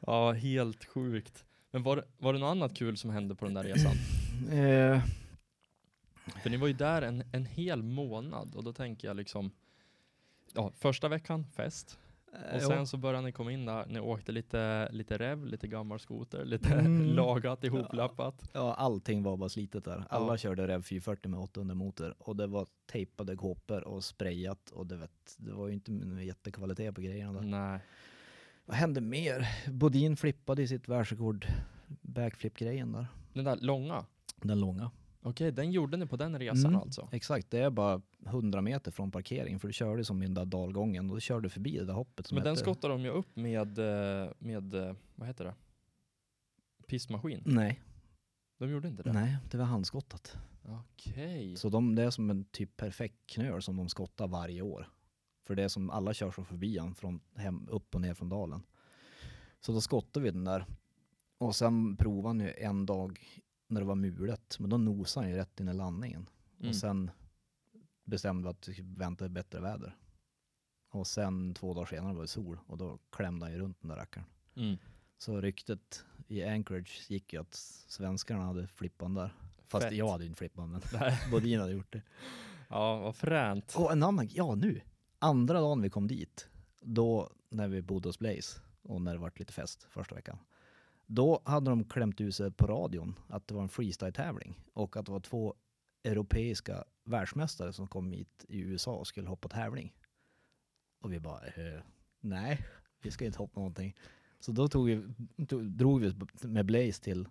ja, 0.00 0.32
helt 0.32 0.84
sjukt. 0.84 1.44
Men 1.70 1.82
var, 1.82 2.04
var 2.18 2.32
det 2.32 2.38
något 2.38 2.50
annat 2.50 2.74
kul 2.74 2.96
som 2.96 3.10
hände 3.10 3.34
på 3.34 3.44
den 3.44 3.54
där 3.54 3.64
resan? 3.64 3.92
Eh, 4.52 5.02
För 6.42 6.50
ni 6.50 6.56
var 6.56 6.66
ju 6.66 6.72
där 6.72 7.02
en, 7.02 7.22
en 7.32 7.46
hel 7.46 7.82
månad 7.82 8.54
och 8.54 8.64
då 8.64 8.72
tänker 8.72 9.08
jag 9.08 9.16
liksom, 9.16 9.50
ja, 10.54 10.72
första 10.76 11.08
veckan 11.08 11.46
fest. 11.56 11.98
Och 12.32 12.38
eh, 12.60 12.60
sen 12.68 12.86
så 12.86 12.96
började 12.96 13.24
ni 13.26 13.32
komma 13.32 13.52
in 13.52 13.66
där, 13.66 13.86
ni 13.86 14.00
åkte 14.00 14.32
lite, 14.32 14.88
lite 14.92 15.18
rev, 15.18 15.46
lite 15.46 15.66
gammal 15.68 15.98
skoter, 15.98 16.44
lite 16.44 16.74
Mm. 16.74 17.02
lagat, 17.16 17.64
ihoplappat. 17.64 18.50
Ja, 18.52 18.74
allting 18.74 19.22
var 19.22 19.36
bara 19.36 19.48
slitet 19.48 19.84
där. 19.84 20.04
Alla 20.10 20.32
Ja. 20.32 20.36
körde 20.36 20.66
Rev 20.68 20.82
440 20.82 21.30
med 21.30 21.40
800 21.40 21.74
motor 21.74 22.14
och 22.18 22.36
det 22.36 22.46
var 22.46 22.66
tejpade 22.92 23.36
kåpor 23.36 23.84
och 23.84 24.04
sprayat 24.04 24.70
och 24.70 24.86
det, 24.86 24.96
vet, 24.96 25.34
det 25.36 25.52
var 25.52 25.68
ju 25.68 25.74
inte 25.74 25.92
jättekvalitet 26.24 26.94
på 26.94 27.00
grejerna 27.00 27.32
där. 27.32 27.48
Nej. 27.48 27.80
Vad 28.68 28.76
hände 28.76 29.00
mer? 29.00 29.48
Bodin 29.72 30.16
flippade 30.16 30.62
i 30.62 30.68
sitt 30.68 30.88
världsrekord 30.88 31.46
backflip-grejen 32.02 32.92
där. 32.92 33.06
Den 33.32 33.44
där 33.44 33.56
långa, 33.56 34.04
Den 34.36 34.60
långa. 34.60 34.90
okej 35.22 35.52
den 35.52 35.72
gjorde 35.72 35.96
ni 35.96 36.06
på 36.06 36.16
den 36.16 36.38
resan 36.38 36.66
Mm. 36.70 36.80
alltså? 36.80 37.08
Exakt, 37.12 37.50
det 37.50 37.58
är 37.58 37.70
bara 37.70 38.02
100 38.26 38.60
meter 38.62 38.90
från 38.90 39.10
parkering 39.10 39.60
för 39.60 39.68
du 39.68 39.72
körde 39.74 40.04
som 40.04 40.22
i 40.22 40.26
den 40.26 40.34
där 40.34 40.44
dalgången 40.44 41.10
och 41.10 41.16
då 41.16 41.20
körde 41.20 41.42
du 41.42 41.48
förbi 41.48 41.78
det 41.78 41.84
där 41.84 41.92
hoppet 41.94 42.26
som 42.26 42.34
Men 42.34 42.44
den 42.44 42.50
hette- 42.52 42.62
skottar 42.62 42.88
de 42.88 43.00
ju 43.00 43.08
upp 43.10 43.36
med, 43.36 43.78
eh, 43.78 44.30
med, 44.38 44.74
eh, 44.74 44.94
vad 45.14 45.28
heter 45.28 45.44
det? 45.44 45.54
Pistmaskin. 46.86 47.42
Nej. 47.46 47.80
De 48.58 48.70
gjorde 48.70 48.88
inte 48.88 49.02
det? 49.02 49.12
Nej, 49.12 49.36
det 49.50 49.56
var 49.58 49.64
handskottat. 49.64 50.36
Okej. 50.64 51.56
Så 51.56 51.68
de, 51.68 51.94
det 51.94 52.02
är 52.02 52.10
som 52.10 52.30
en 52.30 52.44
typ 52.44 52.76
perfekt 52.76 53.26
knöl 53.26 53.62
som 53.62 53.76
de 53.76 53.88
skottar 53.88 54.28
varje 54.28 54.62
år. 54.62 54.88
För 55.48 55.54
det 55.54 55.62
är 55.62 55.68
som 55.68 55.90
alla 55.90 56.14
kör 56.14 56.30
så 56.30 56.44
förbi 56.44 56.78
han 56.78 56.94
från 56.94 57.20
hem, 57.34 57.68
upp 57.70 57.94
och 57.94 58.00
ner 58.00 58.14
från 58.14 58.28
dalen. 58.28 58.62
Så 59.60 59.72
då 59.72 59.80
skottade 59.80 60.24
vi 60.24 60.30
den 60.30 60.44
där. 60.44 60.66
Och 61.38 61.56
sen 61.56 61.96
provade 61.96 62.28
han 62.28 62.40
ju 62.40 62.54
en 62.56 62.86
dag 62.86 63.20
när 63.68 63.80
det 63.80 63.86
var 63.86 63.94
mulet. 63.94 64.56
Men 64.58 64.70
då 64.70 64.78
nosade 64.78 65.26
han 65.26 65.30
ju 65.30 65.36
rätt 65.36 65.60
in 65.60 65.68
i 65.68 65.72
landningen. 65.72 66.28
Mm. 66.58 66.68
Och 66.68 66.76
sen 66.76 67.10
bestämde 68.04 68.42
vi 68.42 68.50
att 68.50 68.68
vi 68.68 68.82
väntade 68.82 69.30
bättre 69.30 69.60
väder. 69.60 69.96
Och 70.90 71.06
sen 71.06 71.54
två 71.54 71.74
dagar 71.74 71.86
senare 71.86 72.14
var 72.14 72.22
det 72.22 72.28
sol 72.28 72.58
och 72.66 72.78
då 72.78 72.98
klämde 73.10 73.46
han 73.46 73.52
ju 73.52 73.58
runt 73.58 73.80
den 73.80 73.88
där 73.88 73.96
rackaren. 73.96 74.26
Mm. 74.56 74.76
Så 75.18 75.40
ryktet 75.40 76.04
i 76.26 76.44
Anchorage 76.44 77.10
gick 77.10 77.32
ju 77.32 77.40
att 77.40 77.54
svenskarna 77.88 78.44
hade 78.44 78.66
flippan 78.66 79.14
där. 79.14 79.34
Fast 79.66 79.84
Fett. 79.84 79.94
jag 79.96 80.08
hade 80.08 80.24
ju 80.24 80.28
inte 80.28 80.38
flippan 80.38 80.70
men. 80.70 80.82
Bodin 81.30 81.60
hade 81.60 81.72
gjort 81.72 81.92
det. 81.92 82.02
Ja, 82.68 82.98
vad 82.98 83.16
fränt. 83.16 83.74
Och 83.76 83.92
en 83.92 84.02
annan, 84.02 84.28
ja 84.32 84.54
nu. 84.54 84.80
Andra 85.18 85.60
dagen 85.60 85.82
vi 85.82 85.90
kom 85.90 86.08
dit, 86.08 86.48
då 86.80 87.30
när 87.48 87.68
vi 87.68 87.82
bodde 87.82 88.08
hos 88.08 88.18
Blaze 88.18 88.60
och 88.82 89.02
när 89.02 89.12
det 89.12 89.18
var 89.18 89.32
lite 89.36 89.52
fest 89.52 89.86
första 89.90 90.14
veckan. 90.14 90.38
Då 91.06 91.42
hade 91.44 91.70
de 91.70 91.84
klämt 91.84 92.20
ut 92.20 92.34
sig 92.34 92.50
på 92.50 92.66
radion 92.66 93.18
att 93.28 93.48
det 93.48 93.54
var 93.54 93.62
en 93.62 93.68
freestyle-tävling 93.68 94.54
och 94.72 94.96
att 94.96 95.06
det 95.06 95.12
var 95.12 95.20
två 95.20 95.54
europeiska 96.04 96.84
världsmästare 97.04 97.72
som 97.72 97.86
kom 97.86 98.12
hit 98.12 98.44
i 98.48 98.58
USA 98.58 98.92
och 98.94 99.06
skulle 99.06 99.28
hoppa 99.28 99.48
tävling. 99.48 99.94
Och 101.00 101.12
vi 101.12 101.20
bara, 101.20 101.46
eh, 101.46 101.80
nej, 102.20 102.66
vi 103.02 103.10
ska 103.10 103.24
inte 103.24 103.38
hoppa 103.38 103.60
någonting. 103.60 103.96
Så 104.40 104.52
då 104.52 104.68
tog 104.68 104.86
vi, 104.86 105.02
tog, 105.46 105.64
drog 105.64 106.00
vi 106.00 106.14
med 106.42 106.66
Blaze 106.66 107.02
till 107.02 107.28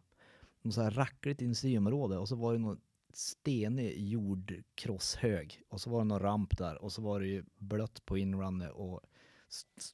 något 0.62 0.74
så 0.74 0.82
här 0.82 0.92
rackligt 0.92 1.42
industriområde 1.42 2.18
och 2.18 2.28
så 2.28 2.36
var 2.36 2.54
det 2.54 2.60
någon 2.60 2.82
stenig 3.14 4.10
jordkrosshög 4.10 5.62
och 5.70 5.82
så 5.82 5.90
var 5.90 6.00
det 6.00 6.06
någon 6.06 6.20
ramp 6.20 6.58
där 6.58 6.82
och 6.82 6.92
så 6.92 7.02
var 7.02 7.20
det 7.20 7.28
ju 7.28 7.44
blött 7.58 8.06
på 8.06 8.18
inrunner 8.18 8.72
och 8.72 9.02
s- 9.50 9.66
s- 9.78 9.94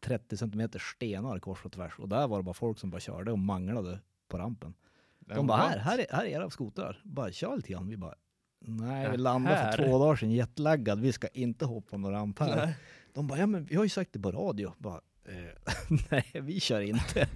30 0.00 0.36
centimeter 0.36 0.78
stenar 0.78 1.38
kors 1.38 1.64
och 1.64 1.72
tvärs 1.72 1.98
och 1.98 2.08
där 2.08 2.28
var 2.28 2.36
det 2.36 2.42
bara 2.42 2.54
folk 2.54 2.78
som 2.78 2.90
bara 2.90 3.00
körde 3.00 3.32
och 3.32 3.38
manglade 3.38 4.00
på 4.28 4.38
rampen. 4.38 4.74
De 5.18 5.46
bara 5.46 5.58
här, 5.62 5.78
här 5.78 5.98
är, 5.98 6.06
här 6.10 6.24
är 6.24 6.28
era 6.28 6.50
skotrar, 6.50 7.00
bara 7.04 7.32
kör 7.32 7.56
lite 7.56 7.68
grann. 7.72 7.88
Vi 7.88 7.96
bara 7.96 8.14
nej 8.60 9.06
vi 9.06 9.16
Ja, 9.16 9.16
landade 9.16 9.56
här. 9.56 9.76
för 9.76 9.84
två 9.84 9.98
dagar 9.98 10.16
sedan 10.16 10.30
jetlaggad, 10.30 11.00
vi 11.00 11.12
ska 11.12 11.28
inte 11.28 11.64
hoppa 11.64 11.96
någon 11.96 12.12
ramp 12.12 12.38
här. 12.38 12.56
Nej. 12.66 12.76
De 13.12 13.26
bara 13.26 13.38
ja 13.38 13.46
men 13.46 13.64
vi 13.64 13.76
har 13.76 13.84
ju 13.84 13.88
sagt 13.90 14.12
det 14.12 14.18
på 14.20 14.30
radio. 14.32 14.72
Bara, 14.78 15.00
eh, 15.24 15.74
nej 16.10 16.30
vi 16.42 16.60
kör 16.60 16.80
inte. 16.80 17.28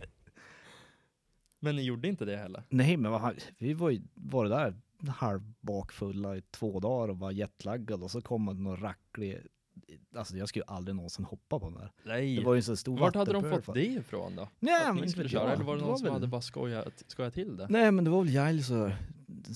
Men 1.61 1.77
ni 1.77 1.83
gjorde 1.83 2.09
inte 2.09 2.25
det 2.25 2.37
heller? 2.37 2.63
Nej 2.69 2.97
men 2.97 3.13
vad, 3.13 3.43
vi 3.59 3.75
var 3.75 3.91
ju 3.91 4.03
var 4.15 4.49
där 4.49 4.75
halvbakfulla 5.09 6.37
i 6.37 6.43
två 6.51 6.81
dagar 6.81 7.09
och 7.09 7.19
var 7.19 7.31
jetlaggade 7.31 8.05
och 8.05 8.11
så 8.11 8.21
kom 8.23 8.47
det 8.47 8.53
någon 8.55 8.77
racklig, 8.77 9.41
alltså 10.17 10.37
jag 10.37 10.49
skulle 10.49 10.65
ju 10.69 10.75
aldrig 10.75 10.95
någonsin 10.97 11.25
hoppa 11.25 11.59
på 11.59 11.71
den 11.71 11.79
där. 11.79 11.93
Nej. 12.05 12.37
Det 12.37 12.45
var 12.45 12.55
ju 12.55 12.59
en 12.59 12.63
så 12.63 12.77
stor 12.77 12.99
Vart 12.99 13.15
hade 13.15 13.33
de 13.33 13.51
fått 13.51 13.65
för- 13.65 13.75
det 13.75 13.87
ifrån 13.87 14.37
då? 14.37 14.49
Nej, 14.61 14.87
att 14.87 14.97
men 14.97 15.09
skulle 15.11 15.29
köra? 15.29 15.53
Eller 15.53 15.65
var 15.65 15.73
det 15.75 15.79
Det 15.79 15.83
någon 15.83 15.91
var 15.91 15.97
som 15.99 16.05
väl- 16.05 16.13
hade 16.13 16.27
bara 16.27 16.41
skojat, 16.41 17.03
skojat 17.07 17.35
till 17.35 17.57
det? 17.57 17.67
Nej 17.71 17.91
men 17.93 18.05
det 18.05 18.11
var 18.11 18.25
väl 18.25 18.33
Giles 18.33 18.71
och 18.71 18.91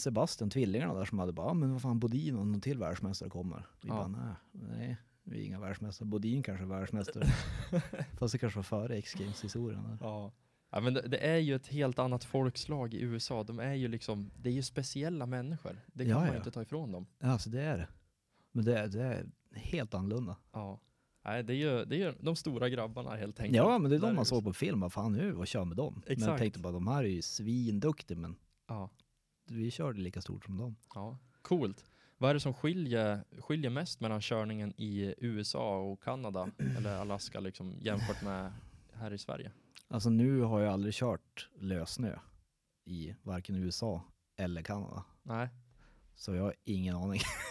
Sebastian, 0.01 0.51
tvillingarna 0.51 0.95
där 0.95 1.05
som 1.05 1.19
hade 1.19 1.33
bara, 1.33 1.47
"Ah, 1.47 1.55
men 1.55 1.73
vad 1.73 1.83
fan 1.83 1.99
Bodin 2.01 2.37
och 2.37 2.47
någon 2.47 2.61
till 2.61 2.79
världsmästare 2.79 3.31
kommer. 3.31 3.67
Vi 3.81 3.89
Ja. 3.89 3.95
bara, 3.95 4.09
nej, 4.09 4.35
nej, 4.53 4.97
vi 5.25 5.41
är 5.41 5.45
inga 5.45 5.61
världsmästare. 5.61 6.07
Bodin 6.07 6.43
kanske 6.43 6.65
är 6.65 6.69
världsmästare. 6.69 7.25
Fast 8.19 8.33
det 8.33 8.39
kanske 8.39 8.59
var 8.59 8.63
före 8.65 8.97
X-Games 8.97 9.45
historien 9.45 9.83
där. 9.83 9.99
Ja. 10.01 10.33
Ja 10.71 10.81
men 10.81 10.95
det, 10.95 11.01
det 11.09 11.19
är 11.19 11.37
ju 11.39 11.55
ett 11.55 11.67
helt 11.67 11.99
annat 11.99 12.25
folkslag 12.25 12.95
i 12.95 13.01
USA. 13.01 13.43
De 13.43 13.59
är 13.59 13.75
ju 13.75 13.89
liksom, 13.89 14.31
det 14.37 14.49
är 14.49 14.53
ju 14.53 14.63
speciella 14.63 15.27
människor. 15.27 15.81
Det 15.87 16.05
kan 16.05 16.11
Ja, 16.11 16.17
man 16.19 16.27
ja. 16.27 16.33
ju 16.33 16.39
inte 16.39 16.51
ta 16.51 16.63
ifrån 16.63 16.93
dem. 16.93 17.07
Ja, 17.19 17.29
alltså 17.29 17.51
det 17.51 17.63
är 17.63 17.79
det. 17.79 17.89
Men 18.53 18.65
det 18.65 18.79
är, 18.79 18.89
det 18.89 19.03
är 19.03 19.27
helt 19.55 19.95
annorlunda. 19.95 20.37
Ja. 20.53 20.81
Nej, 21.25 21.43
det 21.45 21.53
är 21.53 21.57
ju 21.57 21.85
det 21.85 21.95
är 21.97 21.99
ju 21.99 22.13
de 22.21 22.37
stora 22.37 22.69
grabbarna 22.69 23.17
helt 23.17 23.41
enkelt. 23.41 23.57
Ja, 23.57 23.79
men 23.79 23.91
det 23.91 23.97
är 23.97 24.01
de 24.01 24.15
man 24.15 24.25
såg 24.25 24.45
på 24.45 24.53
film. 24.53 24.81
Vad 24.81 24.93
fan 24.93 25.13
nu 25.13 25.35
och 25.35 25.47
kör 25.47 25.65
med 25.65 25.77
dem. 25.77 25.95
Men 25.95 26.03
jag 26.07 26.13
Exakt. 26.13 26.39
tänkte 26.39 26.61
bara, 26.61 26.73
de 26.73 26.87
här 26.89 27.05
är 27.05 27.09
ju 27.09 27.23
svinduktiga 27.23 28.19
men 28.19 28.37
Ja. 28.69 28.91
vi 29.49 29.71
körde 29.71 30.01
lika 30.01 30.21
stort 30.21 30.45
som 30.45 30.57
dem. 30.59 30.77
ja. 30.95 31.19
Coolt. 31.43 31.85
Vad 32.19 32.31
är 32.31 32.35
det 32.35 32.41
som 32.41 32.55
skiljer, 32.55 33.25
skiljer 33.41 33.71
mest 33.71 34.01
mellan 34.01 34.21
körningen 34.21 34.73
i 34.77 35.15
USA 35.19 35.79
och 35.79 36.03
Kanada, 36.03 36.51
eller 36.79 36.97
Alaska 36.97 37.41
liksom, 37.41 37.75
jämfört 37.81 38.23
med 38.23 38.53
här 38.95 39.13
i 39.13 39.19
Sverige? 39.19 39.53
Alltså 39.89 40.11
nu 40.11 40.41
har 40.41 40.61
jag 40.61 40.73
aldrig 40.73 40.95
kört 40.95 41.49
lössnö 41.59 42.19
i 42.85 43.15
varken 43.23 43.57
USA 43.57 44.03
eller 44.37 44.63
Kanada. 44.63 45.05
Nej. 45.23 45.49
Så 46.15 46.35
jag 46.35 46.43
har 46.43 46.55
ingen 46.65 46.97
aning. 46.97 47.21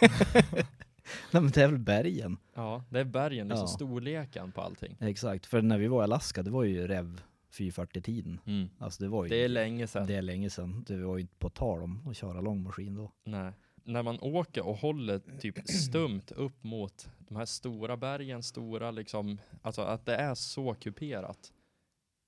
Nej 1.32 1.42
men 1.42 1.50
det 1.50 1.62
är 1.62 1.68
väl 1.68 1.78
bergen. 1.78 2.36
Ja, 2.54 2.84
det 2.90 3.00
är 3.00 3.04
bergen, 3.04 3.48
liksom 3.48 3.64
Ja. 3.64 3.74
storleken 3.74 4.52
på 4.52 4.60
allting. 4.60 4.96
Exakt, 5.00 5.46
för 5.46 5.62
när 5.62 5.78
vi 5.78 5.86
var 5.88 6.00
i 6.00 6.04
Alaska 6.04 6.42
det 6.42 6.50
var 6.50 6.64
ju 6.64 6.86
rev 6.86 7.20
440-tiden. 7.52 8.40
Mm. 8.46 8.68
Alltså 8.78 9.02
det 9.02 9.08
var 9.08 9.24
ju 9.24 9.28
Det 9.30 9.44
är 9.44 9.48
länge 9.48 9.86
sedan. 9.86 10.06
det 10.06 10.14
är 10.14 10.22
länge 10.22 10.50
sedan. 10.50 10.84
Det 10.88 10.96
var 10.96 11.16
ju 11.16 11.20
inte 11.20 11.36
på 11.38 11.50
tal 11.50 11.82
om 11.82 12.08
att 12.08 12.16
köra 12.16 12.40
långmaskin 12.40 12.94
då. 12.94 13.12
Nej. 13.24 13.52
När 13.84 14.02
man 14.02 14.18
åker 14.20 14.66
och 14.66 14.76
håller 14.76 15.18
typ 15.40 15.58
stumt 15.68 16.32
upp 16.36 16.64
mot 16.64 17.08
de 17.18 17.36
här 17.36 17.44
stora 17.44 17.96
bergen, 17.96 18.42
stora 18.42 18.90
liksom, 18.90 19.38
alltså 19.62 19.82
att 19.82 20.06
det 20.06 20.16
är 20.16 20.34
så 20.34 20.74
kuperat. 20.74 21.52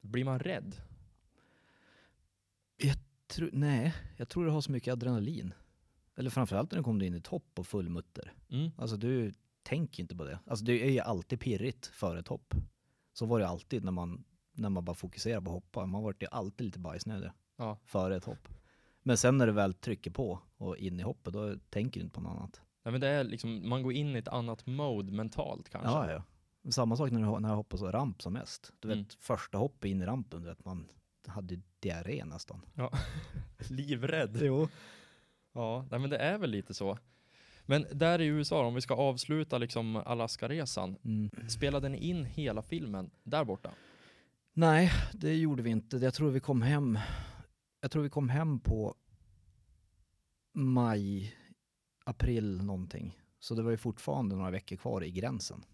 Blir 0.08 0.24
man 0.24 0.38
rädd? 0.38 0.76
Tro, 3.28 3.48
nej, 3.52 3.94
jag 4.16 4.28
tror 4.28 4.46
det 4.46 4.52
har 4.52 4.60
så 4.60 4.72
mycket 4.72 4.92
adrenalin. 4.92 5.54
Eller 6.16 6.30
framförallt 6.30 6.70
när 6.70 6.78
du 6.78 6.84
kommer 6.84 7.04
in 7.04 7.14
i 7.14 7.20
topp 7.20 7.58
och 7.58 7.66
full 7.66 7.88
mutter. 7.88 8.32
Mm. 8.50 8.70
Alltså 8.76 8.96
du 8.96 9.32
tänker 9.62 10.02
inte 10.02 10.16
på 10.16 10.24
det. 10.24 10.38
Alltså 10.46 10.64
det 10.64 10.86
är 10.86 10.90
ju 10.90 11.00
alltid 11.00 11.40
pirrigt 11.40 11.86
före 11.86 12.22
topp. 12.22 12.54
Så 13.12 13.26
var 13.26 13.38
det 13.40 13.48
alltid 13.48 13.84
när 13.84 13.92
man, 13.92 14.24
när 14.52 14.68
man 14.68 14.84
bara 14.84 14.94
fokuserar 14.96 15.40
på 15.40 15.50
att 15.50 15.54
hoppa. 15.54 15.86
Man 15.86 16.02
var 16.02 16.14
ju 16.20 16.26
alltid 16.30 16.64
lite 16.64 16.78
bajsnödig 16.78 17.30
Ja. 17.56 17.78
före 17.84 18.16
ett 18.16 18.24
hopp. 18.24 18.48
Men 19.02 19.16
sen 19.16 19.38
när 19.38 19.46
du 19.46 19.52
väl 19.52 19.74
trycker 19.74 20.10
på 20.10 20.38
och 20.56 20.76
in 20.76 21.00
i 21.00 21.02
hoppet, 21.02 21.32
då 21.32 21.56
tänker 21.70 22.00
du 22.00 22.04
inte 22.04 22.14
på 22.14 22.20
något 22.20 22.36
annat. 22.36 22.60
Nej, 22.82 22.92
men 22.92 23.00
det 23.00 23.08
är 23.08 23.24
liksom, 23.24 23.68
man 23.68 23.82
går 23.82 23.92
in 23.92 24.16
i 24.16 24.18
ett 24.18 24.28
annat 24.28 24.66
mode 24.66 25.12
mentalt 25.12 25.68
kanske. 25.68 25.90
Ja, 25.90 26.10
ja. 26.10 26.22
Samma 26.70 26.96
sak 26.96 27.10
när, 27.10 27.20
du, 27.34 27.40
när 27.40 27.48
jag 27.48 27.56
hoppar 27.56 27.78
så 27.78 27.90
ramp 27.90 28.22
som 28.22 28.32
mest. 28.32 28.72
Du 28.80 28.88
vet, 28.88 28.96
Mm. 28.96 29.06
första 29.18 29.58
hoppet 29.58 29.88
in 29.90 30.02
i 30.02 30.06
rampen, 30.06 30.42
du 30.42 30.48
vet, 30.48 30.64
man 30.64 30.88
hade 31.26 31.60
diarré 31.80 32.24
nästan. 32.24 32.60
Livrädd. 33.70 34.38
Jo. 34.42 34.68
Ja, 35.52 35.86
nej, 35.90 36.00
men 36.00 36.10
det 36.10 36.16
är 36.18 36.38
väl 36.38 36.50
lite 36.50 36.74
så. 36.74 36.98
Men 37.66 37.86
där 37.92 38.20
i 38.20 38.26
USA, 38.26 38.66
om 38.66 38.74
vi 38.74 38.80
ska 38.80 38.94
avsluta 38.94 39.58
liksom 39.58 39.96
Alaska-resan, 39.96 40.96
Mm. 41.04 41.30
spelade 41.48 41.88
ni 41.88 41.98
in 41.98 42.24
hela 42.24 42.62
filmen 42.62 43.10
där 43.22 43.44
borta? 43.44 43.70
Nej, 44.52 44.90
det 45.12 45.34
gjorde 45.36 45.62
vi 45.62 45.70
inte. 45.70 45.96
Jag 45.96 46.14
tror 46.14 46.30
vi 46.30 46.40
kom 46.40 46.62
hem, 46.62 46.98
jag 47.80 47.90
tror 47.90 48.02
vi 48.02 48.10
kom 48.10 48.28
hem 48.28 48.60
på 48.60 48.94
maj, 50.52 51.34
april 52.04 52.62
någonting. 52.62 53.18
Så 53.38 53.54
det 53.54 53.62
var 53.62 53.70
ju 53.70 53.76
fortfarande 53.76 54.36
några 54.36 54.50
veckor 54.50 54.76
kvar 54.76 55.04
i 55.04 55.10
gränsen. 55.10 55.64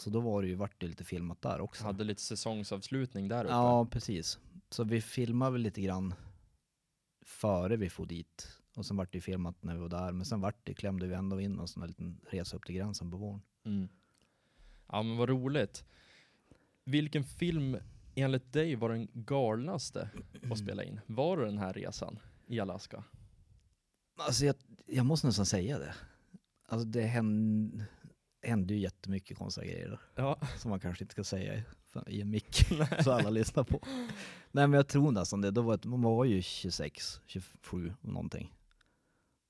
Så 0.00 0.10
då 0.10 0.20
var 0.20 0.42
det 0.42 0.48
ju, 0.48 0.54
vart 0.54 0.80
det 0.80 0.86
lite 0.86 1.04
filmat 1.04 1.42
där 1.42 1.60
också. 1.60 1.84
Hade 1.84 2.04
lite 2.04 2.22
säsongsavslutning 2.22 3.28
där 3.28 3.44
uppe? 3.44 3.52
Ja, 3.52 3.86
precis. 3.86 4.38
Så 4.70 4.84
vi 4.84 5.00
filmade 5.00 5.52
väl 5.52 5.60
lite 5.60 5.80
grann 5.80 6.14
före 7.22 7.76
vi 7.76 7.90
for 7.90 8.06
dit. 8.06 8.58
Och 8.74 8.86
sen 8.86 8.96
vart 8.96 9.12
det 9.12 9.20
filmat 9.20 9.62
när 9.62 9.74
vi 9.74 9.80
var 9.80 9.88
där. 9.88 10.12
Men 10.12 10.26
sen 10.26 10.40
vart 10.40 10.66
det, 10.66 10.74
klämde 10.74 11.06
vi 11.06 11.14
ändå 11.14 11.40
in 11.40 11.58
en 11.58 11.68
sån 11.68 11.82
här 11.82 11.88
liten 11.88 12.20
resa 12.30 12.56
upp 12.56 12.66
till 12.66 12.74
gränsen 12.74 13.10
på 13.10 13.16
våren. 13.16 13.42
Mm. 13.64 13.88
Ja 14.86 15.02
men 15.02 15.16
vad 15.16 15.28
roligt. 15.28 15.84
Vilken 16.84 17.24
film 17.24 17.76
enligt 18.14 18.52
dig 18.52 18.74
var 18.74 18.88
den 18.88 19.08
galnaste 19.12 20.10
att 20.50 20.58
spela 20.58 20.84
in? 20.84 21.00
Var 21.06 21.36
det 21.36 21.44
den 21.44 21.58
här 21.58 21.72
resan 21.72 22.18
i 22.46 22.60
Alaska? 22.60 23.04
Alltså 24.16 24.44
jag, 24.44 24.54
jag 24.86 25.06
måste 25.06 25.26
nästan 25.26 25.46
säga 25.46 25.78
det. 25.78 25.94
Alltså 26.68 26.88
det 26.88 27.02
hände, 27.02 27.86
hände 28.42 28.74
ju 28.74 28.80
jättemycket 28.80 29.38
konstiga 29.38 29.66
grejer. 29.66 30.00
Ja. 30.14 30.38
Som 30.58 30.70
man 30.70 30.80
kanske 30.80 31.04
inte 31.04 31.12
ska 31.12 31.24
säga 31.24 31.62
i, 32.06 32.20
en 32.20 32.30
mick 32.30 32.54
så 33.04 33.12
alla 33.12 33.30
lyssnar 33.30 33.64
på. 33.64 33.80
Nej 34.52 34.66
men 34.66 34.72
jag 34.72 34.88
tror 34.88 35.12
nästan 35.12 35.40
det. 35.40 35.50
Då 35.50 35.62
var, 35.62 35.74
ett- 35.74 35.84
man 35.84 36.02
var 36.02 36.24
ju 36.24 36.42
26, 36.42 37.20
27 37.26 37.94
någonting. 38.00 38.54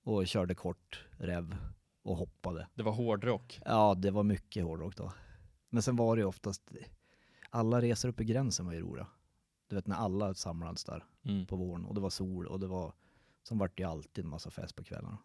Och 0.05 0.27
körde 0.27 0.55
kort 0.55 1.05
rev 1.19 1.57
och 2.03 2.17
hoppade. 2.17 2.69
Det 2.75 2.83
var 2.83 2.93
hårdrock. 2.93 3.61
Ja, 3.65 3.95
det 3.95 4.11
var 4.11 4.23
mycket 4.23 4.65
hårdrock 4.65 4.97
då. 4.97 5.13
Men 5.69 5.83
sen 5.83 5.97
var 5.97 6.17
det 6.17 6.21
ju 6.21 6.27
oftast, 6.27 6.71
alla 7.51 7.81
resor 7.81 8.09
upp 8.09 8.21
i 8.21 8.25
gränsen 8.25 8.67
var 8.67 8.73
ju 8.73 8.81
roliga. 8.81 9.07
Du 9.69 9.77
vet 9.77 9.87
när 9.87 9.97
alla 9.97 10.35
samlades 10.35 10.85
där 10.85 11.05
Mm. 11.25 11.47
på 11.47 11.57
våren 11.57 11.85
och 11.85 11.95
det 11.95 12.01
var 12.01 12.11
sol 12.11 12.47
och 12.47 12.61
det 12.61 12.67
var, 12.67 12.93
sen 13.49 13.59
vart 13.59 13.77
det 13.77 13.85
alltid 13.85 14.25
en 14.25 14.31
massa 14.31 14.51
fest 14.51 14.77
på 14.77 14.85
kvällarna. 14.85 15.19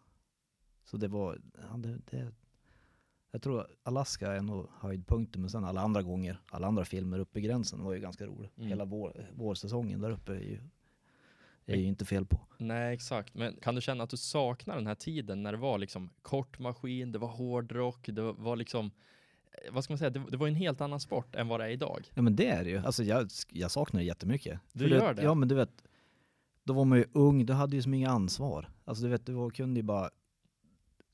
Så 0.84 0.96
det 0.96 1.08
var, 1.08 1.40
ja, 1.70 1.76
det, 1.76 1.98
det, 2.10 2.32
jag 3.36 3.42
tror 3.42 3.66
Alaska 3.82 4.32
är 4.32 4.42
nog 4.42 4.68
höjdpunkten 4.80 5.40
men 5.40 5.50
sen 5.50 5.64
alla 5.64 5.80
andra 5.80 6.02
gånger, 6.02 6.40
alla 6.50 6.66
andra 6.66 6.84
filmer 6.84 7.18
uppe 7.18 7.38
i 7.38 7.42
gränsen 7.42 7.84
var 7.84 7.94
ju 7.94 8.00
ganska 8.00 8.26
roliga. 8.26 8.50
Mm. 8.56 8.68
Hela 8.68 8.84
vår, 8.84 9.30
vårsäsongen 9.34 10.00
där 10.00 10.10
uppe 10.10 10.32
är 10.32 10.40
ju 10.40 10.60
är 11.66 11.76
ju 11.76 11.84
inte 11.84 12.04
fel 12.04 12.26
på. 12.26 12.40
Nej, 12.58 12.94
exakt. 12.94 13.34
Men 13.34 13.56
kan 13.56 13.74
du 13.74 13.80
känna 13.80 14.04
att 14.04 14.10
du 14.10 14.16
saknar 14.16 14.76
den 14.76 14.86
här 14.86 14.94
tiden 14.94 15.42
när 15.42 15.52
det 15.52 15.58
var 15.58 15.78
liksom 15.78 16.10
kort 16.22 16.58
maskin, 16.58 17.12
det 17.12 17.18
var 17.18 17.28
hårdrock, 17.28 18.06
det 18.06 18.22
var 18.22 18.56
liksom, 18.56 18.86
eh, 18.86 19.72
vad 19.72 19.84
ska 19.84 19.92
man 19.92 19.98
säga, 19.98 20.10
det, 20.10 20.22
det 20.30 20.36
var 20.36 20.48
en 20.48 20.54
helt 20.54 20.80
annan 20.80 21.00
sport 21.00 21.34
än 21.34 21.48
vad 21.48 21.60
det 21.60 21.66
är 21.66 21.70
idag. 21.70 22.10
Ja 22.14 22.22
men 22.22 22.36
det 22.36 22.48
är 22.48 22.64
det 22.64 22.70
ju. 22.70 22.78
Alltså 22.78 23.02
jag, 23.04 23.28
jag 23.50 23.70
saknar 23.70 24.00
det 24.00 24.06
jättemycket. 24.06 24.60
Du 24.72 24.88
För 24.88 24.94
gör 24.94 25.14
det? 25.14 25.22
Ja 25.22 25.34
men 25.34 25.48
du 25.48 25.54
vet, 25.54 25.84
då 26.64 26.72
var 26.72 26.84
man 26.84 26.98
ju 26.98 27.04
ung, 27.12 27.46
du 27.46 27.52
hade 27.52 27.76
ju 27.76 27.82
som 27.82 27.94
inga 27.94 28.10
ansvar. 28.10 28.70
Alltså 28.84 29.04
du 29.04 29.10
vet, 29.10 29.26
du 29.26 29.32
var, 29.32 29.50
kunde 29.50 29.80
ju 29.80 29.84
bara, 29.84 30.10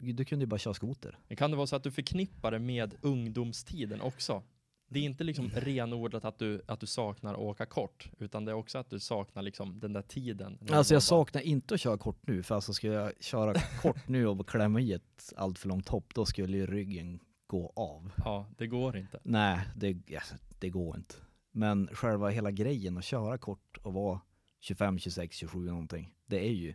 du 0.03 0.25
kunde 0.25 0.43
ju 0.43 0.47
bara 0.47 0.59
köra 0.59 0.75
skoter. 0.75 1.19
Kan 1.37 1.51
det 1.51 1.57
vara 1.57 1.67
så 1.67 1.77
att 1.77 1.83
du 1.83 1.91
förknippar 1.91 2.51
det 2.51 2.59
med 2.59 2.95
ungdomstiden 3.01 4.01
också? 4.01 4.43
Det 4.89 4.99
är 4.99 5.05
inte 5.05 5.25
liksom 5.25 5.51
renodlat 5.55 6.25
att 6.25 6.39
du, 6.39 6.63
att 6.67 6.81
du 6.81 6.87
saknar 6.87 7.35
att 7.35 7.41
åka 7.41 7.67
kort, 7.67 8.11
utan 8.19 8.45
det 8.45 8.53
är 8.53 8.57
också 8.57 8.79
att 8.79 8.91
du 8.91 9.01
saknar 9.01 9.43
liksom 9.43 9.81
den 9.81 9.93
där 9.93 10.03
tiden. 10.03 10.59
Alltså 10.71 10.95
jag 10.95 11.03
saknar 11.03 11.43
inte 11.43 11.75
att 11.75 11.81
köra 11.81 11.99
kort 11.99 12.27
nu, 12.27 12.43
för 12.43 12.55
alltså 12.55 12.73
skulle 12.73 12.93
jag 12.93 13.13
köra 13.21 13.55
kort 13.83 14.09
nu 14.09 14.27
och 14.27 14.49
klämma 14.49 14.81
i 14.81 14.93
ett 14.93 15.33
allt 15.37 15.59
för 15.59 15.69
långt 15.69 15.89
hopp, 15.89 16.15
då 16.15 16.25
skulle 16.25 16.57
ju 16.57 16.67
ryggen 16.67 17.21
gå 17.47 17.73
av. 17.77 18.13
Ja, 18.25 18.47
det 18.59 18.67
går 18.67 18.97
inte. 18.97 19.21
Nej, 19.23 19.61
det, 19.77 20.17
alltså, 20.17 20.35
det 20.59 20.71
går 20.71 20.97
inte. 20.97 21.15
Men 21.53 21.89
själva 21.93 22.29
hela 22.29 22.51
grejen 22.51 22.99
att 22.99 23.05
köra 23.05 23.39
kort 23.39 23.77
och 23.83 23.93
vara 23.93 24.21
25, 24.61 24.99
26, 24.99 25.37
27 25.37 25.67
någonting, 25.67 26.15
det 26.27 26.49
är 26.49 26.53
ju, 26.53 26.75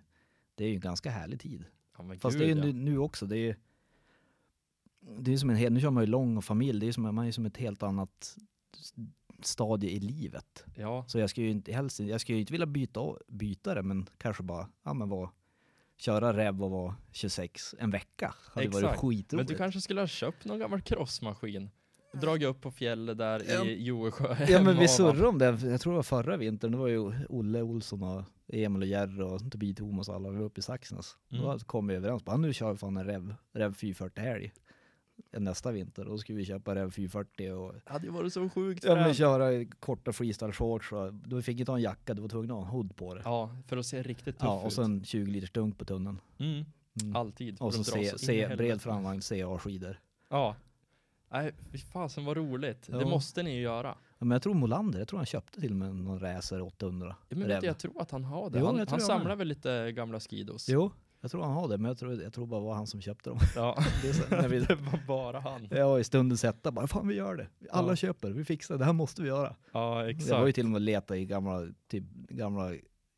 det 0.56 0.64
är 0.64 0.68
ju 0.68 0.76
en 0.76 0.82
ganska 0.82 1.10
härlig 1.10 1.40
tid. 1.40 1.66
Ja, 1.98 2.16
Fast 2.20 2.38
gud, 2.38 2.48
det 2.48 2.52
är 2.52 2.56
ja. 2.58 2.66
ju 2.66 2.74
nu, 2.74 2.92
nu 2.92 2.98
också, 2.98 3.26
det 3.26 3.38
är 3.38 3.40
ju 3.40 3.56
det 5.20 5.34
är 5.34 5.38
som 5.38 5.50
en 5.50 5.56
hel, 5.56 5.74
nu 5.74 5.82
kör 5.82 5.90
man 5.90 6.04
ju 6.04 6.08
lång 6.08 6.38
och 6.38 6.44
familj, 6.44 6.80
det 6.80 6.88
är 6.88 6.92
som, 6.92 7.16
man 7.16 7.28
är 7.28 7.32
som 7.32 7.46
ett 7.46 7.58
helt 7.58 7.84
annat 7.84 8.38
stadie 9.42 9.90
i 9.90 10.00
livet. 10.00 10.66
Ja, 10.76 11.06
Så 11.08 11.20
jag 11.20 11.30
skulle 11.30 11.46
ju 11.46 11.52
inte 11.52 11.72
helst, 11.72 12.00
jag 12.00 12.22
skulle 12.22 12.36
ju 12.36 12.40
inte 12.40 12.54
vilja 12.54 12.66
byta, 12.66 13.02
byta 13.28 13.74
det, 13.74 13.84
men 13.84 14.06
kanske 14.18 14.44
bara, 14.44 14.70
ja 14.84 14.94
men 14.94 15.10
vara, 15.10 15.30
köra 15.98 16.38
rev 16.38 16.64
och 16.64 16.72
vara 16.72 16.96
26 17.12 17.76
en 17.80 17.92
vecka. 17.92 18.36
Hade 18.54 18.68
varit 18.68 18.84
Exakt. 18.84 19.00
skitroligt. 19.00 19.34
men 19.34 19.46
du 19.46 19.56
kanske 19.56 19.82
skulle 19.82 20.02
ha 20.02 20.08
köpt 20.08 20.46
någon 20.46 20.60
gammal 20.60 20.82
crossmaskin? 20.82 21.70
Dragit 22.22 22.48
upp 22.48 22.62
på 22.62 22.72
fjället 22.72 23.18
där 23.18 23.44
Ja. 23.50 23.66
i 23.66 23.84
Joesjö. 23.84 24.36
Ja 24.50 24.62
men 24.64 24.78
vi 24.80 24.88
surrade 24.88 25.28
om 25.28 25.38
det, 25.38 25.46
jag 25.46 25.82
tror 25.82 25.94
det 25.94 25.96
var 25.96 26.04
förra 26.04 26.38
vintern, 26.38 26.72
det 26.72 26.78
var 26.78 26.88
ju 26.88 27.12
Olle 27.30 27.62
Olsson 27.62 28.04
och 28.04 28.24
Emil 28.48 28.82
och 28.82 28.88
Jerry 28.88 29.22
och 29.22 29.52
Tobias 29.52 29.78
Thomas 29.78 30.10
och 30.10 30.16
alla, 30.16 30.30
vi 30.30 30.38
var 30.38 30.46
uppe 30.46 30.60
i 30.60 30.64
Saxnäs. 30.64 31.18
Mm. 31.32 31.44
Då 31.44 31.60
kom 31.60 31.88
vi 31.88 31.96
överens, 31.96 32.26
bara 32.26 32.38
nu 32.38 32.54
kör 32.54 32.72
vi 32.72 32.78
fan 32.78 32.98
en 32.98 33.06
rev, 33.06 33.36
rev 33.54 33.74
440 33.74 34.24
helg 34.24 34.52
nästa 35.38 35.72
vinter. 35.72 36.06
Då 36.06 36.18
skulle 36.18 36.38
vi 36.38 36.46
köpa 36.46 36.76
rev 36.76 36.92
440 36.92 37.52
och 37.52 37.74
Det 37.74 37.92
hade 37.92 38.06
ju 38.06 38.12
varit 38.12 38.34
så 38.34 38.50
sjukt 38.50 38.84
ja, 38.84 38.96
men 38.96 39.14
köra 39.14 39.66
korta 39.80 40.14
freestyle 40.14 40.52
shorts 40.54 40.92
och 40.92 41.14
då 41.14 41.42
fick 41.42 41.60
inte 41.60 41.72
ha 41.72 41.78
en 41.78 41.84
jacka, 41.84 42.14
du 42.14 42.22
var 42.22 42.30
tvungen 42.30 42.52
att 42.52 42.58
ha 42.58 42.64
en 42.64 42.70
hood 42.70 42.96
på 42.96 43.16
det. 43.16 43.22
Ja, 43.26 43.52
för 43.68 43.78
att 43.78 43.86
se 43.86 44.02
riktigt 44.02 44.38
tuff 44.40 44.46
Ja, 44.48 44.62
och 44.62 44.74
sen 44.74 45.04
20 45.04 45.32
liters 45.32 45.52
dunk 45.52 45.78
på 45.78 45.86
tunneln. 45.86 46.22
Mm, 46.40 46.66
Mm. 47.02 47.16
alltid. 47.16 47.58
Och 47.62 47.74
så 47.74 47.84
C, 47.84 48.12
helvete. 48.42 48.56
bred 48.58 48.82
framvagn 48.82 49.22
CA-skidor. 49.22 50.00
Ja. 50.30 50.56
Nej, 51.32 51.52
fy 51.72 51.78
fasen 51.78 52.26
vad 52.26 52.38
roligt. 52.38 52.88
Det 52.88 52.98
Ja. 53.02 53.08
måste 53.08 53.44
ni 53.44 53.56
ju 53.56 53.62
göra. 53.62 53.96
Ja, 54.20 54.26
men 54.26 54.32
jag 54.32 54.42
tror 54.42 54.54
Molander, 54.54 55.00
jag 55.00 55.08
tror 55.08 55.20
han 55.20 55.26
köpte 55.26 55.62
till 55.62 55.72
och 55.72 55.78
med 55.78 55.96
någon 55.96 56.20
Racer 56.20 56.62
800. 56.62 57.16
Ja, 57.30 57.38
men 57.38 57.48
vet 57.48 57.62
du, 57.62 57.68
jag 57.68 57.78
tror 57.80 58.02
att 58.02 58.12
han 58.12 58.24
har 58.24 58.50
det. 58.50 58.60
Jo, 58.60 58.66
han 58.66 58.88
han 58.90 59.02
samlar 59.02 59.36
väl 59.36 59.48
lite 59.48 59.92
gamla 59.92 60.20
skidos? 60.20 60.70
Jo, 60.70 60.92
jag 61.22 61.32
tror 61.32 61.44
han 61.44 61.54
har 61.54 61.68
det, 61.68 61.78
men 61.78 61.90
jag 61.90 61.98
tror, 61.98 62.22
jag 62.22 62.34
tror 62.34 62.46
bara 62.48 62.60
det 62.60 62.66
var 62.66 62.74
han 62.76 62.88
som 62.88 63.02
köpte 63.02 63.30
dem. 63.30 63.40
Ja, 63.56 63.78
Det 64.02 64.14
så, 64.14 64.36
när 64.36 64.48
vi, 64.50 64.60
det 64.68 64.76
var 64.76 65.06
bara 65.08 65.40
han. 65.40 65.68
Ja, 65.72 66.00
i 66.00 66.04
stunden 66.04 66.38
sätta 66.38 66.72
bara, 66.72 66.88
fan 66.88 67.08
vi 67.08 67.16
gör 67.16 67.36
det. 67.36 67.48
Alla 67.72 67.92
Ja. 67.92 67.96
köper, 67.96 68.32
vi 68.32 68.46
fixar 68.46 68.76
det, 68.76 68.80
det 68.80 68.86
här 68.86 68.94
måste 68.94 69.22
vi 69.22 69.28
göra. 69.28 69.56
Ja, 69.72 69.80
Jag 69.90 69.96
var 69.96 70.04
ju 70.06 70.10
exakt. 70.12 70.56
till 70.56 70.66
och 70.66 70.72
med 70.72 70.82
leta 70.82 71.18
i 71.18 71.26
gamla, 71.26 71.68
typ, 71.88 72.04
gamla 72.30 72.74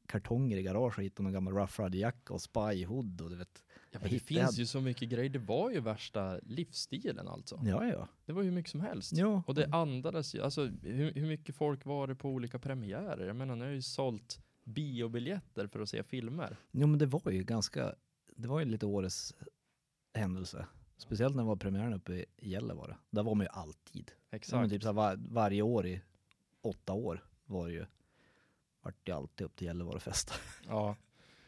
kartonger 0.08 0.58
i 0.58 0.64
garaget 0.64 0.98
och 0.98 1.04
hittade 1.04 1.24
någon 1.24 1.34
gammal 1.34 1.54
Rough 1.54 1.82
Rider-jacka 1.82 2.34
och 2.34 2.40
spy-hood 2.42 3.22
och 3.22 3.30
du 3.30 3.36
vet. 3.36 3.64
Ja, 3.92 4.00
men 4.00 4.10
det 4.10 4.16
hittade- 4.16 4.40
finns 4.40 4.58
ju 4.60 4.66
så 4.66 4.82
mycket 4.82 5.10
grejer. 5.10 5.30
Det 5.30 5.40
var 5.40 5.70
ju 5.72 5.80
värsta 5.80 6.40
livsstilen 6.44 7.28
alltså. 7.28 7.60
Ja, 7.64 7.86
ja. 7.86 8.08
Det 8.26 8.34
var 8.34 8.42
ju 8.42 8.50
hur 8.50 8.56
mycket 8.56 8.72
som 8.72 8.82
helst. 8.82 9.12
Ja, 9.14 9.44
Och 9.48 9.56
det 9.56 9.68
andades 9.72 10.36
ju, 10.36 10.42
alltså 10.42 10.66
hur, 10.82 11.14
hur 11.14 11.28
mycket 11.28 11.56
folk 11.56 11.86
var 11.86 12.08
det 12.08 12.16
på 12.16 12.30
olika 12.30 12.60
premiärer? 12.60 13.28
Jag 13.28 13.36
menar, 13.36 13.56
nu 13.56 13.66
har 13.66 13.72
ju 13.72 13.82
sålt 13.82 14.40
biobiljetter 14.64 15.68
för 15.68 15.80
att 15.80 15.90
se 15.90 16.04
filmer. 16.04 16.58
jo, 16.72 16.88
men 16.88 17.00
det 17.00 17.06
var 17.06 17.32
ju 17.32 17.44
ganska, 17.44 17.96
det 18.36 18.48
var 18.48 18.60
ju 18.60 18.66
lite 18.66 18.86
årets 18.86 19.36
händelse. 20.14 20.66
Speciellt 20.98 21.36
när 21.36 21.44
det 21.44 21.48
var 21.48 21.56
premiären 21.56 21.94
uppe 21.94 22.14
i 22.14 22.26
Gällivare. 22.50 22.98
Där 23.10 23.24
var 23.24 23.36
man 23.36 23.46
ju 23.46 23.50
alltid. 23.52 24.12
Ja, 24.30 24.36
Exakt. 24.36 24.60
men 24.62 24.70
typ 24.70 24.82
så 24.82 24.88
här, 24.88 24.94
var, 24.94 25.16
varje 25.30 25.62
år 25.62 25.88
i 25.88 26.02
åtta 26.62 26.94
år 26.94 27.24
var 27.46 27.68
det 27.68 27.74
ju, 27.74 27.86
vart 28.82 28.96
det 29.06 29.12
alltid 29.12 29.46
upp 29.46 29.56
till 29.56 29.68
Gällivare 29.68 29.96
och 29.96 30.02
festa. 30.04 30.34
Ja, 30.68 30.96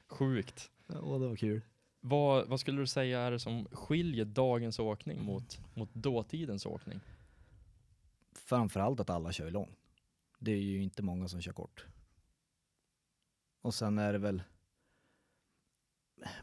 sjukt. 0.08 0.72
Och 0.88 1.20
det 1.20 1.28
var 1.28 1.36
kul. 1.36 1.62
Vad, 2.04 2.48
vad 2.48 2.60
skulle 2.60 2.82
du 2.82 2.88
säga 2.88 3.20
är 3.20 3.32
det 3.32 3.40
som 3.40 3.66
skiljer 3.72 4.26
dagens 4.26 4.80
åkning 4.80 5.24
mot, 5.24 5.60
mot 5.76 5.94
dåtidens 5.94 6.66
åkning? 6.66 7.00
framförallt 8.34 9.00
att 9.00 9.10
alla 9.10 9.32
kör 9.32 9.52
lång. 9.52 9.76
Det 10.40 10.52
är 10.52 10.58
ju 10.62 10.84
inte 10.84 11.04
många 11.04 11.28
som 11.28 11.42
kör 11.42 11.54
kort. 11.54 11.86
Och 13.62 13.74
sen 13.74 13.98
är 13.98 14.14
det 14.14 14.20
väl 14.20 14.44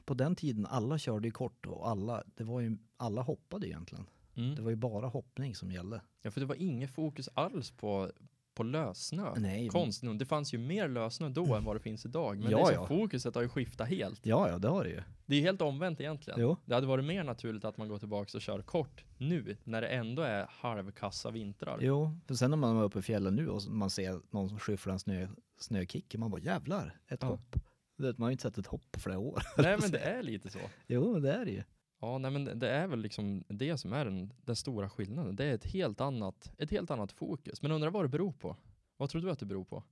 på 0.04 0.14
den 0.14 0.36
tiden 0.36 0.66
alla 0.66 0.98
körde 0.98 1.28
ju 1.28 1.32
kort 1.32 1.66
och 1.66 1.88
alla, 1.88 2.24
det 2.34 2.44
var 2.44 2.60
ju, 2.60 2.76
alla 2.96 3.22
hoppade 3.22 3.68
egentligen. 3.68 4.06
Det 4.34 4.40
Mm. 4.40 4.64
var 4.64 4.70
ju 4.70 4.76
bara 4.76 5.06
hoppning 5.08 5.54
som 5.54 5.72
gällde. 5.72 6.00
Ja, 6.22 6.30
för 6.30 6.40
det 6.40 6.46
var 6.46 6.54
inget 6.54 6.94
fokus 6.94 7.28
alls 7.34 7.70
på, 7.70 8.12
på 8.58 8.64
lössnö. 8.64 9.34
Nej. 9.36 9.68
Konstigt 9.68 10.02
nog, 10.04 10.18
det 10.18 10.26
fanns 10.26 10.54
ju 10.54 10.58
mer 10.58 10.88
lössnö 10.88 11.28
då 11.28 11.54
än 11.54 11.64
vad 11.64 11.76
det 11.76 11.80
finns 11.80 12.06
idag. 12.06 12.38
Men 12.38 12.50
Ja, 12.50 12.58
det 12.66 12.72
är 12.72 12.74
ja. 12.74 12.86
fokuset 12.86 13.34
har 13.34 13.42
ju 13.42 13.48
skiftat 13.48 13.88
helt. 13.88 14.26
Ja, 14.26 14.48
ja, 14.48 14.58
det 14.58 14.68
har 14.68 14.84
det 14.84 14.90
ju. 14.90 15.02
Det 15.26 15.36
är 15.36 15.40
helt 15.40 15.62
omvänt 15.62 16.00
egentligen. 16.00 16.40
Jo. 16.40 16.56
Det 16.64 16.74
hade 16.74 16.86
varit 16.86 17.04
mer 17.04 17.24
naturligt 17.24 17.64
att 17.64 17.76
man 17.76 17.88
går 17.88 17.98
tillbaka 17.98 18.30
och 18.38 18.42
kör 18.42 18.62
kort 18.62 19.04
nu, 19.18 19.56
när 19.64 19.80
det 19.80 19.88
ändå 19.88 20.22
är 20.22 20.46
halvkassa 20.50 21.30
vintrar. 21.30 21.78
Jo, 21.80 22.18
för 22.26 22.34
sen 22.34 22.50
när 22.50 22.56
man 22.56 22.76
var 22.76 22.84
uppe 22.84 22.98
i 22.98 23.02
fjällen 23.02 23.34
nu 23.34 23.48
och 23.48 23.62
man 23.68 23.90
ser 23.90 24.20
någon 24.30 24.48
som 24.48 24.58
skyfflar 24.58 24.92
en 24.92 24.98
snö, 24.98 25.28
snökick, 25.60 26.14
man 26.16 26.30
bara 26.30 26.40
jävlar, 26.40 26.98
ett 27.08 27.22
Ja. 27.22 27.28
hopp. 27.28 27.56
Vet, 27.98 28.18
man 28.18 28.24
har 28.24 28.30
ju 28.30 28.32
inte 28.32 28.42
sett 28.42 28.58
ett 28.58 28.66
hopp 28.66 28.92
på 28.92 29.00
flera 29.00 29.18
år. 29.18 29.42
Nej 29.58 29.76
men 29.80 29.90
det 29.90 29.98
är 29.98 30.22
lite 30.22 30.50
så. 30.50 30.58
Jo, 30.86 31.18
det 31.20 31.32
är 31.32 31.44
det 31.44 31.50
ju. 31.50 31.62
Ja, 32.00 32.18
nej 32.18 32.30
men 32.30 32.58
det- 32.58 32.70
är 32.70 32.86
väl 32.86 33.00
liksom 33.00 33.44
det 33.48 33.78
som 33.78 33.92
är 33.92 34.04
den, 34.04 34.32
den 34.44 34.56
stora 34.56 34.90
skillnaden. 34.90 35.36
Det 35.36 35.44
är 35.44 35.54
ett 35.54 35.64
helt, 35.64 36.00
annat, 36.00 36.50
ett 36.58 36.70
helt 36.70 36.90
annat 36.90 37.12
fokus. 37.12 37.62
Men 37.62 37.72
undrar 37.72 37.90
vad 37.90 38.04
det 38.04 38.08
beror 38.08 38.32
på? 38.32 38.56
Vad 38.96 39.10
tror 39.10 39.22
du 39.22 39.30
att 39.30 39.38
det 39.38 39.46
beror 39.46 39.64
på? 39.64 39.82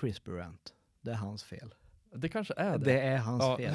Chris 0.00 0.24
Burant. 0.24 0.74
Det 1.00 1.10
är 1.10 1.14
hans 1.14 1.44
fel. 1.44 1.74
Det 2.16 2.28
kanske 2.28 2.54
är 2.56 2.78
det. 2.78 2.84
Det 2.84 3.00
är 3.00 3.18
hans 3.18 3.42
Ja. 3.42 3.56
fel. 3.56 3.74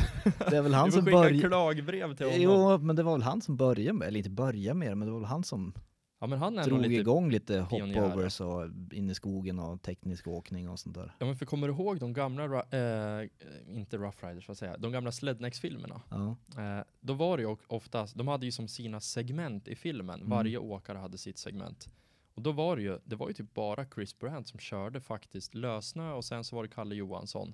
Det 0.50 0.58
är 0.58 0.62
väl 0.62 0.74
han 0.82 0.92
som 0.92 1.06
började... 1.06 1.40
klagbrev 1.40 2.16
till 2.16 2.26
honom. 2.26 2.42
Jo, 2.42 2.78
men 2.78 2.96
det 2.96 3.04
var 3.04 3.12
väl 3.12 3.22
han 3.22 3.42
som 3.42 3.58
började 3.58 3.94
med, 3.94 4.08
eller 4.08 4.18
inte 4.18 4.30
började 4.30 4.80
med 4.80 4.92
det, 4.92 4.96
men 4.96 5.06
det 5.08 5.12
var 5.12 5.20
väl 5.20 5.30
han 5.30 5.44
som 5.44 5.74
Ja 6.22 6.28
men 6.28 6.40
han 6.40 6.58
är 6.60 6.64
drog 6.64 6.80
lite... 6.82 6.94
igång 6.94 7.30
lite 7.32 7.60
hopovers 7.60 8.42
och 8.42 8.66
in 8.92 9.10
i 9.10 9.16
skogen 9.16 9.60
och 9.60 9.82
teknisk 9.82 10.28
åkning 10.28 10.70
och 10.70 10.80
sånt 10.80 10.96
där. 10.96 11.16
Ja 11.20 11.26
men 11.26 11.36
för 11.36 11.46
kommer 11.46 11.68
du 11.68 11.74
ihåg 11.74 12.00
de 12.00 12.14
gamla, 12.14 12.44
eh, 12.46 13.30
inte 13.68 13.98
Rough 13.98 14.26
Riders 14.28 14.48
vad 14.48 14.58
säger 14.58 14.72
jag, 14.74 14.82
de 14.82 14.92
gamla 14.92 15.12
Slednex-filmerna? 15.12 16.02
Ja, 16.10 16.36
Eh, 16.64 16.84
då 17.00 17.14
var 17.14 17.38
det 17.38 17.44
ju 17.44 17.58
oftast, 17.68 18.16
de 18.18 18.28
hade 18.28 18.46
ju 18.46 18.52
som 18.52 18.68
sina 18.68 19.00
segment 19.00 19.68
i 19.68 19.76
filmen, 19.76 20.20
Mm. 20.20 20.30
varje 20.30 20.58
åkare 20.58 20.98
hade 20.98 21.18
sitt 21.18 21.38
segment. 21.38 21.90
Och 22.34 22.42
då 22.42 22.52
var 22.52 22.76
det 22.76 22.82
ju, 22.82 23.00
det 23.06 23.16
var 23.16 23.28
ju 23.28 23.34
typ 23.34 23.54
bara 23.54 23.86
Chris 23.96 24.20
Brandt 24.20 24.48
som 24.48 24.60
körde 24.60 25.02
faktiskt 25.02 25.56
lösnö 25.56 26.12
och 26.12 26.26
sen 26.26 26.44
så 26.44 26.56
var 26.56 26.64
det 26.64 26.70
Kalle 26.70 26.96
Johansson 26.96 27.54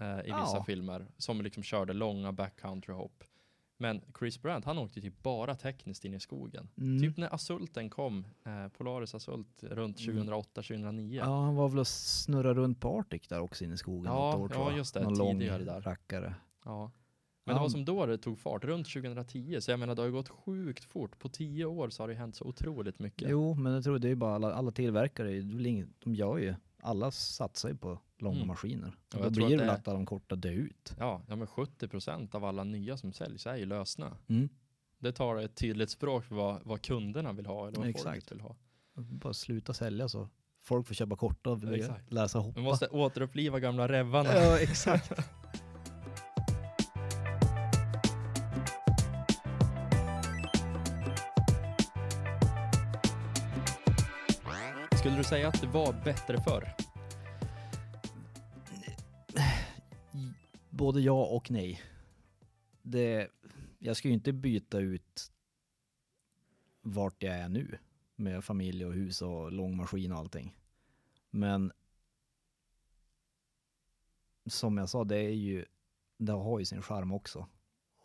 eh, 0.00 0.18
i 0.18 0.22
vissa 0.22 0.56
Ja. 0.56 0.64
filmer 0.66 1.06
som 1.16 1.40
liksom 1.42 1.62
körde 1.62 1.92
långa 1.92 2.32
backcountry 2.32 2.94
hopp. 2.94 3.24
Men 3.78 4.00
Chris 4.18 4.42
Brandt 4.42 4.66
han 4.66 4.78
åkte 4.78 5.00
typ 5.00 5.22
bara 5.22 5.54
tekniskt 5.56 6.04
in 6.04 6.14
i 6.14 6.20
skogen. 6.20 6.68
mm. 6.78 7.00
Typ 7.02 7.16
när 7.16 7.34
Asulten 7.34 7.90
kom, 7.90 8.26
eh, 8.46 8.68
Polaris 8.68 9.14
Asult 9.14 9.62
runt 9.62 10.00
Mm. 10.00 10.16
2008-2009. 10.26 11.16
ja 11.16 11.42
han 11.44 11.54
var 11.56 11.68
väl 11.68 11.78
och 11.78 11.86
snurra 11.86 12.54
runt 12.54 12.80
på 12.80 12.98
Arctic 12.98 13.28
där 13.28 13.40
också 13.40 13.64
inne 13.64 13.74
i 13.74 13.76
skogen 13.76 14.04
Ja, 14.12 14.36
år, 14.36 14.50
ja, 14.54 14.76
just 14.76 14.94
det, 14.94 15.02
Någon 15.02 15.18
lång 15.18 15.38
tidigare 15.38 15.64
där. 15.64 15.80
rackare. 15.80 16.34
Ja. 16.64 16.90
Men 17.44 17.52
Ja. 17.54 17.58
det 17.58 17.62
var 17.62 17.68
som 17.68 17.84
då 17.84 18.06
det 18.06 18.18
tog 18.18 18.38
fart, 18.38 18.64
runt 18.64 18.86
2010. 18.88 19.60
Så 19.60 19.70
jag 19.70 19.80
menar 19.80 19.94
det 19.94 20.02
har 20.02 20.06
ju 20.06 20.12
gått 20.12 20.28
sjukt 20.28 20.84
fort. 20.84 21.18
På 21.18 21.28
tio 21.28 21.64
år 21.64 21.90
så 21.90 22.02
har 22.02 22.08
det 22.08 22.14
hänt 22.14 22.36
så 22.36 22.44
otroligt 22.44 22.98
mycket. 22.98 23.28
Jo, 23.30 23.54
men 23.54 23.72
jag 23.72 23.84
tror 23.84 23.98
det 23.98 24.06
är 24.06 24.10
ju 24.10 24.14
bara 24.14 24.34
alla, 24.34 24.52
alla 24.54 24.70
tillverkare, 24.70 25.40
de 25.98 26.14
gör 26.14 26.38
ju, 26.38 26.54
alla 26.86 27.10
satsar 27.10 27.68
ju 27.68 27.76
på 27.76 27.98
långa 28.18 28.36
Mm. 28.36 28.48
maskiner. 28.48 28.92
Ja, 29.14 29.18
då 29.22 29.30
blir 29.30 29.48
det 29.50 29.56
väl 29.56 29.70
att 29.70 29.84
de 29.84 30.06
korta 30.06 30.36
dör 30.36 30.50
ut. 30.50 30.94
Ja, 30.98 31.22
ja 31.28 31.36
men 31.36 31.46
70% 31.46 32.34
av 32.34 32.44
alla 32.44 32.64
nya 32.64 32.96
som 32.96 33.12
säljs 33.12 33.46
är 33.46 33.56
ju 33.56 33.66
lösnö. 33.66 34.10
Mm. 34.28 34.48
Det 34.98 35.12
tar 35.12 35.36
ett 35.36 35.54
tydligt 35.56 35.90
språk 35.90 36.24
för 36.24 36.34
vad, 36.34 36.60
vad 36.64 36.82
kunderna 36.82 37.32
vill 37.32 37.46
ha 37.46 37.68
eller 37.68 37.78
vad 37.78 37.88
Exakt. 37.88 38.04
folket 38.04 38.32
vill 38.32 38.40
ha. 38.40 38.56
Bara 38.94 39.32
sluta 39.32 39.74
sälja 39.74 40.08
så 40.08 40.28
folk 40.62 40.86
får 40.86 40.94
köpa 40.94 41.16
korta 41.16 41.50
och 41.50 41.58
läsa 42.08 42.38
hoppa. 42.38 42.60
Vi 42.60 42.64
måste 42.64 42.88
återuppliva 42.88 43.60
gamla 43.60 43.88
revarna. 43.88 44.28
Ja, 44.34 44.58
exakt. 44.58 45.12
säga 55.28 55.48
att 55.48 55.60
det 55.60 55.66
var 55.66 55.92
bättre 56.04 56.40
förr? 56.40 56.74
både 60.70 61.00
ja 61.00 61.24
och 61.26 61.50
nej. 61.50 61.80
Det, 62.82 63.28
jag 63.78 63.96
ska 63.96 64.08
ju 64.08 64.14
inte 64.14 64.32
byta 64.32 64.78
ut 64.78 65.32
vart 66.80 67.22
jag 67.22 67.34
är 67.34 67.48
nu 67.48 67.78
med 68.16 68.44
familj 68.44 68.86
och 68.86 68.92
hus 68.94 69.22
och 69.22 69.52
lång 69.52 69.76
maskin 69.76 70.12
och 70.12 70.18
allting. 70.18 70.56
Men 71.30 71.72
som 74.46 74.78
jag 74.78 74.88
sa, 74.88 75.04
det 75.04 75.16
är 75.18 75.30
ju, 75.34 75.64
det 76.18 76.32
har 76.32 76.58
ju 76.58 76.64
sin 76.64 76.82
charm 76.82 77.12
också 77.12 77.46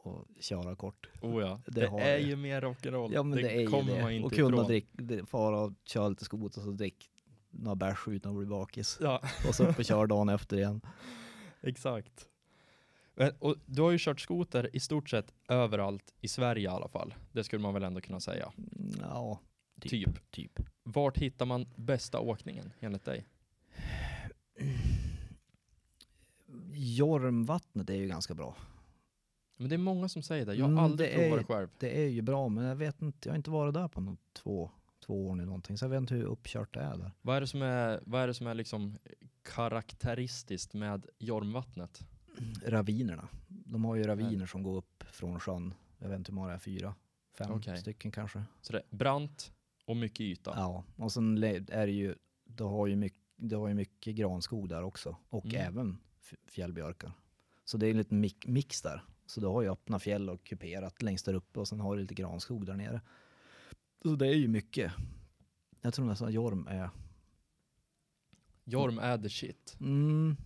att 0.04 0.44
köra 0.44 0.76
kort. 0.76 1.10
Oh 1.22 1.42
ja, 1.42 1.62
Det 1.66 1.72
det, 1.72 1.88
är 1.88 2.20
det. 2.20 2.20
ju 2.20 2.36
mer 2.36 2.62
rock'n'roll. 2.62 3.14
Ja 3.14 3.24
men 3.24 3.38
det, 3.38 3.52
är 3.52 3.60
ju 3.60 3.68
det. 3.68 4.24
Och 4.24 4.34
kunna 4.34 4.48
ifrån. 4.48 4.66
drick, 4.68 4.88
det- 4.92 5.26
fara 5.26 5.60
och 5.62 5.74
köra 5.86 6.10
lite 6.10 6.26
skoter 6.26 6.60
och 6.60 6.66
så 6.66 6.72
drick 6.72 7.11
några 7.52 7.76
bärs 7.76 8.00
utan 8.08 8.32
att 8.32 8.38
bli 8.38 8.46
bakis. 8.48 8.98
Ja, 9.02 9.22
Och 9.48 9.56
så 9.56 9.68
upp 9.68 9.80
och 9.80 9.86
köra 9.86 10.08
dagen 10.08 10.30
efter 10.30 10.58
igen. 10.58 10.82
exakt. 11.62 12.28
Och 13.40 13.56
du 13.66 13.82
har 13.82 13.92
ju 13.92 13.98
kört 14.00 14.20
skoter 14.20 14.70
i 14.76 14.80
stort 14.80 15.10
sett 15.10 15.34
överallt 15.48 16.14
i 16.22 16.28
Sverige 16.28 16.64
i 16.64 16.68
alla 16.68 16.88
fall. 16.88 17.14
Det 17.32 17.44
skulle 17.44 17.62
man 17.62 17.74
väl 17.74 17.84
ändå 17.84 18.02
kunna 18.02 18.20
säga. 18.20 18.52
Ja, 19.02 19.40
typ. 19.82 19.92
Typ. 19.92 20.32
typ. 20.32 20.60
Vart 20.84 21.18
hittar 21.18 21.46
man 21.46 21.66
bästa 21.76 22.20
åkningen 22.20 22.74
enligt 22.80 23.06
dig? 23.06 23.26
Jormvattnet 26.74 27.90
är 27.90 27.94
ju 27.96 28.08
ganska 28.08 28.34
bra. 28.34 28.56
Men 29.58 29.70
det 29.70 29.76
är 29.76 29.78
många 29.78 30.10
som 30.10 30.22
säger 30.24 30.46
det. 30.46 30.54
Jag 30.56 30.66
har 30.66 30.72
Mm, 30.72 30.84
aldrig 30.84 31.10
det 31.10 31.16
provat 31.18 31.34
är- 31.34 31.38
det 31.38 31.44
själv. 31.44 31.68
Det 31.80 32.04
är 32.04 32.08
ju 32.10 32.22
bra, 32.22 32.50
men 32.50 32.64
jag 32.66 32.76
vet 32.76 33.02
inte, 33.02 33.30
jag 33.30 33.34
har 33.34 33.38
inte 33.38 33.50
varit 33.52 33.74
där 33.74 33.88
på 33.88 34.02
något, 34.02 34.20
två, 34.34 34.72
två 35.06 35.28
år 35.28 35.36
nu 35.36 35.46
någonting, 35.46 35.78
så 35.78 35.86
jag 35.86 35.90
vet 35.90 35.98
inte 35.98 36.16
hur 36.16 36.24
uppkört 36.26 36.74
det 36.74 36.80
är 36.80 36.98
där. 36.98 37.12
Vad 37.22 37.36
är 37.38 37.42
det 37.42 37.48
som 37.48 37.62
är, 37.62 38.00
vad 38.06 38.22
är, 38.22 38.28
det 38.28 38.34
som 38.34 38.48
är 38.48 38.54
liksom 38.54 38.98
karaktäristiskt 39.44 40.74
med 40.74 41.06
Jormvattnet? 41.20 42.00
Ravinerna. 42.66 43.28
De 43.48 43.86
har 43.86 43.96
ju 43.96 44.04
raviner 44.04 44.46
som 44.46 44.64
går 44.64 44.78
upp 44.78 45.04
från 45.12 45.40
sjön. 45.40 45.74
Jag 46.00 46.10
vet 46.10 46.18
inte 46.18 46.32
hur 46.32 46.36
många 46.36 46.48
det 46.48 46.54
är, 46.54 46.58
fyra, 46.60 46.96
fem 47.38 47.52
Okej. 47.52 47.78
stycken 47.78 48.12
kanske. 48.12 48.44
Så 48.62 48.74
det 48.74 48.80
är 48.80 48.96
brant 48.96 49.54
och 49.86 49.98
mycket 49.98 50.22
yta. 50.22 50.54
Ja, 50.56 50.84
och 50.96 51.12
sen 51.12 51.44
är 51.44 51.86
det 51.86 51.92
ju, 51.92 52.16
det 52.46 52.64
har 52.64 52.88
ju 52.88 52.96
mycket, 52.96 53.20
det 53.36 53.56
har 53.56 53.68
ju 53.68 53.74
mycket 53.74 54.16
granskog 54.16 54.70
där 54.70 54.84
också. 54.84 55.18
Och 55.30 55.46
Mm. 55.46 55.68
även 55.68 55.98
fjällbjörkar. 56.48 57.12
Så 57.66 57.78
det 57.78 57.88
är 57.88 57.92
en 57.92 57.98
liten 57.98 58.20
mix, 58.20 58.48
mix 58.48 58.82
där. 58.82 59.04
Så 59.26 59.40
du 59.42 59.48
har 59.48 59.62
ju 59.62 59.70
öppna 59.72 60.00
fjäll 60.00 60.30
och 60.30 60.44
kuperat 60.44 61.02
längst 61.02 61.26
där 61.26 61.34
uppe 61.34 61.60
och 61.60 61.68
sen 61.68 61.80
har 61.80 61.96
du 61.96 62.02
lite 62.02 62.14
granskog 62.14 62.66
där 62.66 62.76
nere. 62.76 63.02
Så 64.02 64.16
det 64.16 64.28
är 64.28 64.36
ju 64.36 64.48
mycket. 64.48 64.92
Jag 65.82 65.94
tror 65.94 66.06
nästan 66.06 66.32
Jorm 66.32 66.68
är, 66.68 66.90
Jorm 68.64 69.00
är 69.00 69.18
the 69.18 69.30
shit. 69.30 69.76
mm, 69.80 70.38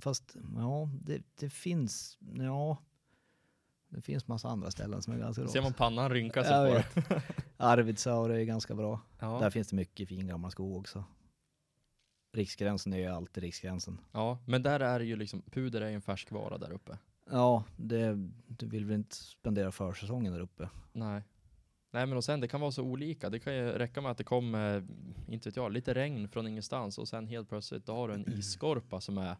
fast 0.00 0.36
ja, 0.56 0.90
det, 1.02 1.22
det 1.38 1.50
finns, 1.50 2.18
ja, 2.34 2.78
det 3.88 4.00
finns 4.00 4.28
massa 4.28 4.48
andra 4.48 4.70
ställen 4.70 5.02
som 5.02 5.12
är 5.12 5.18
ganska 5.18 5.42
bra. 5.42 5.52
Ser 5.52 5.62
man 5.62 5.72
pannan 5.72 6.10
rynka 6.10 6.44
sig 6.44 6.52
Jag 6.52 6.84
på 6.94 7.00
det. 7.00 7.22
Arvidsjaur 7.56 8.30
är 8.30 8.44
ganska 8.44 8.74
bra. 8.74 9.00
Ja. 9.18 9.38
Där 9.40 9.50
finns 9.50 9.68
det 9.68 9.76
mycket 9.76 10.08
fin 10.08 10.26
gammal 10.26 10.50
skog 10.50 10.76
också. 10.76 11.04
Riksgränsen 12.32 12.92
är 12.92 12.98
ju 12.98 13.06
alltid 13.06 13.42
riksgränsen. 13.42 14.00
ja, 14.12 14.38
men 14.46 14.62
där 14.62 14.80
är 14.80 14.98
det 14.98 15.04
ju 15.04 15.16
liksom, 15.16 15.42
puder 15.42 15.80
är 15.80 15.88
ju 15.88 15.94
en 15.94 16.02
färskvara 16.02 16.58
där 16.58 16.72
uppe. 16.72 16.98
Ja, 17.30 17.64
det, 17.76 18.30
du 18.46 18.66
vill 18.66 18.84
väl 18.84 18.96
inte 18.96 19.16
spendera 19.16 19.72
försäsongen 19.72 20.32
där 20.32 20.40
uppe? 20.40 20.68
Nej. 20.92 21.22
Nej 21.94 22.06
men 22.06 22.16
och 22.16 22.24
sen 22.24 22.40
det 22.40 22.48
kan 22.48 22.60
vara 22.60 22.70
så 22.72 22.82
olika. 22.82 23.30
Det 23.30 23.38
kan 23.38 23.54
ju 23.54 23.62
räcka 23.66 24.00
med 24.00 24.10
att 24.10 24.18
det 24.18 24.24
kommer, 24.24 24.84
inte 25.28 25.48
vet 25.48 25.56
jag, 25.56 25.72
lite 25.72 25.94
regn 25.94 26.28
från 26.28 26.46
ingenstans 26.46 26.98
och 26.98 27.08
sen 27.08 27.26
helt 27.26 27.48
plötsligt 27.48 27.86
då 27.86 27.92
har 27.94 28.08
du 28.08 28.14
en 28.14 28.38
isskorpa 28.38 29.00
som 29.00 29.18
är 29.18 29.36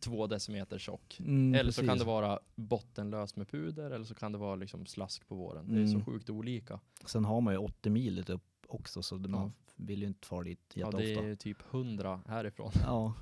två 0.00 0.26
decimeter 0.26 0.78
tjock. 0.78 1.16
Mm, 1.20 1.54
eller 1.54 1.70
så 1.72 1.80
kan 1.80 1.88
precis. 1.88 2.02
det 2.02 2.06
vara 2.06 2.38
bottenlöst 2.54 3.36
med 3.36 3.48
puder 3.48 3.90
eller 3.90 4.04
så 4.04 4.14
kan 4.14 4.32
det 4.32 4.38
vara 4.38 4.56
liksom 4.56 4.86
slask 4.86 5.28
på 5.28 5.34
våren. 5.34 5.74
Det 5.74 5.80
är 5.80 5.86
så 5.86 5.92
Mm. 5.92 6.04
sjukt 6.04 6.30
olika. 6.30 6.80
Sen 7.06 7.24
har 7.24 7.40
man 7.40 7.54
ju 7.54 7.58
80 7.58 7.90
mil 7.90 8.24
upp 8.28 8.42
också 8.68 9.02
så 9.02 9.14
man 9.16 9.30
Ja. 9.32 9.50
vill 9.76 10.00
ju 10.00 10.06
inte 10.06 10.26
fara 10.26 10.42
dit 10.44 10.60
Ja, 10.74 10.86
jätteofta. 10.86 11.22
det 11.22 11.30
är 11.30 11.34
typ 11.36 11.58
100 11.70 12.20
härifrån. 12.28 12.70
Ja. 12.84 13.14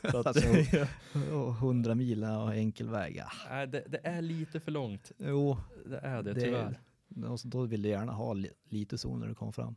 Så 0.10 0.18
att, 0.18 0.26
Alltså, 0.26 0.48
och 1.34 1.52
100 1.54 1.94
mil 1.94 2.24
och 2.24 2.54
enkel 2.54 2.88
väg. 2.88 3.16
Ja. 3.16 3.30
Nej, 3.50 3.66
det, 3.66 3.84
det 3.88 4.00
är 4.04 4.22
lite 4.22 4.60
för 4.60 4.70
långt. 4.70 5.12
Jo, 5.18 5.56
Det 5.86 5.98
är 5.98 6.22
det, 6.22 6.32
Det- 6.32 6.40
tyvärr. 6.40 6.80
Då 7.44 7.62
vill 7.66 7.82
du 7.82 7.88
gärna 7.88 8.12
ha 8.12 8.32
li, 8.32 8.50
lite 8.68 8.98
zon 8.98 9.20
när 9.20 9.28
du 9.28 9.34
kommer 9.34 9.52
fram. 9.52 9.74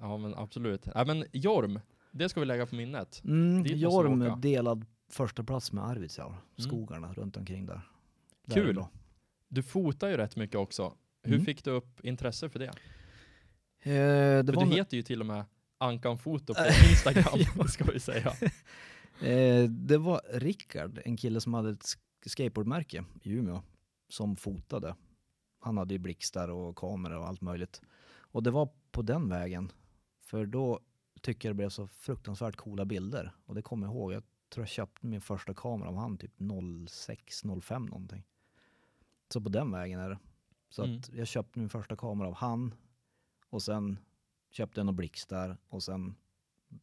Ja 0.00 0.16
men 0.16 0.34
absolut. 0.34 0.86
Ja, 0.94 1.04
men 1.04 1.24
Jorm, 1.32 1.80
det 2.10 2.28
ska 2.28 2.40
vi 2.40 2.46
lägga 2.46 2.66
på 2.66 2.74
minnet. 2.74 3.22
Mm, 3.24 3.62
Dit 3.62 3.76
Jorm 3.78 4.40
delad 4.40 4.84
första 5.08 5.44
plats 5.44 5.72
med 5.72 5.84
Arvidsjaur. 5.84 6.34
Skogarna 6.56 7.12
runt 7.12 7.36
omkring 7.36 7.66
där. 7.66 7.80
Där 8.46 8.54
Kul. 8.54 8.84
Du 9.48 9.62
fotar 9.62 10.08
ju 10.08 10.16
rätt 10.16 10.36
mycket 10.36 10.56
också. 10.56 10.94
Hur 11.22 11.34
Mm. 11.34 11.44
fick 11.44 11.64
du 11.64 11.70
upp 11.70 12.00
intresse 12.04 12.48
för 12.48 12.58
det? 12.58 12.66
Eh, 13.84 14.44
det 14.44 14.52
för 14.52 14.60
du 14.60 14.66
nå- 14.68 14.74
heter 14.76 14.96
ju 14.96 15.02
till 15.02 15.20
och 15.20 15.26
med 15.26 15.44
Ankan 15.78 16.18
Foto 16.18 16.54
på 16.54 16.64
Instagram, 16.90 17.38
ska 17.68 17.84
vi 17.84 18.00
säga. 18.00 18.32
Eh, 19.20 19.64
det 19.68 19.98
var 19.98 20.20
Rickard, 20.32 21.00
en 21.04 21.16
kille 21.16 21.40
som 21.40 21.54
hade 21.54 21.70
ett 21.70 21.80
sk- 21.82 21.98
skateboardmärke 22.26 23.04
i 23.22 23.30
Umeå, 23.32 23.62
som 24.08 24.36
fotade. 24.36 24.94
Han 25.62 25.78
hade 25.78 25.94
ju 25.94 25.98
blixtar 25.98 26.48
och 26.48 26.76
kamera 26.76 27.18
och 27.20 27.28
allt 27.28 27.40
möjligt. 27.40 27.82
Och 28.14 28.42
det 28.42 28.50
var 28.50 28.68
på 28.90 29.02
den 29.02 29.28
vägen, 29.28 29.72
för 30.20 30.46
då 30.46 30.80
tycker 31.20 31.48
jag 31.48 31.54
det 31.54 31.56
blev 31.56 31.68
så 31.68 31.86
fruktansvärt 31.86 32.56
coola 32.56 32.84
bilder. 32.84 33.32
Och 33.46 33.54
det 33.54 33.62
kommer 33.62 33.86
jag 33.86 33.94
ihåg, 33.94 34.12
jag 34.12 34.22
tror 34.48 34.62
jag 34.62 34.68
köpte 34.68 35.06
min 35.06 35.20
första 35.20 35.54
kamera 35.54 35.88
av 35.88 35.96
han 35.96 36.16
typ 36.18 36.32
06, 36.88 37.42
05 37.62 37.86
någonting. 37.86 38.22
Så 39.32 39.40
på 39.40 39.48
den 39.48 39.70
vägen 39.72 40.00
är 40.00 40.10
det. 40.10 40.18
Så 40.68 40.84
Mm. 40.84 40.98
att 40.98 41.08
jag 41.12 41.26
köpte 41.26 41.58
min 41.58 41.68
första 41.68 41.96
kamera 41.96 42.28
av 42.28 42.34
han 42.34 42.74
och 43.50 43.62
sen 43.62 43.98
köpte 44.50 44.80
jag 44.80 44.86
några 44.86 44.96
blixtar 44.96 45.56
och 45.68 45.82
sen 45.82 46.14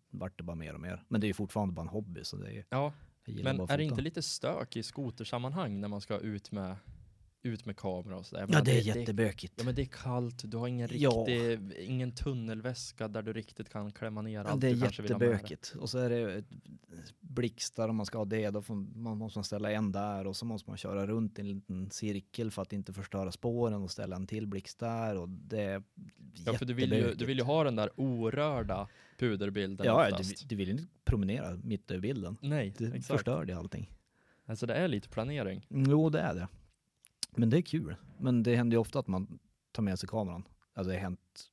vart 0.09 0.38
det 0.38 0.43
bara 0.43 0.55
mer 0.55 0.73
och 0.73 0.80
mer. 0.82 1.03
Men 1.07 1.21
det 1.21 1.25
är 1.25 1.30
ju 1.30 1.34
fortfarande 1.34 1.73
bara 1.73 1.82
en 1.82 1.88
hobby 1.88 2.23
så 2.23 2.38
det 2.38 2.53
är, 2.57 2.65
Ja, 2.69 2.93
men 3.25 3.59
är 3.59 3.77
det 3.77 3.84
inte 3.84 4.01
lite 4.01 4.21
stök 4.21 4.75
i 4.75 4.84
skotersammanhang 4.84 5.80
när 5.80 5.88
man 5.88 6.01
ska 6.01 6.17
ut 6.17 6.51
med, 6.51 6.75
ut 7.43 7.65
med 7.65 7.77
kamera 7.77 8.17
och 8.17 8.25
sådär? 8.25 8.45
Ja 8.49 8.61
det 8.61 8.71
är 8.71 8.81
jättebökigt. 8.81 9.53
Ja 9.57 9.63
men 9.63 9.75
det 9.75 9.81
är 9.81 9.85
kallt, 9.85 10.41
du 10.51 10.57
har 10.57 10.67
ingen 10.67 10.89
Ja. 10.91 11.09
riktig, 11.27 11.73
ingen 11.79 12.11
tunnelväska 12.11 13.07
där 13.07 13.21
du 13.21 13.33
riktigt 13.33 13.69
kan 13.69 13.91
klämma 13.91 14.21
ner 14.21 14.43
Ja, 14.43 14.49
allt 14.49 14.61
det 14.61 14.67
är 14.69 14.73
du 14.73 14.79
jättebökigt. 14.79 15.75
Och 15.79 15.89
så 15.89 15.97
är 15.97 16.09
det 16.09 16.43
blixtar 17.19 17.89
om 17.89 17.95
man 17.95 18.05
ska 18.05 18.17
ha 18.17 18.25
det. 18.25 18.49
Då 18.49 18.61
får 18.61 18.75
man 18.75 19.17
måste 19.17 19.37
man 19.39 19.43
ställa 19.43 19.71
en 19.71 19.91
där 19.91 20.27
och 20.27 20.35
så 20.35 20.45
måste 20.45 20.69
man 20.69 20.77
köra 20.77 21.07
runt 21.07 21.39
i 21.39 21.41
en 21.41 21.47
liten 21.47 21.91
cirkel 21.91 22.51
för 22.51 22.61
att 22.61 22.73
inte 22.73 22.93
förstöra 22.93 23.31
spåren 23.31 23.81
och 23.83 23.91
ställa 23.91 24.15
en 24.15 24.27
till 24.27 24.47
blixt 24.47 24.79
där. 24.79 25.17
Och 25.17 25.29
det 25.29 25.61
är 25.61 25.83
Ja 26.45 26.53
för 26.53 26.65
du 26.65 26.73
vill, 26.73 26.93
ju, 26.93 27.13
du 27.13 27.25
vill 27.25 27.37
ju 27.37 27.43
ha 27.43 27.63
den 27.63 27.75
där 27.75 27.89
orörda 27.95 28.87
puderbilden 29.17 29.85
Ja, 29.85 30.09
du, 30.17 30.23
du 30.47 30.55
vill 30.55 30.67
ju 30.67 30.73
inte 30.73 30.87
promenera 31.05 31.59
mitt 31.63 31.91
över 31.91 32.01
bilden. 32.01 32.37
Nej, 32.41 32.73
Det 32.77 32.85
exakt. 32.85 33.05
förstör 33.07 33.45
det 33.45 33.53
allting. 33.53 33.91
Alltså 34.45 34.65
det 34.65 34.73
är 34.73 34.87
lite 34.87 35.09
planering. 35.09 35.65
Jo, 35.69 36.09
det 36.09 36.19
är 36.19 36.33
det. 36.35 36.47
Men 37.32 37.49
det 37.49 37.57
är 37.57 37.61
kul. 37.61 37.95
Men 38.19 38.43
det 38.43 38.55
händer 38.55 38.75
ju 38.75 38.82
ofta 38.82 38.99
att 38.99 39.07
man 39.07 39.39
tar 39.71 39.84
med 39.84 39.99
sig 39.99 40.09
kameran. 40.09 40.43
Alltså 40.73 40.89
det 40.91 40.95
har 40.97 41.01
hänt 41.01 41.49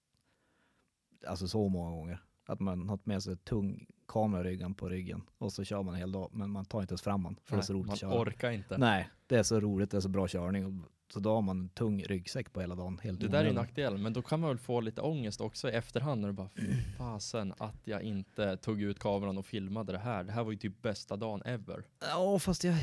alltså 1.27 1.49
så 1.49 1.68
många 1.68 1.91
gånger. 1.91 2.22
Att 2.47 2.61
man 2.61 2.89
har 2.89 2.99
med 3.05 3.22
sig 3.22 3.37
tung 3.37 3.87
kamera 4.09 4.45
ryggen 4.45 4.74
på 4.74 4.89
ryggen 4.89 5.22
och 5.39 5.53
så 5.53 5.64
kör 5.64 5.83
man 5.83 5.95
en 5.95 6.01
hel 6.01 6.12
dag. 6.12 6.31
Men 6.33 6.51
man 6.51 6.64
tar 6.64 6.81
inte 6.81 6.93
ens 6.93 7.03
fram 7.03 7.22
den 7.22 7.37
för 7.45 7.57
det 7.57 7.61
är 7.61 7.64
så 7.64 7.72
roligt 7.72 7.87
man 7.87 7.93
att 7.95 7.99
köra. 8.01 8.20
orkar 8.20 8.51
inte. 8.51 8.79
Nej, 8.79 9.09
det 9.27 9.37
är 9.37 9.43
så 9.43 9.61
roligt, 9.61 9.91
det 9.91 9.97
är 9.97 10.01
så 10.01 10.09
bra 10.09 10.29
körning. 10.29 10.83
Så 11.12 11.20
då 11.20 11.35
har 11.35 11.43
man 11.43 11.61
en 11.61 11.68
tung 11.68 12.03
ryggsäck 12.03 12.53
på 12.53 12.61
hela 12.61 12.74
dagen. 12.74 12.99
Helt 13.03 13.20
Det 13.20 13.29
där 13.29 13.35
är 13.35 13.41
onödigt. 13.41 13.55
nackdelen, 13.57 14.03
men 14.03 14.12
då 14.12 14.22
kan 14.22 14.41
man 14.41 14.49
väl 14.49 14.59
få 14.59 14.81
lite 14.81 15.01
ångest 15.01 15.41
också 15.41 15.68
i 15.68 15.72
efterhand 15.72 16.20
när 16.20 16.29
du 16.29 16.33
bara 16.35 16.49
"Fy 16.49 16.83
fasen 16.99 17.55
att 17.59 17.81
jag 17.85 18.03
inte 18.03 18.57
tog 18.57 18.83
ut 18.83 18.99
kameran 18.99 19.39
och 19.39 19.47
filmade 19.47 19.93
det 19.93 19.99
här. 19.99 20.24
Det 20.24 20.33
här 20.33 20.45
var 20.45 20.51
ju 20.53 20.59
typ 20.59 20.83
bästa 20.83 21.16
dagen 21.16 21.43
ever. 21.45 21.85
Ja, 22.01 22.39
fast 22.39 22.64
jag, 22.64 22.74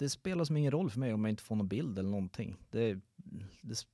det 0.00 0.08
spelar 0.08 0.44
som 0.44 0.56
ingen 0.56 0.70
roll 0.70 0.90
för 0.90 1.00
mig 1.00 1.14
om 1.14 1.24
jag 1.24 1.32
inte 1.32 1.42
får 1.42 1.56
någon 1.56 1.68
bild 1.68 1.98
eller 1.98 2.10
någonting. 2.10 2.56
Det, 2.70 2.98
det 3.62 3.84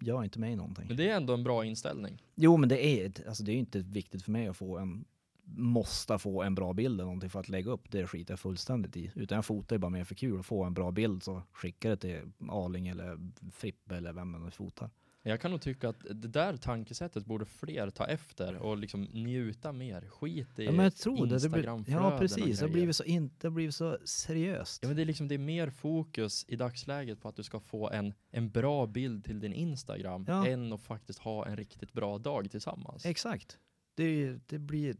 gör 0.00 0.24
inte 0.24 0.38
mig 0.38 0.56
någonting. 0.56 0.84
Men 0.88 0.96
det 0.96 1.10
är 1.10 1.16
ändå 1.16 1.34
en 1.34 1.44
bra 1.44 1.64
inställning. 1.64 2.22
Jo, 2.34 2.56
men 2.56 2.68
det 2.68 2.86
är, 2.86 3.28
alltså 3.28 3.44
det 3.44 3.52
är 3.52 3.56
inte 3.56 3.78
viktigt 3.78 4.22
för 4.22 4.32
mig 4.32 4.48
att 4.48 4.56
få 4.56 4.78
en, 4.78 5.04
måste 5.44 6.18
få 6.18 6.42
en 6.42 6.54
bra 6.54 6.72
bild 6.72 6.94
eller 6.94 7.04
någonting 7.04 7.30
för 7.30 7.40
att 7.40 7.48
lägga 7.48 7.70
upp. 7.70 7.90
Det 7.90 8.06
skiter 8.06 8.32
jag 8.32 8.40
fullständigt 8.40 8.96
i. 8.96 9.12
Utan 9.14 9.36
jag 9.36 9.44
fotar 9.44 9.76
ju 9.76 9.80
bara 9.80 9.90
mer 9.90 10.04
för 10.04 10.14
kul. 10.14 10.40
Att 10.40 10.46
få 10.46 10.64
en 10.64 10.74
bra 10.74 10.90
bild 10.90 11.22
så 11.22 11.42
skickar 11.52 11.90
det 11.90 11.96
till 11.96 12.32
Arling 12.48 12.88
eller 12.88 13.30
Frippe 13.52 13.96
eller 13.96 14.12
vem 14.12 14.30
man 14.30 14.50
fotar. 14.50 14.90
Jag 15.28 15.40
kan 15.40 15.50
nog 15.50 15.60
tycka 15.60 15.88
att 15.88 16.00
det 16.00 16.28
där 16.28 16.56
tankesättet 16.56 17.26
borde 17.26 17.44
fler 17.44 17.90
ta 17.90 18.06
efter 18.06 18.56
och 18.56 18.76
liksom 18.76 19.02
njuta 19.02 19.72
mer. 19.72 20.08
Skit 20.10 20.58
i 20.58 20.64
Ja, 20.64 20.72
men 20.72 20.84
jag 20.84 20.96
tror 20.96 21.16
det. 21.16 21.22
det 21.22 21.26
blir, 21.26 21.58
Instagramflöden 21.58 22.04
ja, 22.04 22.18
precis. 22.18 22.58
Det 22.58 22.64
har 22.64 22.72
blivit 22.72 22.96
så, 22.96 23.04
in, 23.04 23.30
det 23.40 23.46
har 23.46 23.52
blivit 23.52 23.74
så 23.74 23.98
seriöst. 24.04 24.82
Ja 24.82 24.88
men 24.88 24.96
det 24.96 25.02
är 25.02 25.06
liksom 25.06 25.28
det 25.28 25.34
är 25.34 25.38
mer 25.38 25.70
fokus 25.70 26.44
i 26.48 26.56
dagsläget 26.56 27.20
på 27.22 27.28
att 27.28 27.36
du 27.36 27.42
ska 27.42 27.60
få 27.60 27.90
en, 27.90 28.14
en 28.30 28.50
bra 28.50 28.86
bild 28.86 29.24
till 29.24 29.40
din 29.40 29.52
Instagram 29.52 30.24
Ja. 30.28 30.46
än 30.46 30.72
att 30.72 30.80
faktiskt 30.80 31.18
ha 31.18 31.46
en 31.46 31.56
riktigt 31.56 31.92
bra 31.92 32.18
dag 32.18 32.50
tillsammans. 32.50 33.06
Exakt. 33.06 33.58
Det, 33.94 34.38
det 34.46 34.58
blir 34.58 34.96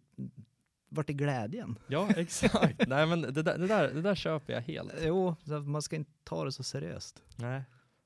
vart 0.88 1.10
är 1.10 1.14
glädjen? 1.14 1.78
Ja, 1.88 2.10
exakt. 2.16 2.88
Nej 2.88 3.06
men 3.06 3.20
det 3.20 3.42
där, 3.42 3.58
det, 3.58 3.66
där, 3.66 3.94
det 3.94 4.02
där 4.02 4.14
köper 4.14 4.52
jag 4.52 4.60
helt. 4.60 4.92
Jo, 5.02 5.34
man 5.64 5.82
ska 5.82 5.96
inte 5.96 6.12
ta 6.24 6.44
det 6.44 6.52
så 6.52 6.62
seriöst. 6.62 7.22
Nej. 7.36 7.62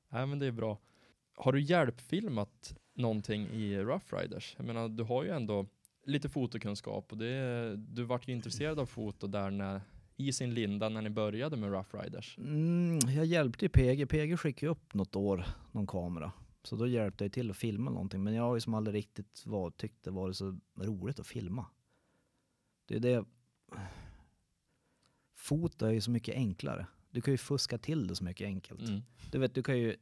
Nej 0.09 0.25
men 0.25 0.39
det 0.39 0.45
är 0.45 0.51
bra. 0.51 0.77
Har 1.43 1.53
du 1.53 1.61
hjälpfilmat 1.61 2.77
någonting 2.93 3.47
i 3.47 3.77
Rough 3.77 4.15
Riders? 4.15 4.55
Jag 4.57 4.65
menar, 4.65 4.89
du 4.89 5.03
har 5.03 5.23
ju 5.23 5.29
ändå 5.29 5.65
lite 6.05 6.29
fotokunskap 6.29 7.11
och 7.11 7.17
det, 7.17 7.75
du 7.75 8.03
vart 8.03 8.27
ju 8.27 8.31
intresserad 8.33 8.79
av 8.79 8.85
foto 8.85 9.27
där 9.27 9.51
när, 9.51 9.81
i 10.17 10.33
sin 10.33 10.53
linda 10.53 10.89
när 10.89 11.01
ni 11.01 11.09
började 11.09 11.57
med 11.57 11.71
Rough 11.71 12.03
Riders. 12.03 12.37
Mm, 12.37 12.99
jag 12.99 13.25
hjälpte 13.25 13.65
ju 13.65 13.69
PG. 13.69 14.09
PG 14.09 14.39
skickade 14.39 14.65
ju 14.65 14.71
upp 14.71 14.93
något 14.93 15.15
år 15.15 15.45
någon 15.71 15.87
kamera. 15.87 16.31
Så 16.63 16.75
då 16.75 16.87
hjälpte 16.87 17.23
jag 17.23 17.31
till 17.31 17.51
att 17.51 17.57
filma 17.57 17.91
någonting. 17.91 18.23
Men 18.23 18.33
jag 18.33 18.43
har 18.43 18.55
ju 18.55 18.61
som 18.61 18.73
aldrig 18.73 18.95
riktigt 18.95 19.43
var, 19.45 19.71
tyckte 19.71 20.09
det 20.09 20.13
var 20.13 20.31
så 20.31 20.59
roligt 20.75 21.19
att 21.19 21.27
filma. 21.27 21.65
Det 22.85 22.95
är 22.95 22.99
det. 22.99 23.25
Foto 25.35 25.85
är 25.85 25.91
ju 25.91 26.01
så 26.01 26.11
mycket 26.11 26.35
enklare. 26.35 26.87
Du 27.11 27.21
kan 27.21 27.33
ju 27.33 27.37
fuska 27.37 27.77
till 27.77 28.07
det 28.07 28.15
så 28.15 28.23
mycket 28.23 28.45
enkelt. 28.45 28.89
Mm. 28.89 29.01
Du 29.31 29.39
vet, 29.39 29.55
du 29.55 29.63
kan 29.63 29.79
ju, 29.79 29.95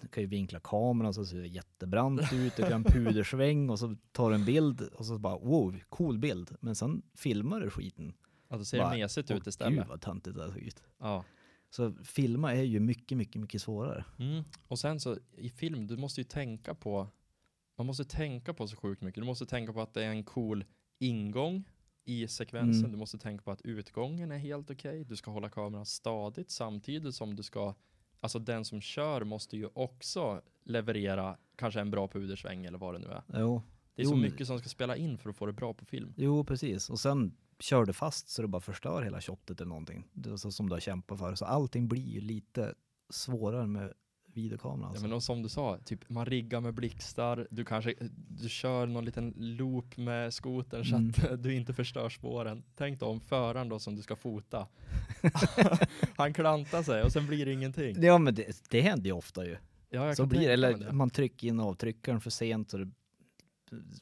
du 0.00 0.08
kan 0.08 0.22
ju 0.22 0.26
vinkla 0.28 0.60
kameran 0.60 1.14
så 1.14 1.26
ser 1.26 1.38
det 1.38 1.46
jättebrant 1.46 2.32
ut, 2.32 2.56
du 2.56 2.62
kan 2.62 2.72
en 2.72 2.84
pudersväng 2.84 3.70
och 3.70 3.78
så 3.78 3.96
tar 4.12 4.30
du 4.30 4.34
en 4.34 4.44
bild 4.44 4.80
och 4.80 5.06
så 5.06 5.18
bara 5.18 5.38
wow, 5.38 5.78
cool 5.88 6.18
bild. 6.18 6.56
Men 6.60 6.74
sen 6.74 7.02
filmar 7.14 7.60
du 7.60 7.70
skiten. 7.70 8.12
Ja, 8.48 8.56
då 8.56 8.64
ser 8.64 8.78
Bara, 8.78 8.92
det 8.92 8.98
mesigt 8.98 9.30
ut 9.30 9.46
istället. 9.46 9.78
Gud 9.78 9.88
vad 9.88 10.00
töntigt 10.00 10.36
det 10.36 10.52
såg 10.52 10.58
ut. 10.58 10.82
Ja. 10.98 11.24
Så 11.70 11.92
filma 12.04 12.54
är 12.54 12.62
ju 12.62 12.80
mycket, 12.80 13.18
mycket, 13.18 13.40
mycket 13.40 13.62
svårare. 13.62 14.04
Mm. 14.18 14.44
Och 14.68 14.78
sen 14.78 15.00
så 15.00 15.16
i 15.36 15.50
film, 15.50 15.86
du 15.86 15.96
måste 15.96 16.20
ju 16.20 16.24
tänka 16.24 16.74
på, 16.74 17.08
man 17.78 17.86
måste 17.86 18.04
tänka 18.04 18.54
på 18.54 18.66
så 18.66 18.76
sjukt 18.76 19.02
mycket. 19.02 19.22
Du 19.22 19.26
måste 19.26 19.46
tänka 19.46 19.72
på 19.72 19.80
att 19.80 19.94
det 19.94 20.04
är 20.04 20.10
en 20.10 20.24
cool 20.24 20.64
ingång 20.98 21.64
i 22.04 22.28
sekvensen. 22.28 22.80
Mm. 22.80 22.92
Du 22.92 22.98
måste 22.98 23.18
tänka 23.18 23.44
på 23.44 23.50
att 23.50 23.62
utgången 23.62 24.32
är 24.32 24.38
helt 24.38 24.70
okej. 24.70 25.04
Du 25.04 25.16
ska 25.16 25.30
hålla 25.30 25.48
kameran 25.48 25.86
stadigt 25.86 26.50
samtidigt 26.50 27.14
som 27.14 27.36
du 27.36 27.42
ska, 27.42 27.74
alltså 28.20 28.38
den 28.38 28.64
som 28.64 28.80
kör 28.80 29.24
måste 29.24 29.56
ju 29.56 29.68
också 29.74 30.42
leverera 30.64 31.36
kanske 31.56 31.80
en 31.80 31.90
bra 31.90 32.08
pudersväng 32.08 32.64
eller 32.66 32.78
vad 32.78 32.94
det 32.94 32.98
nu 32.98 33.06
är. 33.06 33.22
Jo, 33.40 33.62
Det 33.94 34.02
är 34.02 34.04
Jo, 34.04 34.10
så 34.10 34.16
mycket 34.16 34.46
som 34.46 34.58
ska 34.58 34.68
spela 34.68 34.96
in 34.96 35.18
för 35.18 35.30
att 35.30 35.36
få 35.36 35.46
det 35.46 35.52
bra 35.52 35.74
på 35.74 35.84
film. 35.84 36.12
jo 36.16 36.44
precis. 36.44 36.90
Och 36.90 37.00
sen 37.00 37.34
kör 37.58 37.84
du 37.84 37.92
fast 37.92 38.28
så 38.28 38.42
du 38.42 38.48
bara 38.48 38.60
förstör 38.62 39.02
hela 39.02 39.20
shotet 39.20 39.60
eller 39.60 39.68
någonting. 39.68 40.08
Det 40.12 40.30
är 40.30 40.36
så 40.36 40.52
som 40.52 40.68
du 40.68 40.74
har 40.74 40.80
kämpat 40.80 41.18
för. 41.18 41.34
Så 41.34 41.44
allting 41.44 41.88
blir 41.88 42.02
ju 42.08 42.20
lite 42.20 42.74
svårare 43.10 43.66
med 43.66 43.92
videokameran. 44.42 44.80
Ja, 44.80 44.88
Alltså. 44.88 45.02
men 45.02 45.12
och 45.12 45.22
som 45.22 45.42
du 45.42 45.48
sa, 45.48 45.78
typ 45.84 46.08
man 46.08 46.26
riggar 46.26 46.60
med 46.60 46.74
blixtar, 46.74 47.46
du 47.50 47.64
kanske 47.64 47.94
du 48.28 48.48
kör 48.48 48.86
någon 48.86 49.04
liten 49.04 49.34
loop 49.36 49.96
med 49.96 50.34
skotern 50.34 50.84
så 50.84 50.96
Mm. 50.96 51.12
att 51.32 51.42
du 51.42 51.54
inte 51.54 51.72
förstör 51.74 52.08
spåren. 52.08 52.62
Tänk 52.76 53.00
då 53.00 53.06
om 53.06 53.20
föraren 53.20 53.68
då 53.68 53.78
som 53.78 53.96
du 53.96 54.02
ska 54.02 54.16
fota. 54.16 54.66
Han 56.16 56.32
klantar 56.32 56.82
sig 56.82 57.02
och 57.02 57.12
sen 57.12 57.26
blir 57.26 57.46
det 57.46 57.52
ingenting. 57.52 58.02
Ja 58.02 58.18
men 58.18 58.34
det, 58.34 58.62
det 58.70 58.80
händer 58.80 59.06
ju 59.06 59.12
ofta 59.12 59.46
ju. 59.46 59.56
Ja, 59.90 60.06
jag 60.06 60.16
så 60.16 60.26
blir 60.26 60.48
Eller 60.48 60.76
det. 60.76 60.92
man 60.92 61.10
trycker 61.10 61.48
in 61.48 61.60
avtryckaren 61.60 62.20
för 62.20 62.30
sent 62.30 62.72
och 62.72 62.78
det, 62.80 62.90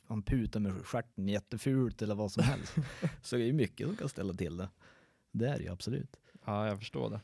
man 0.07 0.22
putar 0.22 0.61
med 0.61 0.72
stjärten 0.72 1.28
jättefult 1.28 2.03
eller 2.03 2.14
vad 2.14 2.32
som 2.32 2.43
helst. 2.43 2.74
så 3.22 3.37
det 3.37 3.49
är 3.49 3.53
mycket 3.53 3.87
som 3.87 3.97
kan 3.97 4.09
ställa 4.09 4.34
till 4.34 4.57
det. 4.57 4.68
Det 5.32 5.49
är 5.49 5.57
det 5.59 5.64
ju 5.64 5.70
absolut. 5.72 6.16
Ja, 6.45 6.66
jag 6.66 6.78
förstår 6.78 7.11
det. 7.11 7.20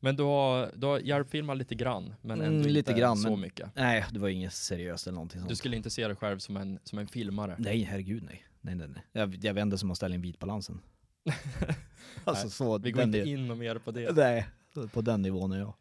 Men 0.00 0.16
du 0.16 0.22
har, 0.22 0.70
du 0.76 0.86
har 0.86 0.98
hjälpfilmat 0.98 1.56
lite 1.56 1.74
grann, 1.74 2.14
men 2.20 2.40
Mm, 2.40 2.54
ändå 2.54 2.68
lite 2.68 2.90
inte 2.90 3.00
grann, 3.00 3.16
så 3.16 3.30
men- 3.30 3.40
mycket. 3.40 3.70
Nej, 3.74 4.04
det 4.12 4.18
var 4.18 4.28
inget 4.28 4.52
seriöst 4.52 5.06
eller 5.06 5.14
någonting 5.14 5.40
sånt. 5.40 5.48
Du 5.48 5.56
skulle 5.56 5.76
inte 5.76 5.90
se 5.90 6.06
dig 6.06 6.16
själv 6.16 6.38
som 6.38 6.56
en, 6.56 6.78
som 6.84 6.98
en 6.98 7.06
filmare. 7.08 7.56
Nej, 7.58 7.82
herregud 7.82 8.22
nej. 8.22 8.44
Nej, 8.60 8.74
nej, 8.74 8.88
nej. 8.88 9.02
Jag, 9.12 9.34
jag 9.44 9.54
vänder 9.54 9.76
som 9.76 9.90
att 9.90 9.96
ställa 9.96 10.14
in 10.14 10.22
vitbalansen. 10.22 10.80
alltså 12.24 12.44
Nej, 12.44 12.50
så. 12.50 12.78
Vi 12.78 12.90
går 12.90 13.02
inte 13.04 13.18
in 13.24 13.50
och 13.50 13.58
mer 13.58 13.78
på 13.78 13.90
det. 13.90 14.12
Nej, 14.16 14.48
på 14.92 15.00
den 15.00 15.22
nivån 15.22 15.52
är 15.52 15.58
jag. 15.58 15.74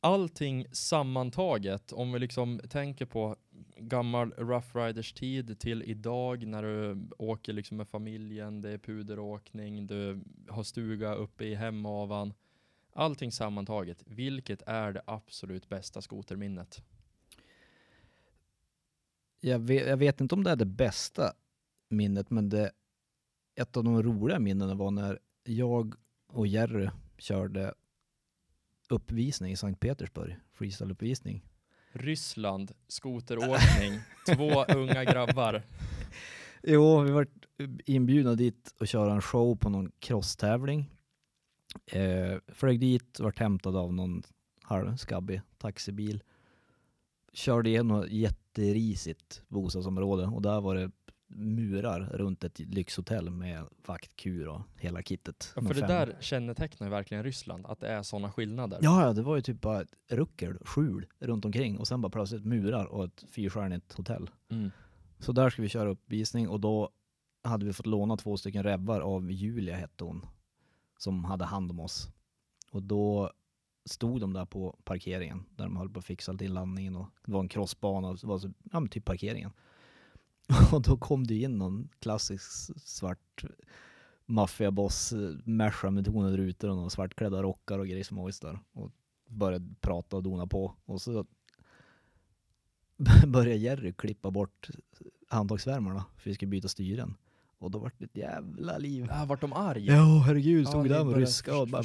allting 0.00 0.66
sammantaget, 0.72 1.92
om 1.92 2.12
vi 2.12 2.18
liksom 2.18 2.60
tänker 2.70 3.06
på 3.06 3.36
gammal 3.76 4.32
Rough 4.32 4.76
Riders 4.76 5.12
tid 5.12 5.58
till 5.60 5.82
idag 5.82 6.46
när 6.46 6.62
du 6.62 7.08
åker 7.18 7.52
liksom 7.52 7.76
med 7.76 7.88
familjen, 7.88 8.60
det 8.60 8.70
är 8.70 8.78
puderåkning, 8.78 9.86
du 9.86 10.22
har 10.48 10.62
stuga 10.62 11.14
uppe 11.14 11.44
i 11.44 11.54
Hemavan. 11.54 12.34
Allting 12.92 13.32
sammantaget, 13.32 14.02
vilket 14.06 14.62
är 14.66 14.92
det 14.92 15.02
absolut 15.06 15.68
bästa 15.68 16.02
skoterminnet? 16.02 16.82
Jag 19.40 19.58
vet, 19.58 19.86
jag 19.86 19.96
vet 19.96 20.20
inte 20.20 20.34
om 20.34 20.44
det 20.44 20.50
är 20.50 20.56
det 20.56 20.64
bästa 20.64 21.32
minnet, 21.88 22.30
men 22.30 22.48
det, 22.48 22.72
ett 23.54 23.76
av 23.76 23.84
de 23.84 24.02
roliga 24.02 24.38
minnena 24.38 24.74
var 24.74 24.90
när 24.90 25.18
jag 25.44 25.94
och 26.26 26.46
Jerry 26.46 26.88
körde 27.18 27.74
uppvisning 28.88 29.52
i 29.52 29.56
Sankt 29.56 29.80
Petersburg, 29.80 30.36
freestyleuppvisning. 30.52 31.44
Ryssland, 31.92 32.72
skoteråkning, 32.88 34.00
två 34.36 34.64
unga 34.64 35.04
grabbar. 35.04 35.62
Jo, 36.62 37.00
vi 37.00 37.10
var 37.10 37.26
inbjudna 37.86 38.34
dit 38.34 38.74
och 38.80 38.88
köra 38.88 39.12
en 39.12 39.22
show 39.22 39.56
på 39.56 39.68
någon 39.68 39.92
crosstävling. 39.98 40.90
Eh, 41.86 42.38
flög 42.48 42.80
dit, 42.80 43.20
vart 43.20 43.38
hämtad 43.38 43.76
av 43.76 43.92
någon 43.94 44.22
halvskabbig 44.62 45.40
taxibil. 45.58 46.22
Körde 47.32 47.68
igenom 47.68 48.02
ett 48.02 48.12
jätterisigt 48.12 49.42
bostadsområde 49.48 50.26
och 50.26 50.42
där 50.42 50.60
var 50.60 50.74
det 50.74 50.90
murar 51.34 52.00
runt 52.12 52.44
ett 52.44 52.58
lyxhotell 52.58 53.30
med 53.30 53.64
vaktkur 53.86 54.48
och 54.48 54.60
hela 54.76 55.02
kittet. 55.02 55.52
Ja, 55.56 55.62
för 55.62 55.68
det 55.74 55.80
fem- 55.80 55.88
där 55.88 56.16
kännetecknar 56.20 56.88
verkligen 56.88 57.24
Ryssland, 57.24 57.66
att 57.66 57.80
det 57.80 57.88
är 57.88 58.02
sådana 58.02 58.32
skillnader. 58.32 58.78
Ja, 58.82 59.12
det 59.12 59.22
var 59.22 59.36
ju 59.36 59.42
typ 59.42 59.60
bara 59.60 59.80
ett 59.80 59.94
ruckel, 60.08 60.58
skjul 60.64 61.06
runt 61.18 61.44
omkring 61.44 61.78
och 61.78 61.88
sen 61.88 62.00
bara 62.00 62.10
plötsligt 62.10 62.44
murar 62.44 62.84
och 62.86 63.04
ett 63.04 63.24
fyrstjärnigt 63.30 63.92
hotell. 63.92 64.30
Mm. 64.50 64.70
Så 65.18 65.32
där 65.32 65.50
ska 65.50 65.62
vi 65.62 65.68
köra 65.68 65.90
uppvisning 65.90 66.48
och 66.48 66.60
då 66.60 66.90
hade 67.44 67.64
vi 67.64 67.72
fått 67.72 67.86
låna 67.86 68.16
två 68.16 68.36
stycken 68.36 68.62
rebbar 68.62 69.00
av 69.00 69.30
Julia 69.30 69.76
hette 69.76 70.04
hon. 70.04 70.26
Som 71.02 71.24
hade 71.24 71.44
hand 71.44 71.70
om 71.70 71.80
oss. 71.80 72.08
Och 72.70 72.82
då 72.82 73.32
stod 73.84 74.20
de 74.20 74.32
där 74.32 74.44
på 74.44 74.78
parkeringen 74.84 75.44
där 75.56 75.64
de 75.64 75.76
höll 75.76 75.90
på 75.90 75.98
att 75.98 76.04
fixa 76.04 76.34
till 76.34 76.52
landningen 76.52 76.96
och 76.96 77.08
det 77.26 77.32
var 77.32 77.40
en 77.40 77.48
crossbana, 77.48 78.12
det 78.12 78.26
var 78.26 78.38
så, 78.38 78.52
ja 78.72 78.80
men 78.80 78.88
typ 78.88 79.04
parkeringen. 79.04 79.50
Och 80.72 80.82
då 80.82 80.96
kom 80.96 81.26
det 81.26 81.34
in 81.34 81.58
någon 81.58 81.88
klassisk 81.98 82.50
svart 82.80 83.44
maffiaboss, 84.26 85.12
eh, 85.12 85.90
med 85.90 86.04
tonade 86.04 86.36
rutor 86.36 86.70
och 86.70 86.76
några 86.76 86.90
svartklädda 86.90 87.42
rockar 87.42 87.78
och 87.78 87.88
grejsmojs 87.88 88.40
där. 88.40 88.58
Och 88.72 88.90
började 89.26 89.74
prata 89.80 90.16
och 90.16 90.22
dona 90.22 90.46
på. 90.46 90.74
Och 90.84 91.02
så 91.02 91.26
började 93.26 93.58
Jerry 93.58 93.92
klippa 93.92 94.30
bort 94.30 94.70
handtagsvärmarna 95.28 96.04
för 96.16 96.30
vi 96.30 96.34
skulle 96.34 96.50
byta 96.50 96.68
styren. 96.68 97.16
Och 97.62 97.70
då 97.70 97.78
var 97.78 97.92
det 97.98 98.04
ett 98.04 98.16
jävla 98.16 98.78
liv. 98.78 99.08
Ah, 99.10 99.24
vart 99.24 99.40
de 99.40 99.52
arg? 99.52 99.86
Ja, 99.86 100.22
herregud, 100.26 100.64
Ja, 100.64 100.68
stod 100.68 100.82
ni 100.82 100.88
där 100.88 101.04
med 101.04 101.16
ryska 101.16 101.58
och 101.58 101.68
bara... 101.68 101.82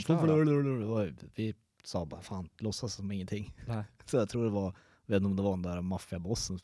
Vi 1.35 1.55
sa 1.83 2.05
bara 2.05 2.21
fan, 2.21 2.49
låtsas 2.57 2.93
som 2.93 3.11
ingenting. 3.11 3.53
Nej. 3.67 3.83
Så 4.05 4.17
jag 4.17 4.29
tror 4.29 4.43
det 4.43 4.49
var, 4.49 4.75
vet 5.05 5.15
inte 5.17 5.25
om 5.25 5.35
det 5.35 5.41
var 5.43 5.51
den 5.51 5.61
där 5.61 5.81
maffiabossen, 5.81 6.59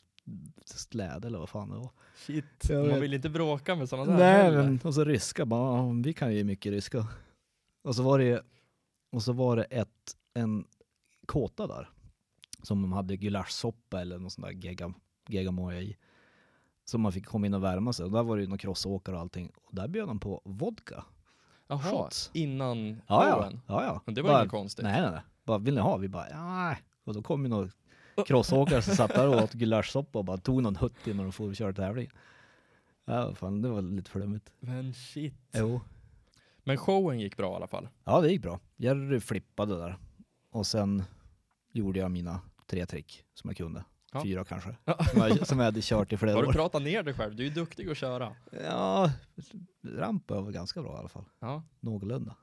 släde 0.64 1.26
eller 1.26 1.38
vad 1.38 1.48
fan 1.48 1.68
det 1.70 1.76
var. 1.76 1.90
Shit, 2.16 2.44
Jag 2.68 2.78
man 2.80 2.88
vet. 2.88 3.02
vill 3.02 3.14
inte 3.14 3.28
bråka 3.30 3.74
med 3.76 3.88
sådana 3.88 4.12
där 4.12 4.18
Nej 4.18 4.42
heller. 4.42 4.62
men, 4.62 4.80
och 4.84 4.94
så 4.94 5.04
ryska 5.04 5.46
bara, 5.46 5.76
ja, 5.78 5.92
vi 6.04 6.12
kan 6.12 6.34
ju 6.34 6.44
mycket 6.44 6.72
ryska. 6.72 7.06
Och 7.84 7.96
så 7.96 8.02
var 8.02 8.18
det, 8.18 8.42
och 9.12 9.22
så 9.22 9.32
var 9.32 9.56
det 9.56 9.64
ett, 9.64 10.16
en 10.34 10.64
kåta 11.26 11.66
där. 11.66 11.88
Som 12.62 12.82
de 12.82 12.92
hade 12.92 13.16
gulaschsoppa 13.16 14.00
eller 14.00 14.18
någon 14.18 14.30
sån 14.30 14.42
där 14.44 14.50
gegga, 14.50 14.94
geggamoja 15.28 15.80
i. 15.80 15.96
Som 16.84 17.00
man 17.00 17.12
fick 17.12 17.26
komma 17.26 17.46
in 17.46 17.54
och 17.54 17.62
värma 17.64 17.92
sig. 17.92 18.04
Och 18.04 18.10
där 18.12 18.22
var 18.22 18.36
det 18.36 18.42
ju 18.42 18.48
några 18.48 18.58
crossåkare 18.58 19.14
och 19.16 19.20
allting. 19.22 19.50
Och 19.64 19.74
där 19.74 19.88
bjöd 19.88 20.08
de 20.08 20.20
på 20.20 20.42
vodka. 20.44 21.04
Jaha, 21.66 21.78
shots. 21.90 22.30
innan 22.34 22.88
Ja, 23.06 23.28
ja. 23.28 23.50
ja, 23.66 23.84
ja. 23.84 24.00
Men 24.04 24.14
det 24.14 24.22
var 24.22 24.30
Bara- 24.30 24.40
inget 24.40 24.50
konstigt. 24.50 24.82
Nej, 24.82 25.00
nej, 25.02 25.10
nej. 25.10 25.20
Bara, 25.44 25.58
vill 25.58 25.74
ni 25.74 25.80
ha? 25.80 25.96
Vi 25.96 26.08
bara, 26.08 26.26
nej. 26.42 26.76
Och 27.04 27.14
då 27.14 27.22
kom 27.22 27.42
ju 27.42 27.48
några 27.48 27.68
crossåkare 28.26 28.82
som 28.82 28.94
satt 28.94 29.14
där 29.14 29.28
och 29.28 29.42
åt 29.42 29.52
gulaschsoppa 29.52 30.18
och 30.18 30.24
bara 30.24 30.36
tog 30.38 30.62
någon 30.62 30.76
hutt 30.76 31.06
innan 31.06 31.22
de 31.24 31.32
får 31.32 31.54
köra 31.54 31.72
tävling. 31.72 32.10
Ja, 33.04 33.34
fan, 33.34 33.62
det 33.62 33.68
var 33.68 33.82
lite 33.82 34.10
flummigt. 34.10 34.52
Men 34.60 34.94
shit. 34.94 35.34
Jo. 35.52 35.80
Men 36.64 36.76
showen 36.76 37.20
gick 37.20 37.36
bra 37.36 37.52
i 37.52 37.56
alla 37.56 37.66
fall. 37.66 37.88
Ja, 38.04 38.20
det 38.20 38.30
gick 38.30 38.42
bra. 38.42 38.60
Jerry 38.76 39.20
flippade 39.20 39.76
där. 39.78 39.98
Och 40.50 40.66
sen 40.66 41.02
gjorde 41.72 41.98
jag 42.00 42.10
mina 42.10 42.40
tre 42.66 42.86
trick 42.86 43.24
som 43.34 43.50
jag 43.50 43.56
kunde. 43.56 43.84
Ja. 44.14 44.22
Fyra 44.22 44.44
kanske. 44.44 44.76
Ja. 44.84 45.04
Som 45.04 45.20
jag, 45.20 45.46
som 45.46 45.58
jag 45.58 45.64
hade 45.64 45.80
kört 45.82 46.12
i 46.12 46.16
flera 46.16 46.34
Har 46.34 46.42
du 46.42 46.48
år. 46.48 46.52
pratat 46.52 46.82
ner 46.82 47.02
dig 47.02 47.14
själv? 47.14 47.36
Du 47.36 47.42
är 47.42 47.48
ju 47.48 47.54
duktig 47.54 47.88
att 47.90 47.96
köra. 47.96 48.32
Ja, 48.64 49.10
ramp 49.86 50.30
var 50.30 50.50
ganska 50.50 50.82
bra 50.82 50.94
i 50.96 50.98
alla 50.98 51.08
fall. 51.08 51.24
Ja. 51.40 51.62
Någorlunda. 51.80 52.36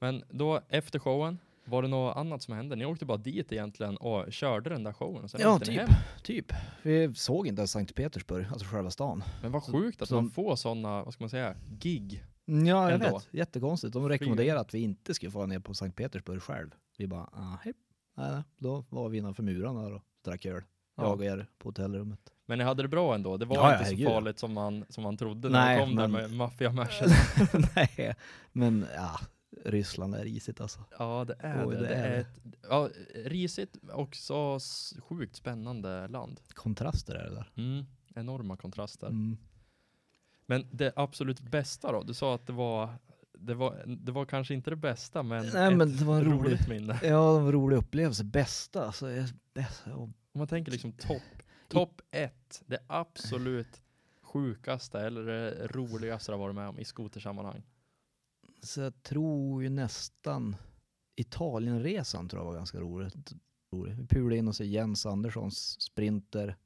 Men 0.00 0.22
då 0.30 0.60
efter 0.68 0.98
showen, 0.98 1.38
Var 1.68 1.82
det 1.82 1.88
något 1.88 2.16
annat 2.16 2.42
som 2.42 2.54
hände? 2.54 2.76
Ni 2.76 2.84
åkte 2.86 3.04
bara 3.04 3.18
dit 3.18 3.52
egentligen 3.52 3.96
och 3.96 4.32
körde 4.32 4.70
den 4.70 4.82
där 4.84 4.92
showen 4.92 5.24
och 5.24 5.30
sen 5.30 5.40
Ja, 5.40 5.58
typ. 5.58 5.78
hem. 5.80 5.88
Typ. 6.22 6.52
Vi 6.82 7.14
såg 7.14 7.46
inte 7.46 7.60
ens 7.60 7.70
Sankt 7.70 7.94
Petersburg, 7.94 8.46
alltså 8.52 8.66
själva 8.66 8.90
stan. 8.90 9.22
Men 9.42 9.52
vad 9.52 9.62
sjukt 9.62 10.02
att 10.02 10.08
så- 10.08 10.14
man 10.14 10.30
får 10.30 10.56
sådana, 10.56 11.02
vad 11.04 11.12
ska 11.14 11.24
man 11.24 11.30
säga, 11.30 11.54
gig. 11.80 12.24
Ja, 12.44 12.54
jag 12.64 12.92
Ändå. 12.92 13.14
vet. 13.18 13.28
Jättekonstigt. 13.34 13.92
De 13.92 14.08
rekommenderade 14.08 14.60
att 14.60 14.74
vi 14.74 14.78
inte 14.80 15.14
skulle 15.14 15.32
få 15.32 15.46
ner 15.46 15.58
på 15.58 15.74
Sankt 15.74 15.96
Petersburg 15.96 16.42
själv. 16.42 16.70
Vi 16.98 17.06
bara, 17.06 17.22
ah, 17.32 17.58
hej. 17.62 17.72
Nej, 18.16 18.30
nej. 18.32 18.42
Då 18.58 18.84
var 18.88 19.08
vi 19.08 19.18
innanför 19.18 19.42
murarna 19.42 19.80
och 19.86 20.02
drack 20.24 20.46
öl. 20.46 20.62
Ja. 20.96 21.02
Jag 21.04 21.12
och 21.18 21.24
er 21.24 21.46
på 21.58 21.68
hotellrummet. 21.68 22.20
Men 22.46 22.58
ni 22.58 22.64
hade 22.64 22.82
det 22.82 22.88
bra 22.88 23.14
ändå? 23.14 23.36
Det 23.36 23.44
var 23.44 23.56
Ja, 23.56 23.62
ja, 23.62 23.72
inte 23.72 23.84
så 23.84 23.90
herregud. 23.90 24.08
farligt 24.08 24.38
som 24.38 24.52
man, 24.52 24.84
som 24.88 25.04
man 25.04 25.16
trodde 25.16 25.48
när 25.48 25.64
Nej, 25.64 25.78
man 25.78 25.86
kom 25.86 25.96
där 25.96 26.08
men- 26.08 26.20
med 26.30 26.36
maffia 26.36 26.70
nej, 27.76 28.14
men 28.52 28.86
ja, 28.94 29.20
Ryssland 29.64 30.14
är 30.14 30.24
risigt 30.24 30.60
alltså. 30.60 30.80
Ja, 30.98 31.24
det 31.24 31.34
är 31.38 31.66
Oj, 31.68 31.74
det. 31.74 31.80
det 31.80 31.86
Det 31.88 31.94
är 31.94 32.20
ett 32.20 32.40
ja, 32.68 32.88
risigt 33.14 33.76
och 33.92 34.14
så 34.16 34.58
sjukt 35.08 35.36
spännande 35.36 36.08
land. 36.08 36.40
Kontraster 36.54 37.14
är 37.14 37.24
det 37.30 37.34
där. 37.34 37.50
Mm, 37.56 37.84
enorma 38.14 38.56
kontraster. 38.56 39.06
Mm. 39.06 39.36
Men 40.46 40.66
det 40.70 40.92
absolut 40.96 41.40
bästa 41.40 41.92
då? 41.92 42.02
Du 42.02 42.14
sa 42.14 42.34
att 42.34 42.46
det 42.46 42.52
var, 42.52 42.88
det 43.38 43.54
var, 43.54 43.84
det 43.86 44.12
var 44.12 44.24
kanske 44.24 44.54
inte 44.54 44.70
det 44.70 44.76
bästa, 44.76 45.22
men, 45.22 45.46
Nej, 45.54 45.68
ett 45.72 45.76
men 45.76 45.96
det 45.96 46.04
var 46.04 46.16
en 46.16 46.24
rolig, 46.24 46.38
roligt 46.50 46.68
minne. 46.68 46.98
ja, 47.02 47.08
det 47.08 47.14
var 47.16 47.40
en 47.40 47.52
rolig 47.52 47.76
upplevelse. 47.76 48.24
Bästa, 48.24 48.86
alltså, 48.86 49.10
jag- 49.10 49.28
bäst, 49.54 49.82
ja, 49.86 50.08
Om 50.36 50.38
man 50.38 50.48
tänker 50.48 50.72
liksom 50.72 50.92
topp, 50.92 51.22
topp 51.68 52.00
ett, 52.10 52.62
det 52.66 52.78
absolut 52.86 53.82
sjukaste 54.22 55.00
eller 55.00 55.22
det 55.22 55.66
roligaste 55.66 56.32
du 56.32 56.38
varit 56.38 56.54
med 56.54 56.68
om 56.68 56.78
i 56.78 56.84
skotersammanhang. 56.84 57.62
Så 58.62 58.80
jag 58.80 59.02
tror 59.02 59.62
ju 59.62 59.68
nästan 59.68 60.56
Italienresan 61.14 62.28
tror 62.28 62.40
jag 62.40 62.46
var 62.46 62.54
ganska 62.54 62.80
roligt. 62.80 63.32
rolig. 63.72 63.94
Vi 63.94 64.06
pulade 64.06 64.36
in 64.36 64.48
oss 64.48 64.60
i 64.60 64.66
Jens 64.66 65.06
Anderssons 65.06 65.80
sprinter. 65.80 66.56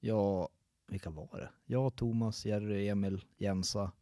Jag, 0.00 0.48
vilka 0.88 1.10
var 1.10 1.38
det? 1.38 1.50
Jag, 1.64 1.96
Thomas, 1.96 2.46
Jerry, 2.46 2.88
Emil, 2.88 3.24
Jensa. 3.36 3.92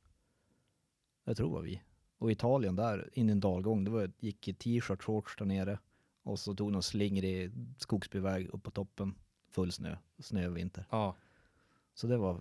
Jag 1.25 1.37
tror 1.37 1.49
det 1.49 1.55
var 1.55 1.63
vi. 1.63 1.83
Och 2.19 2.33
Italien 2.33 2.77
där, 2.77 3.11
in 3.13 3.29
i 3.29 3.33
en 3.33 3.41
dalgång, 3.41 3.85
det 3.85 3.91
var, 3.91 4.13
gick 4.19 4.49
i 4.49 4.55
t-shirt, 4.55 5.03
shorts 5.03 5.37
där 5.37 5.45
nere. 5.45 5.79
Och 6.23 6.39
så 6.39 6.55
tog 6.55 6.73
någon 6.73 6.83
slingrig 6.83 7.53
skogsbyväg 7.79 8.49
upp 8.53 8.63
på 8.63 8.71
toppen. 8.71 9.15
Full 9.51 9.73
snö, 9.73 9.97
snö 10.19 10.49
och 10.49 10.57
vinter. 10.57 10.85
Ja, 10.91 11.15
Så 11.95 12.07
det 12.07 12.17
var, 12.17 12.33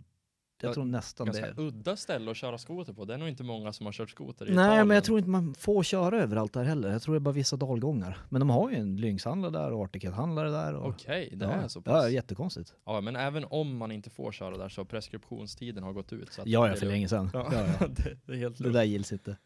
jag 0.62 0.70
Ja, 0.70 0.74
tror 0.74 0.86
nästan 0.86 1.26
ganska 1.26 1.52
det. 1.54 1.62
udda 1.62 1.96
ställe 1.96 2.32
att 2.32 2.38
köra 2.38 2.58
skoter 2.58 2.94
på. 2.94 3.06
Det 3.06 3.14
är 3.14 3.18
nog 3.18 3.28
inte 3.30 3.44
många 3.44 3.74
som 3.74 3.86
har 3.86 3.94
kört 3.94 4.10
skoter 4.10 4.46
i 4.46 4.56
Nej, 4.56 4.66
Italien. 4.66 4.88
men 4.88 4.96
jag 4.96 5.04
tror 5.04 5.18
inte 5.18 5.30
man 5.30 5.54
får 5.54 5.84
köra 5.84 6.22
överallt 6.22 6.54
där 6.54 6.64
heller. 6.64 6.92
Jag 6.92 7.02
tror 7.02 7.16
det 7.16 7.18
är 7.18 7.20
bara 7.20 7.32
vissa 7.34 7.58
dalgångar. 7.58 8.18
Men 8.30 8.40
de 8.40 8.50
har 8.50 8.70
ju 8.70 8.76
en 8.76 8.96
Lynxhandlare 8.98 9.52
där 9.52 9.72
och 9.72 9.84
Articat-handlare 9.84 10.50
där. 10.50 10.76
Och, 10.76 10.88
Okej, 10.90 11.30
det 11.36 11.46
ja, 11.46 11.52
är 11.52 11.68
så 11.68 11.82
Ja, 11.86 11.92
pass. 11.92 12.12
jättekonstigt. 12.12 12.74
Ja, 12.86 13.02
men 13.02 13.16
även 13.16 13.46
om 13.50 13.78
man 13.78 13.92
inte 13.92 14.10
får 14.10 14.32
köra 14.32 14.58
där 14.58 14.70
så 14.70 14.86
preskriptionstiden 14.86 15.84
har 15.84 15.94
gått 15.94 16.14
ut. 16.14 16.34
Så 16.34 16.42
Ja, 16.42 16.46
det 16.46 16.52
ja, 16.52 16.68
är 16.68 16.76
för 16.76 16.86
länge 16.86 17.08
sedan. 17.08 17.30
Ja, 17.34 17.50
Ja, 17.54 17.88
det, 17.96 18.18
det 18.26 18.34
är 18.34 18.38
helt 18.38 18.58
Det 18.58 18.72
där 18.72 18.84
gills 18.84 19.12
inte. 19.12 19.38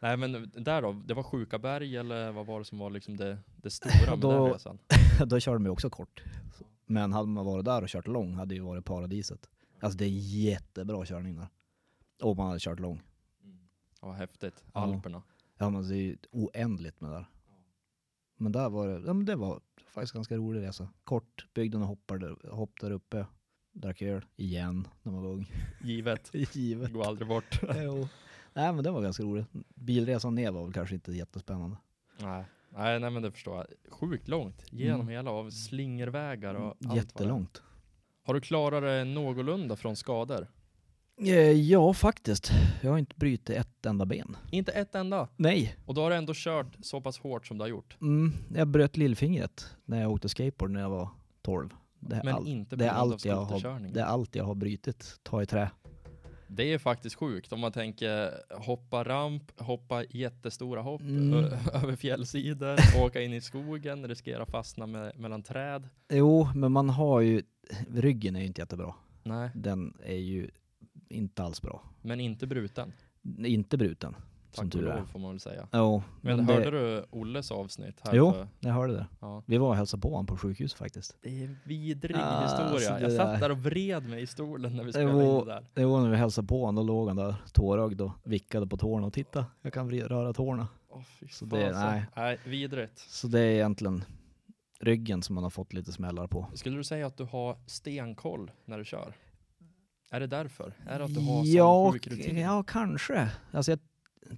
Nej 0.00 0.16
men 0.16 0.52
där 0.54 0.82
då, 0.82 0.92
det 0.92 1.14
var 1.14 1.22
Sjukaberg 1.22 1.96
eller 1.96 2.32
vad 2.32 2.46
var 2.46 2.58
det 2.58 2.64
som 2.64 2.78
var 2.78 2.90
liksom 2.90 3.16
det, 3.16 3.38
det 3.56 3.70
stora 3.70 4.10
med 4.10 4.18
Då- 4.18 4.30
den 4.44 4.52
resan? 4.52 4.78
Då 5.26 5.40
körde 5.40 5.56
de 5.56 5.64
ju 5.64 5.70
också 5.70 5.90
kort. 5.90 6.22
Men 6.86 7.12
hade 7.12 7.28
man 7.28 7.44
varit 7.46 7.64
där 7.64 7.82
och 7.82 7.88
kört 7.88 8.06
lång 8.06 8.34
hade 8.34 8.48
det 8.48 8.54
ju 8.54 8.60
varit 8.60 8.84
paradiset. 8.84 9.48
Alltså 9.80 9.98
det 9.98 10.04
är 10.04 10.08
jättebra 10.44 11.04
körning 11.06 11.36
där. 11.36 11.48
Om 12.22 12.36
man 12.36 12.46
hade 12.46 12.60
kört 12.60 12.80
lång. 12.80 13.02
Ja, 14.00 14.12
häftigt. 14.12 14.64
Alperna. 14.72 15.22
Ja 15.58 15.70
men 15.70 15.88
det 15.88 15.94
är 15.94 15.98
ju 15.98 16.16
oändligt 16.30 17.00
med 17.00 17.10
där. 17.10 17.26
Men 18.36 18.52
där 18.52 18.68
var 18.70 18.88
det, 18.88 19.02
ja 19.06 19.12
men 19.12 19.24
det 19.24 19.36
var 19.36 19.60
faktiskt 19.88 20.12
ganska 20.14 20.36
rolig 20.36 20.60
resa. 20.62 20.88
Kort, 21.04 21.46
byggde 21.54 21.78
och 21.78 21.86
hoppade, 21.86 22.36
hopp 22.50 22.80
där 22.80 22.90
uppe. 22.90 23.26
Drack 23.72 24.02
öl 24.02 24.24
igen 24.36 24.88
när 25.02 25.12
man 25.12 25.22
var 25.22 25.30
ung. 25.30 25.46
Givet. 25.84 26.30
Givet. 26.56 26.92
Går 26.92 27.06
aldrig 27.06 27.28
bort. 27.28 27.60
Nej 28.54 28.72
men 28.72 28.84
det 28.84 28.90
var 28.90 29.02
ganska 29.02 29.22
roligt. 29.22 29.46
Bilresan 29.74 30.34
ner 30.34 30.50
var 30.50 30.64
väl 30.64 30.72
kanske 30.72 30.94
inte 30.94 31.12
jättespännande. 31.12 31.76
nej. 32.20 32.44
nej, 32.68 33.00
nej 33.00 33.10
men 33.10 33.22
det 33.22 33.30
förstår 33.32 33.56
jag. 33.56 33.66
Sjukt 33.92 34.28
långt. 34.28 34.62
Genom 34.70 35.00
Mm. 35.00 35.08
hela 35.12 35.30
av 35.30 35.50
slingervägar 35.50 36.54
och 36.54 36.76
allt. 36.86 36.96
Jättelångt. 36.96 37.62
Har 38.22 38.34
du 38.34 38.40
klarat 38.40 38.82
det 38.82 39.04
någorlunda 39.04 39.76
från 39.76 39.96
skador? 39.96 40.46
Eh, 41.20 41.34
Ja 41.50 41.94
faktiskt. 41.94 42.50
Jag 42.82 42.90
har 42.90 42.98
inte 42.98 43.16
brutit 43.16 43.50
ett 43.50 43.86
enda 43.86 44.06
ben. 44.06 44.36
Inte 44.50 44.72
ett 44.72 44.94
enda. 44.94 45.28
Nej. 45.36 45.76
Och 45.86 45.94
då 45.94 46.02
har 46.02 46.10
du 46.10 46.16
ändå 46.16 46.32
kört 46.36 46.76
så 46.82 47.00
pass 47.00 47.18
hårt 47.18 47.46
som 47.46 47.58
du 47.58 47.62
har 47.64 47.68
gjort. 47.68 47.96
Mm, 48.00 48.32
jag 48.54 48.68
bröt 48.68 48.96
lillfingret 48.96 49.76
när 49.84 50.00
jag 50.00 50.10
åkte 50.12 50.28
skateboard 50.28 50.70
när 50.70 50.80
jag 50.80 50.90
var 50.90 51.08
12. 51.42 51.74
Det 52.00 52.16
är, 52.16 52.24
Men 52.24 52.34
all, 52.34 52.48
inte 52.48 52.76
på 52.76 52.84
grund 52.84 52.90
av 52.90 52.98
allt 53.12 53.24
jag 53.24 53.36
har, 53.36 53.44
skoterkörning. 53.46 53.92
det 53.92 54.00
är 54.00 54.04
allt 54.04 54.34
jag 54.34 54.44
har 54.44 54.54
brutit. 54.54 55.20
Ta 55.22 55.42
i 55.42 55.46
trä. 55.46 55.70
Det 56.56 56.72
är 56.72 56.78
faktiskt 56.78 57.16
sjukt 57.16 57.52
om 57.52 57.60
man 57.60 57.72
tänker 57.72 58.30
hoppa 58.58 59.04
ramp, 59.04 59.60
hoppa 59.60 60.04
jättestora 60.04 60.80
hopp 60.82 61.00
Mm. 61.00 61.44
över 61.72 61.96
fjällsidor, 61.96 62.76
åka 63.06 63.22
in 63.22 63.32
i 63.32 63.40
skogen, 63.40 64.08
riskera 64.08 64.46
fastna 64.46 64.86
med, 64.86 65.18
mellan 65.18 65.42
träd. 65.42 65.88
Jo, 66.12 66.48
men 66.54 66.72
man 66.72 66.88
har 66.88 67.20
ju, 67.20 67.42
ryggen 67.94 68.36
är 68.36 68.40
ju 68.40 68.46
inte 68.46 68.60
jättebra. 68.60 68.94
Nej, 69.22 69.50
Den 69.54 69.94
är 70.04 70.16
ju 70.16 70.50
inte 71.08 71.42
alls 71.42 71.62
bra. 71.62 71.82
men 72.02 72.20
inte 72.20 72.46
bruten. 72.46 72.92
Inte 73.38 73.76
bruten, 73.76 74.16
som 74.54 74.70
Tack 74.70 74.74
och 74.74 74.80
tur 74.80 74.88
är. 74.90 74.96
lov 74.96 75.06
får 75.06 75.18
man 75.18 75.30
väl 75.30 75.40
säga. 75.40 75.68
Jo, 75.72 76.02
Men, 76.20 76.36
men 76.36 76.46
hörde 76.46 76.70
det, 76.70 76.96
du 76.96 77.04
Olles 77.10 77.50
avsnitt? 77.50 78.00
Här 78.04 78.14
Jo. 78.14 78.32
För, 78.32 78.48
jag 78.60 78.72
hörde 78.72 78.92
det. 78.92 79.06
ja. 79.20 79.42
Vi 79.46 79.56
var 79.58 79.68
och 79.68 79.76
hälsade 79.76 80.00
på 80.00 80.10
honom 80.10 80.26
på 80.26 80.36
sjukhus 80.36 80.74
faktiskt. 80.74 81.16
Det 81.22 81.28
är 81.40 81.44
en 81.44 81.58
vidrig 81.64 82.16
Ah, 82.20 82.42
historia. 82.42 82.70
alltså 82.90 83.04
Jag 83.04 83.12
satt 83.12 83.32
där- 83.32 83.40
där 83.40 83.50
och 83.50 83.58
vred 83.58 84.08
mig 84.08 84.22
i 84.22 84.26
stolen 84.26 84.76
när 84.76 84.84
vi 84.84 84.92
spelade 84.92 85.12
var- 85.14 85.40
in 85.40 85.46
det 85.46 85.52
där. 85.54 85.66
Det 85.74 85.84
var 85.84 86.00
när 86.02 86.10
vi 86.10 86.16
hälsade 86.16 86.48
på 86.48 86.60
honom, 86.64 86.86
då 86.86 86.92
låg 86.92 87.08
han 87.08 87.16
där 87.16 87.34
tårögd 87.52 88.00
och 88.00 88.10
vickade 88.24 88.66
på 88.66 88.76
tårna 88.76 89.06
och 89.06 89.12
titta, 89.12 89.46
jag 89.62 89.72
kan 89.72 89.90
röra 89.90 90.32
tårna. 90.32 90.68
Fy 91.20 91.28
Så 91.28 91.44
det- 91.44 91.72
fasen. 91.72 91.90
nej. 91.90 92.04
nej, 92.16 92.38
vidrigt. 92.44 92.98
Så 92.98 93.26
det 93.26 93.40
är 93.40 93.50
egentligen 93.50 94.04
ryggen 94.80 95.22
som 95.22 95.34
man 95.34 95.44
har 95.44 95.50
fått 95.50 95.72
lite 95.72 95.92
smällar 95.92 96.26
på. 96.26 96.46
Skulle 96.54 96.76
du 96.76 96.84
säga 96.84 97.06
att 97.06 97.16
du 97.16 97.24
har 97.24 97.56
stenkoll 97.66 98.50
när 98.64 98.78
du 98.78 98.84
kör? 98.84 99.14
Är 100.10 100.20
det 100.20 100.26
därför? 100.26 100.72
Är 100.86 100.98
det 100.98 101.04
att 101.04 101.14
du 101.14 101.20
har 101.20 101.44
ja, 101.44 101.84
sån 101.84 101.92
sjuk 101.92 102.06
rutin? 102.06 102.38
ja, 102.38 102.62
kanske. 102.62 103.28
Alltså 103.52 103.72
jag 103.72 103.78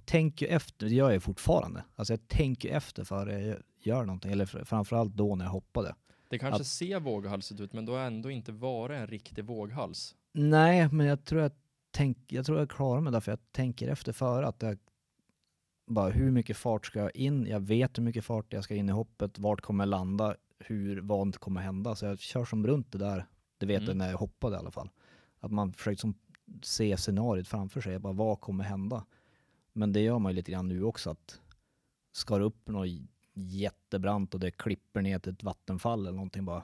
tänker 0.05 0.47
efter, 0.47 0.85
det 0.85 0.93
gör 0.95 1.11
jag 1.11 1.23
fortfarande. 1.23 1.83
Alltså 1.95 2.13
jag 2.13 2.27
tänker 2.27 2.69
efter 2.69 3.03
före 3.03 3.41
jag 3.41 3.57
gör 3.79 4.05
någonting, 4.05 4.31
eller 4.31 4.45
fr- 4.45 4.63
framförallt 4.63 5.13
då 5.13 5.35
när 5.35 5.45
jag 5.45 5.51
hoppade. 5.51 5.95
Det 6.29 6.39
kanske 6.39 6.61
Att- 6.61 6.67
ser 6.67 6.99
våghalsigt 6.99 7.59
ut, 7.61 7.73
men 7.73 7.85
du 7.85 7.91
har 7.91 7.99
ändå 7.99 8.29
inte 8.31 8.51
varit 8.51 8.97
en 8.97 9.07
riktig 9.07 9.45
våghals. 9.45 10.15
Nej, 10.33 10.89
men 10.91 11.05
jag 11.07 11.23
tror 11.25 11.41
jag, 11.41 11.51
tänk, 11.91 12.17
jag 12.27 12.45
tror 12.45 12.59
jag 12.59 12.69
klarar 12.69 13.01
mig 13.01 13.11
därför 13.13 13.31
jag 13.31 13.39
tänker 13.51 13.87
efter 13.87 14.13
före 14.13 14.47
att 14.47 14.61
jag 14.61 14.77
bara 15.87 16.09
hur 16.09 16.31
mycket 16.31 16.57
fart 16.57 16.85
ska 16.85 16.99
jag 16.99 17.15
in? 17.15 17.45
Jag 17.45 17.59
vet 17.59 17.97
hur 17.97 18.03
mycket 18.03 18.25
fart 18.25 18.53
jag 18.53 18.63
ska 18.63 18.75
in 18.75 18.89
i 18.89 18.91
hoppet, 18.91 19.39
vart 19.39 19.61
kommer 19.61 19.83
jag 19.83 19.89
landa, 19.89 20.35
hur, 20.59 21.01
vad 21.01 21.39
kommer 21.39 21.61
hända? 21.61 21.95
Så 21.95 22.05
jag 22.05 22.19
kör 22.19 22.45
som 22.45 22.67
runt 22.67 22.91
det 22.91 22.97
där, 22.97 23.25
det 23.57 23.65
vet 23.65 23.77
Mm. 23.77 23.87
jag 23.87 23.97
när 23.97 24.09
jag 24.09 24.17
hoppade 24.17 24.55
i 24.55 24.59
alla 24.59 24.71
fall. 24.71 24.89
Att 25.39 25.51
man 25.51 25.73
försöker 25.73 25.97
som 25.99 26.13
se 26.63 26.97
scenariot 26.97 27.47
framför 27.47 27.81
sig, 27.81 27.99
bara 27.99 28.13
vad 28.13 28.39
kommer 28.41 28.63
hända? 28.63 29.05
Men 29.77 29.93
det 29.93 29.99
gör 29.99 30.19
man 30.19 30.31
ju 30.31 30.35
lite 30.35 30.51
grann 30.51 30.67
nu 30.67 30.83
också 30.83 31.09
att 31.09 31.41
ska 32.11 32.37
det 32.37 32.43
upp 32.43 32.67
något 32.67 32.87
jättebrant 33.33 34.33
och 34.33 34.39
det 34.39 34.51
klipper 34.51 35.01
ner 35.01 35.19
till 35.19 35.33
ett 35.33 35.43
vattenfall 35.43 35.99
eller 35.99 36.15
någonting 36.15 36.45
bara. 36.45 36.63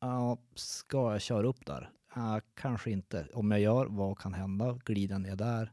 Ja, 0.00 0.38
ska 0.54 1.12
jag 1.12 1.20
köra 1.20 1.46
upp 1.46 1.66
där? 1.66 1.90
Ja, 2.14 2.40
kanske 2.54 2.90
inte. 2.90 3.28
Om 3.34 3.50
jag 3.50 3.60
gör, 3.60 3.86
vad 3.86 4.18
kan 4.18 4.34
hända? 4.34 4.78
Glider 4.84 5.18
ner 5.18 5.36
där? 5.36 5.72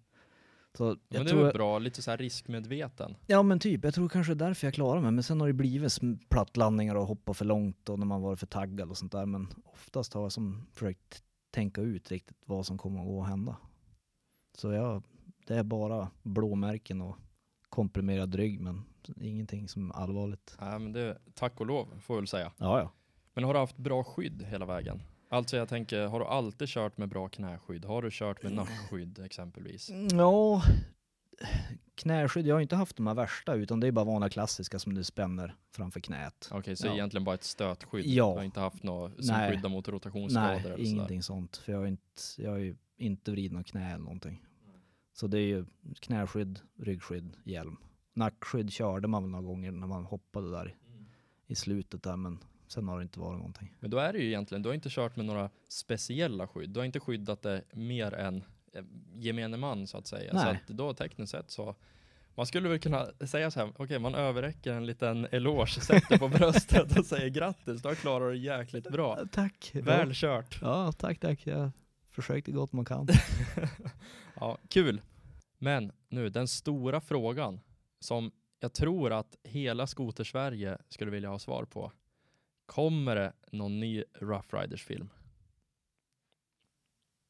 Så 0.78 0.86
men 0.86 1.24
det 1.24 1.30
tror, 1.30 1.44
var 1.44 1.54
bra, 1.54 1.80
lite 1.80 2.02
så 2.02 2.12
här 2.12 2.18
riskmedveten. 2.18 3.16
Ja 3.28 3.44
men 3.44 3.60
typ, 3.60 3.84
jag 3.84 3.94
tror 3.94 4.10
kanske 4.10 4.34
det 4.34 4.44
är 4.44 4.48
därför 4.48 4.68
jag 4.68 4.74
klarar 4.74 5.02
mig. 5.02 5.12
Men 5.12 5.24
sen 5.24 5.42
har 5.42 5.48
det 5.48 5.54
blivit 5.54 6.00
plattlandningar 6.30 6.96
och 6.96 7.08
hoppa 7.08 7.34
för 7.34 7.46
långt 7.46 7.90
och 7.90 8.00
när 8.00 8.06
man 8.06 8.22
varit 8.22 8.40
för 8.40 8.48
taggad 8.48 8.90
och 8.90 8.98
sånt 8.98 9.12
där. 9.12 9.26
Men 9.26 9.48
oftast 9.66 10.14
har 10.14 10.22
jag 10.22 10.32
som 10.32 10.68
försökt 10.74 11.24
tänka 11.52 11.82
ut 11.82 12.12
riktigt 12.12 12.38
vad 12.46 12.66
som 12.66 12.78
kommer 12.78 13.00
att 13.00 13.08
gå 13.08 13.22
att 13.22 13.28
hända. 13.28 13.58
Så 14.58 14.72
jag, 14.72 15.04
det 15.46 15.56
är 15.56 15.64
bara 15.64 16.10
blåmärken 16.24 17.02
och 17.02 17.16
komprimerad 17.70 18.36
rygg 18.36 18.60
men 18.62 18.84
ingenting 19.22 19.68
som 19.68 19.92
är 19.92 19.96
allvarligt. 19.96 20.58
Nej, 20.62 20.80
men 20.80 20.92
det, 20.94 21.18
tack 21.34 21.60
och 21.60 21.66
lov, 21.66 21.88
får 22.02 22.16
jag 22.16 22.22
väl 22.22 22.28
säga. 22.28 22.52
Ja, 22.58 22.80
ja. 22.80 22.92
Men 23.34 23.44
har 23.44 23.54
du 23.54 23.60
haft 23.60 23.78
bra 23.78 24.04
skydd 24.04 24.44
hela 24.44 24.66
vägen? 24.66 25.02
Alltså 25.30 25.58
jag 25.58 25.70
tänker, 25.70 26.08
har 26.08 26.20
du 26.20 26.26
alltid 26.26 26.68
kört 26.68 26.98
med 26.98 27.10
bra 27.10 27.28
knäskydd? 27.30 27.86
Har 27.86 28.02
du 28.02 28.10
kört 28.12 28.44
med 28.44 28.52
nackskydd 28.52 29.20
exempelvis? 29.20 29.90
Ja, 30.12 30.62
knäskydd. 31.96 32.48
Jag 32.48 32.56
har 32.56 32.62
inte 32.62 32.76
haft 32.76 32.96
de 32.96 33.08
här 33.08 33.14
värsta 33.14 33.54
utan 33.56 33.80
det 33.80 33.88
är 33.88 33.92
bara 33.92 34.06
vanliga 34.06 34.30
klassiska 34.30 34.80
som 34.80 34.94
du 34.94 35.04
spänner 35.04 35.56
framför 35.76 36.00
knät. 36.00 36.50
Okej, 36.52 36.76
så 36.76 36.88
Ja. 36.88 36.94
egentligen 36.94 37.24
bara 37.24 37.36
ett 37.36 37.44
stötskydd? 37.44 38.06
Ja. 38.06 38.30
Du 38.32 38.38
har 38.38 38.44
inte 38.44 38.60
haft 38.60 38.84
något 38.84 39.26
som 39.26 39.36
Nej. 39.36 39.52
skyddar 39.56 39.70
mot 39.70 39.88
rotationsskador 39.88 40.48
Nej, 40.48 40.58
eller 40.60 40.70
sådär? 40.76 40.84
ingenting 40.90 41.24
sånt. 41.24 41.58
För 41.58 41.72
jag 41.72 41.80
har, 41.80 41.88
inte, 41.88 42.12
jag 42.38 42.52
har 42.52 42.58
ju 42.58 42.76
inte 42.98 43.32
vridit 43.32 43.52
något 43.52 43.66
knä 43.68 43.88
eller 43.94 44.04
någonting. 44.04 44.42
Så 45.16 45.28
det 45.28 45.38
är 45.40 45.48
ju 45.48 45.66
knäskydd, 46.00 46.60
ryggskydd, 46.78 47.38
hjälm. 47.44 47.78
Nackskydd 48.14 48.72
körde 48.72 49.08
man 49.08 49.24
väl 49.24 49.32
några 49.32 49.46
gånger 49.46 49.72
när 49.72 49.88
man 49.88 50.06
hoppade 50.06 50.52
där 50.52 50.76
i 51.48 51.56
slutet 51.56 52.04
där 52.04 52.16
men 52.16 52.40
sen 52.68 52.88
har 52.88 52.98
det 52.98 53.04
inte 53.04 53.20
varit 53.20 53.38
någonting. 53.38 53.76
Men 53.80 53.90
då 53.90 53.98
är 53.98 54.14
det 54.14 54.20
ju 54.20 54.26
egentligen, 54.26 54.62
du 54.62 54.70
har 54.70 54.74
inte 54.74 54.90
kört 54.92 55.16
med 55.16 55.26
några 55.26 55.50
speciella 55.70 56.48
skydd. 56.48 56.70
Du 56.70 56.80
har 56.80 56.86
inte 56.86 57.00
skyddat 57.00 57.42
det 57.42 57.64
mer 57.74 58.14
än 58.14 58.44
eh, 58.74 58.84
gemene 59.14 59.58
man 59.58 59.88
så 59.88 59.98
att 59.98 60.08
säga. 60.08 60.32
Så 60.32 60.38
Nej. 60.38 60.62
att 60.68 60.78
då 60.78 60.94
tekniskt 60.94 61.32
sett 61.32 61.52
så 61.52 61.76
man 62.36 62.46
skulle 62.46 62.70
väl 62.70 62.80
kunna 62.80 63.08
säga 63.28 63.52
så 63.52 63.60
här, 63.60 63.72
okej 63.78 64.00
man 64.00 64.16
överräcker 64.16 64.74
en 64.74 64.86
liten 64.86 65.28
eloge, 65.32 65.82
sätter 65.82 66.18
på 66.18 66.28
bröstet 66.38 66.98
och 67.00 67.06
säger 67.06 67.30
grattis, 67.30 67.82
du 67.82 67.88
har 67.88 67.96
klarat 67.96 68.34
det 68.34 68.38
jäkligt 68.38 68.92
bra. 68.92 69.20
Tack! 69.32 69.72
Väl 69.74 70.12
kört. 70.14 70.60
Ja, 70.62 70.92
tack, 70.92 71.20
tack. 71.20 71.48
Jag 71.48 71.72
försökte 72.12 72.52
gott 72.52 72.74
man 72.74 72.86
kan. 72.86 73.08
Ja, 74.40 74.58
kul. 74.68 75.02
Men 75.58 75.92
nu, 76.10 76.30
den 76.30 76.48
stora 76.48 77.02
frågan 77.02 77.60
som 78.00 78.32
jag 78.60 78.74
tror 78.74 79.14
att 79.14 79.36
hela 79.44 79.88
Skoter-Sverige 79.88 80.78
skulle 80.90 81.12
vilja 81.12 81.30
ha 81.30 81.40
svar 81.40 81.66
på. 81.66 81.92
Kommer 82.66 83.16
det 83.16 83.34
någon 83.52 83.80
ny 83.80 84.04
Rough 84.14 84.56
Riders-film? 84.56 85.10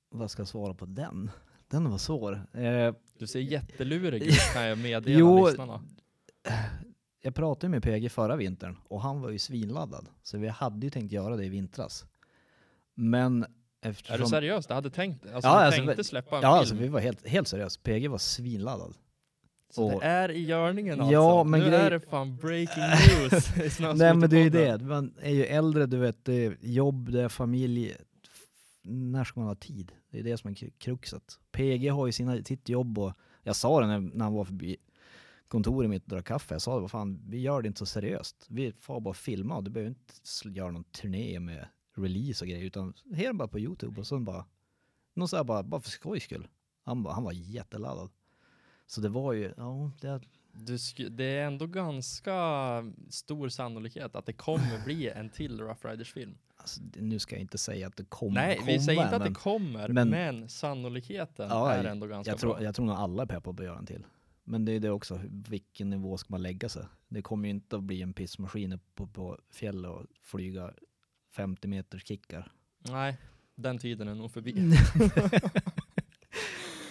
Vad 0.10 0.32
ska 0.32 0.42
jag 0.42 0.48
svara 0.48 0.74
på 0.74 0.86
den? 0.86 1.32
Den 1.68 1.90
var 1.92 1.98
svår. 1.98 2.48
Eh, 2.54 2.94
Du 3.18 3.28
ser 3.28 3.40
jättelurig 3.40 4.24
ut 4.28 4.54
kan 4.54 4.64
jag 4.64 4.78
meddela 4.78 5.20
Jo, 5.20 5.48
lyssnarna. 5.48 5.82
jag 7.22 7.36
pratade 7.36 7.70
med 7.72 7.84
PG 7.84 8.12
förra 8.12 8.36
vintern 8.36 8.78
och 8.84 9.02
han 9.02 9.22
var 9.22 9.30
ju 9.30 9.40
svinladdad. 9.40 10.08
Så 10.24 10.38
vi 10.38 10.48
hade 10.48 10.86
ju 10.86 10.90
tänkt 10.90 11.12
göra 11.12 11.36
det 11.38 11.46
i 11.46 11.50
vintras. 11.50 12.06
Men 12.94 13.46
eftersom... 13.90 14.14
Är 14.16 14.20
du 14.20 14.26
seriös? 14.26 14.68
Du 14.68 14.74
hade 14.74 14.90
tänkt, 14.90 15.24
alltså 15.34 15.48
Ja, 15.50 15.54
alltså, 15.66 15.82
tänkte 15.86 16.04
släppa 16.04 16.36
en 16.38 16.42
Ja, 16.42 16.50
film? 16.50 16.60
alltså 16.60 16.76
vi 16.76 16.88
var 16.88 17.00
helt, 17.00 17.28
helt 17.28 17.48
seriösa. 17.48 17.80
PG 17.84 18.08
var 18.08 18.18
svinladdad. 18.18 18.94
Så 19.70 19.94
och- 19.94 20.00
det 20.02 20.06
är 20.08 20.32
i 20.32 20.46
görningen 20.46 21.02
alltså? 21.02 21.14
Ja, 21.14 21.44
men 21.44 21.60
nu 21.60 21.66
grej- 21.70 21.80
är 21.80 21.92
det 21.92 22.00
fan 22.00 22.36
breaking 22.38 22.84
news 22.84 23.80
Nej 23.80 24.14
men 24.16 24.30
det 24.30 24.38
är 24.38 24.44
ju 24.44 24.50
det, 24.50 24.78
man 24.82 25.14
är 25.22 25.34
ju 25.34 25.46
äldre, 25.46 25.86
du 25.86 25.98
vet, 25.98 26.26
det 26.26 26.34
är 26.34 26.58
jobb, 26.62 27.12
det 27.12 27.22
är 27.22 27.30
familj. 27.30 27.96
När 28.88 29.24
ska 29.24 29.40
man 29.40 29.48
ha 29.50 29.56
tid? 29.56 29.92
Det 30.12 30.20
är 30.20 30.24
det 30.24 30.38
som 30.38 30.50
är 30.50 30.54
kru- 30.54 30.72
kruxet. 30.78 31.40
PG 31.52 31.88
har 31.92 32.06
ju 32.06 32.12
sina, 32.12 32.44
sitt 32.44 32.70
jobb 32.70 33.00
och 33.00 33.14
jag 33.44 33.56
sa 33.56 33.82
det 33.82 33.88
när, 33.88 34.00
när 34.00 34.24
han 34.26 34.34
var 34.34 34.44
förbi 34.46 34.78
kontoret 35.48 35.90
mitt 35.90 36.04
och 36.04 36.10
drack 36.10 36.26
kaffe. 36.26 36.56
Jag 36.56 36.62
sa 36.62 36.76
det, 36.76 36.82
vad 36.82 36.92
fan, 36.92 37.22
vi 37.28 37.40
gör 37.40 37.62
det 37.62 37.68
inte 37.68 37.80
så 37.80 37.86
seriöst. 37.86 38.46
Vi 38.50 38.72
får 38.82 39.00
bara 39.00 39.14
filma 39.14 39.56
och 39.58 39.64
du 39.64 39.72
behöver 39.72 39.90
inte 39.90 40.60
göra 40.60 40.72
någon 40.72 40.84
turné 40.84 41.40
med 41.40 41.68
release 41.96 42.44
och 42.46 42.50
grejer 42.50 42.66
utan 42.66 42.94
här 43.14 43.34
bara 43.34 43.48
på 43.48 43.60
Youtube 43.60 44.00
och 44.00 44.08
sen 44.08 44.26
bara, 44.26 44.46
någon 45.14 45.28
så 45.28 45.38
här 45.38 45.44
bara, 45.44 45.64
bara 45.64 45.82
för 45.82 45.90
skojs 45.90 46.24
skull. 46.24 46.48
Han, 46.84 47.04
bara, 47.04 47.14
han 47.14 47.24
var 47.24 47.32
jätteladdad. 47.32 48.10
Så 48.88 49.02
det 49.02 49.10
var 49.10 49.34
ju, 49.34 49.54
ja, 49.58 49.92
det, 50.02 50.22
det 51.10 51.24
är 51.26 51.46
ändå 51.48 51.68
ganska 51.68 52.34
stor 53.10 53.50
sannolikhet 53.50 54.16
att 54.16 54.26
det 54.26 54.34
kommer 54.34 54.84
bli 54.86 55.10
en 55.10 55.30
till 55.30 55.62
Rough 55.62 55.88
Riders-film. 55.88 56.38
alltså, 56.58 56.82
nu 56.96 57.20
ska 57.20 57.36
jag 57.36 57.42
inte 57.42 57.58
säga 57.58 57.88
att 57.88 57.98
det 57.98 58.06
kommer 58.06 58.36
Nej, 58.42 58.56
komma, 58.58 58.72
vi 58.72 58.80
säger 58.80 59.04
inte 59.04 59.16
att 59.16 59.22
men- 59.22 59.34
det 59.34 59.40
kommer, 59.40 59.88
men, 59.90 60.10
men- 60.10 60.50
sannolikheten 60.50 61.50
Ja, 61.50 61.72
är 61.72 61.84
ändå 61.84 62.08
ganska 62.08 62.32
Jag 62.32 62.40
tror, 62.40 62.54
bra. 62.54 62.64
jag 62.64 62.76
tror 62.76 62.86
nog 62.86 62.96
alla 62.96 63.24
är 63.24 63.28
peppade 63.28 63.56
på 63.56 63.62
att 63.62 63.68
göra 63.68 63.80
en 63.80 63.86
till. 63.86 64.06
Men 64.44 64.66
det 64.66 64.72
är 64.72 64.80
det 64.80 64.92
också, 64.92 65.20
vilken 65.30 65.90
nivå 65.90 66.18
ska 66.18 66.28
man 66.32 66.42
lägga 66.42 66.70
sig? 66.70 66.86
Det 67.08 67.22
kommer 67.22 67.48
ju 67.48 67.50
inte 67.54 67.76
att 67.76 67.84
bli 67.84 68.02
en 68.02 68.14
pissmaskin 68.14 68.80
på, 68.96 69.08
på 69.08 69.40
fjället 69.52 69.92
och 69.92 70.06
flyga 70.22 70.74
50 71.36 71.68
meters 71.68 72.06
kickar. 72.08 72.52
Nej, 72.80 73.18
den 73.56 73.78
tiden 73.78 74.08
är 74.08 74.16
nog 74.16 74.32
förbi. 74.32 74.54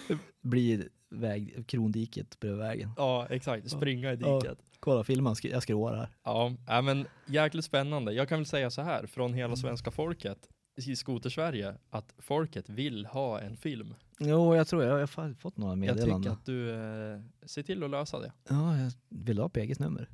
blir 0.41 0.89
väg, 1.09 1.63
krondiket 1.67 2.39
bredvid 2.39 2.59
vägen. 2.61 2.91
ja, 2.97 3.27
exakt. 3.29 3.71
Springa 3.71 4.13
i 4.13 4.17
Ja. 4.21 4.39
diket. 4.39 4.57
Kolla 4.79 5.03
filmen, 5.03 5.35
jag 5.43 5.63
skråar 5.63 5.95
här. 5.95 6.09
Ja, 6.23 6.53
ja, 6.67 6.81
men 6.81 7.07
jäkligt 7.25 7.65
spännande. 7.65 8.13
Jag 8.13 8.29
kan 8.29 8.39
väl 8.39 8.45
säga 8.45 8.69
så 8.71 8.81
här, 8.81 9.05
från 9.05 9.33
hela 9.33 9.55
svenska 9.55 9.91
folket 9.91 10.49
i 10.77 10.95
Skoter-Sverige, 10.95 11.75
att 11.89 12.13
folket 12.17 12.69
vill 12.69 13.05
ha 13.05 13.39
en 13.39 13.57
film. 13.57 13.93
Jo, 14.19 14.55
jag 14.55 14.67
tror 14.67 14.83
jag, 14.83 14.93
jag 15.01 15.07
har 15.07 15.33
fått 15.33 15.57
några 15.57 15.71
Jag 15.71 15.77
meddelanden. 15.77 16.21
tycker 16.21 16.31
att 16.33 16.45
du 16.45 16.71
eh, 16.71 17.21
ser 17.45 17.63
till 17.63 17.83
att 17.83 17.89
lösa 17.89 18.19
det. 18.19 18.31
Ja, 18.49 18.77
jag 18.77 18.91
vill 19.09 19.39
ha 19.39 19.49
PGs 19.49 19.79
nummer? 19.79 20.09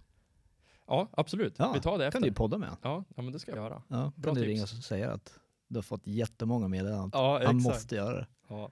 Ja, 0.91 1.07
absolut. 1.11 1.55
Ja, 1.59 1.71
Vi 1.73 1.79
tar 1.79 1.97
det 1.97 2.05
efter. 2.07 2.19
kan 2.19 2.27
du 2.29 2.33
podda 2.33 2.57
med. 2.57 2.69
Ja, 2.81 3.03
ja, 3.15 3.21
men 3.21 3.31
det 3.33 3.39
ska 3.39 3.51
jag 3.51 3.63
göra. 3.63 3.81
Ja, 3.87 4.11
Bra 4.15 4.29
kan 4.29 4.35
du 4.35 4.41
tips. 4.41 4.47
ringa 4.49 4.63
och 4.63 4.69
säga 4.69 5.11
att 5.11 5.39
du 5.67 5.77
har 5.77 5.81
fått 5.83 6.07
jättemånga 6.07 6.67
meddelanden. 6.67 7.09
Ja, 7.13 7.31
han 7.33 7.41
exakt. 7.57 7.63
måste 7.75 7.95
göra 7.95 8.15
det. 8.17 8.27
Ja. 8.47 8.71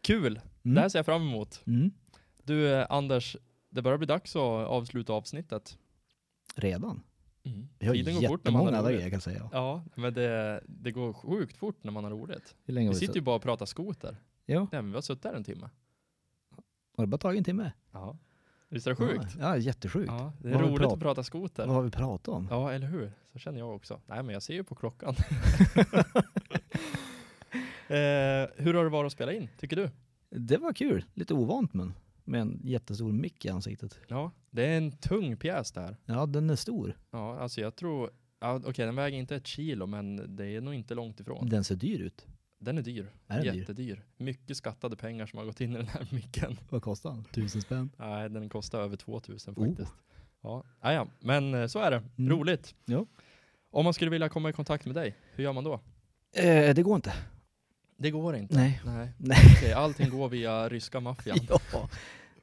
Kul! 0.00 0.40
Mm. 0.62 0.74
Det 0.74 0.80
här 0.80 0.88
ser 0.88 0.98
jag 0.98 1.06
fram 1.06 1.22
emot. 1.22 1.62
Mm. 1.66 1.90
Du 2.44 2.72
eh, 2.72 2.86
Anders, 2.90 3.36
det 3.70 3.82
börjar 3.82 3.98
bli 3.98 4.06
dags 4.06 4.36
att 4.36 4.42
avsluta 4.42 5.12
avsnittet. 5.12 5.78
Redan? 6.54 7.02
Mm. 7.44 7.68
Vi 7.78 7.86
har 7.86 7.94
Tiden 7.94 8.14
går 8.14 8.20
fort 8.28 8.44
när 8.44 8.52
man 8.52 8.62
jättemånga 8.62 8.70
har 8.70 8.78
andra 8.78 8.82
roligt. 8.90 8.98
grejer 8.98 9.10
kan 9.10 9.16
jag 9.16 9.22
säga. 9.22 9.48
Ja, 9.52 9.84
men 9.94 10.14
det, 10.14 10.60
det 10.66 10.92
går 10.92 11.12
sjukt 11.12 11.56
fort 11.56 11.84
när 11.84 11.92
man 11.92 12.04
har 12.04 12.10
roligt. 12.10 12.54
Hur 12.64 12.74
länge 12.74 12.84
Vi 12.84 12.88
har 12.88 12.94
vi 12.94 12.98
sitter 13.00 13.06
ju 13.06 13.14
suttit? 13.14 13.24
bara 13.24 13.36
och 13.36 13.42
pratar 13.42 13.66
skoter. 13.66 14.16
Jo, 14.46 14.60
Nej, 14.60 14.82
men 14.82 14.90
vi 14.90 14.94
har 14.94 15.02
suttit 15.02 15.22
där 15.22 15.34
en 15.34 15.44
timme. 15.44 15.70
har 16.96 17.04
det 17.04 17.06
bara 17.06 17.18
tagit 17.18 17.38
en 17.38 17.44
timme? 17.44 17.72
Ja. 17.92 18.16
Visst 18.72 18.86
är 18.86 18.90
det 18.90 18.96
sjukt? 18.96 19.36
Ja, 19.38 19.56
jättesjukt. 19.56 20.08
Ja, 20.08 20.32
det 20.38 20.48
är 20.48 20.52
Vad 20.52 20.62
roligt 20.62 20.92
att 20.92 21.00
prata 21.00 21.22
skoter. 21.22 21.66
Vad 21.66 21.74
har 21.74 21.82
vi 21.82 21.90
pratat 21.90 22.28
om? 22.28 22.48
Ja, 22.50 22.72
eller 22.72 22.86
hur? 22.86 23.12
Så 23.32 23.38
känner 23.38 23.58
jag 23.58 23.74
också. 23.74 24.00
Nej, 24.06 24.22
men 24.22 24.32
jag 24.32 24.42
ser 24.42 24.54
ju 24.54 24.64
på 24.64 24.74
klockan. 24.74 25.14
eh, 27.88 28.46
hur 28.56 28.74
har 28.74 28.84
det 28.84 28.90
varit 28.90 29.06
att 29.06 29.12
spela 29.12 29.32
in, 29.32 29.48
tycker 29.58 29.76
du? 29.76 29.90
Det 30.30 30.56
var 30.56 30.72
kul. 30.72 31.04
Lite 31.14 31.34
ovant 31.34 31.74
men 31.74 31.94
med 32.24 32.40
en 32.40 32.60
jättestor 32.64 33.12
mick 33.12 33.44
i 33.44 33.48
ansiktet. 33.48 33.98
Ja, 34.08 34.30
det 34.50 34.66
är 34.66 34.76
en 34.76 34.92
tung 34.92 35.36
pjäs 35.36 35.72
det 35.72 35.80
här. 35.80 35.96
Ja, 36.04 36.26
den 36.26 36.50
är 36.50 36.56
stor. 36.56 36.98
Ja, 37.10 37.38
alltså 37.38 37.60
jag 37.60 37.76
tror, 37.76 38.10
ja, 38.40 38.60
okej 38.64 38.86
den 38.86 38.96
väger 38.96 39.18
inte 39.18 39.36
ett 39.36 39.46
kilo, 39.46 39.86
men 39.86 40.36
det 40.36 40.46
är 40.46 40.60
nog 40.60 40.74
inte 40.74 40.94
långt 40.94 41.20
ifrån. 41.20 41.48
Den 41.48 41.64
ser 41.64 41.76
dyr 41.76 42.00
ut. 42.00 42.26
Den 42.62 42.78
är 42.78 42.82
dyr. 42.82 43.12
Är 43.26 43.34
den 43.36 43.54
dyr? 43.54 43.60
Jättedyr. 43.60 44.04
Mycket 44.16 44.56
skattade 44.56 44.96
pengar 44.96 45.26
som 45.26 45.38
har 45.38 45.46
gått 45.46 45.60
in 45.60 45.72
i 45.72 45.76
den 45.76 45.86
här 45.86 46.08
micken. 46.14 46.56
Vad 46.68 46.82
kostar 46.82 47.10
den? 47.10 47.24
Tusen 47.24 47.62
spänn. 47.62 47.90
Nej, 47.96 48.30
den 48.30 48.48
kostar 48.48 48.80
över 48.80 48.96
2000 48.96 49.54
Oh. 49.56 49.66
faktiskt. 49.68 49.92
Ja, 50.42 50.64
ah, 50.80 50.92
ja, 50.92 51.06
men 51.20 51.54
eh, 51.54 51.66
så 51.66 51.78
är 51.78 51.90
det. 51.90 52.02
Mm. 52.18 52.30
Roligt. 52.30 52.74
Ja. 52.84 53.06
Om 53.70 53.84
man 53.84 53.94
skulle 53.94 54.10
vilja 54.10 54.28
komma 54.28 54.50
i 54.50 54.52
kontakt 54.52 54.84
med 54.86 54.94
dig, 54.94 55.16
hur 55.34 55.44
gör 55.44 55.52
man 55.52 55.64
då? 55.64 55.74
Eh, 56.36 56.74
det 56.74 56.82
går 56.82 56.96
inte. 56.96 57.12
Det 57.96 58.10
går 58.10 58.36
inte. 58.36 58.54
Nej. 58.56 58.80
Nej. 58.84 59.12
Nej. 59.18 59.38
Okej, 59.56 59.72
allting 59.72 60.10
går 60.10 60.28
via 60.28 60.68
ryska 60.68 61.00
maffian. 61.00 61.38
Ja. 61.72 61.88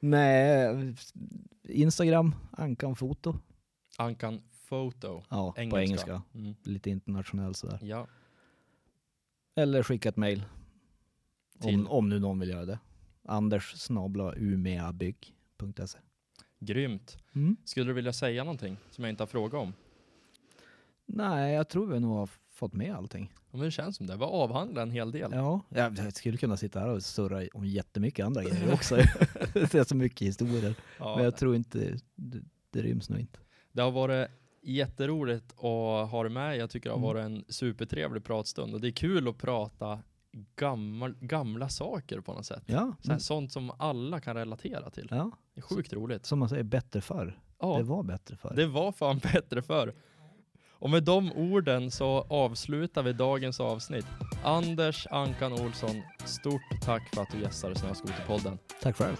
Nej, 0.00 0.94
Instagram, 1.68 2.34
Ankan 2.52 2.96
Foto. 2.96 3.34
Ankan 3.96 4.42
Photo. 4.68 5.22
Ja, 5.28 5.54
Engelska. 5.56 5.76
på 5.76 5.80
engelska. 5.80 6.22
Mm. 6.34 6.54
Lite 6.64 6.90
internationellt 6.90 7.56
sådär. 7.56 7.78
Ja, 7.82 8.06
Eller 9.58 9.82
skicka 9.82 10.08
ett 10.08 10.16
mail. 10.16 10.44
till 11.60 11.74
Om, 11.74 11.86
om 11.86 12.08
nu 12.08 12.18
någon 12.18 12.38
vill 12.40 12.48
göra 12.48 12.64
det. 12.66 12.78
Anders 13.24 13.72
snabla 13.76 14.34
umeabygg.se. 14.34 15.98
grymt. 16.60 17.18
Mm. 17.34 17.56
Skulle 17.64 17.86
du 17.86 17.92
vilja 17.92 18.12
säga 18.12 18.44
någonting 18.44 18.76
som 18.90 19.04
jag 19.04 19.10
inte 19.10 19.22
har 19.22 19.26
frågat 19.26 19.62
om? 19.62 19.72
Nej, 21.06 21.54
jag 21.54 21.68
tror 21.68 21.86
vi 21.86 22.00
nog 22.00 22.16
har 22.16 22.30
fått 22.48 22.72
med 22.72 22.94
allting. 22.94 23.32
Ja, 23.34 23.56
men 23.56 23.60
det 23.60 23.70
känns 23.70 23.96
som 23.96 24.06
det. 24.06 24.16
Vi 24.16 24.24
har 24.24 24.30
avhandlat 24.30 24.82
en 24.82 24.90
hel 24.90 25.10
del. 25.12 25.30
Ja, 25.32 25.60
jag 25.68 26.16
skulle 26.16 26.36
kunna 26.36 26.56
sitta 26.56 26.80
här 26.80 26.88
och 26.88 27.02
surra 27.02 27.48
om 27.54 27.64
jättemycket 27.66 28.26
andra 28.26 28.42
grejer 28.44 28.72
också. 28.74 28.96
det 29.52 29.74
är 29.74 29.84
så 29.84 29.96
mycket 29.96 30.28
historier. 30.28 30.74
Ja, 30.98 31.14
Men 31.16 31.24
jag 31.24 31.36
tror 31.36 31.56
inte, 31.56 31.98
det, 32.14 32.40
det 32.70 32.82
ryms 32.82 33.10
nog 33.10 33.20
inte. 33.20 33.38
Det 33.72 33.82
har 33.82 33.90
varit 33.90 34.30
jätteroligt 34.68 35.52
att 35.52 36.10
ha 36.10 36.22
dig 36.22 36.32
med. 36.32 36.56
Jag 36.56 36.70
tycker 36.70 36.88
det 36.90 36.94
har 36.96 36.98
Mm. 36.98 37.08
varit 37.08 37.24
en 37.24 37.44
supertrevlig 37.52 38.24
pratstund 38.24 38.74
och 38.74 38.80
det 38.80 38.88
är 38.88 38.92
kul 38.92 39.28
att 39.28 39.38
prata 39.38 39.98
gammal, 40.56 41.14
gamla 41.20 41.68
saker 41.68 42.20
på 42.20 42.32
något 42.34 42.46
sätt. 42.46 42.62
Ja, 42.66 42.94
Så 43.00 43.12
här, 43.12 43.18
sånt 43.18 43.52
som 43.52 43.70
alla 43.78 44.20
kan 44.20 44.36
relatera 44.36 44.90
till. 44.90 45.08
ja, 45.10 45.30
Det 45.54 45.60
är 45.60 45.62
sjukt 45.62 45.92
roligt. 45.92 46.26
som 46.26 46.38
man 46.38 46.48
säger, 46.48 46.62
bättre 46.62 47.00
förr. 47.00 47.40
Ja, 47.60 47.76
Det 47.76 47.82
var 47.82 48.02
bättre 48.02 48.36
förr. 48.36 48.52
det 48.56 48.66
var 48.66 48.92
fan 48.92 49.18
bättre 49.32 49.62
förr. 49.62 49.94
Och 50.80 50.90
med 50.90 51.02
de 51.04 51.32
orden 51.32 51.90
så 51.90 52.06
avslutar 52.30 53.02
vi 53.02 53.12
dagens 53.12 53.60
avsnitt. 53.60 54.06
Anders 54.44 55.06
Ankan 55.10 55.52
Olsson, 55.52 56.02
stort 56.24 56.62
tack 56.82 57.14
för 57.14 57.22
att 57.22 57.30
du 57.32 57.40
gästade 57.40 57.74
Snöskoterpodden. 57.74 58.58
Tack 58.82 58.96
själv. 58.96 59.16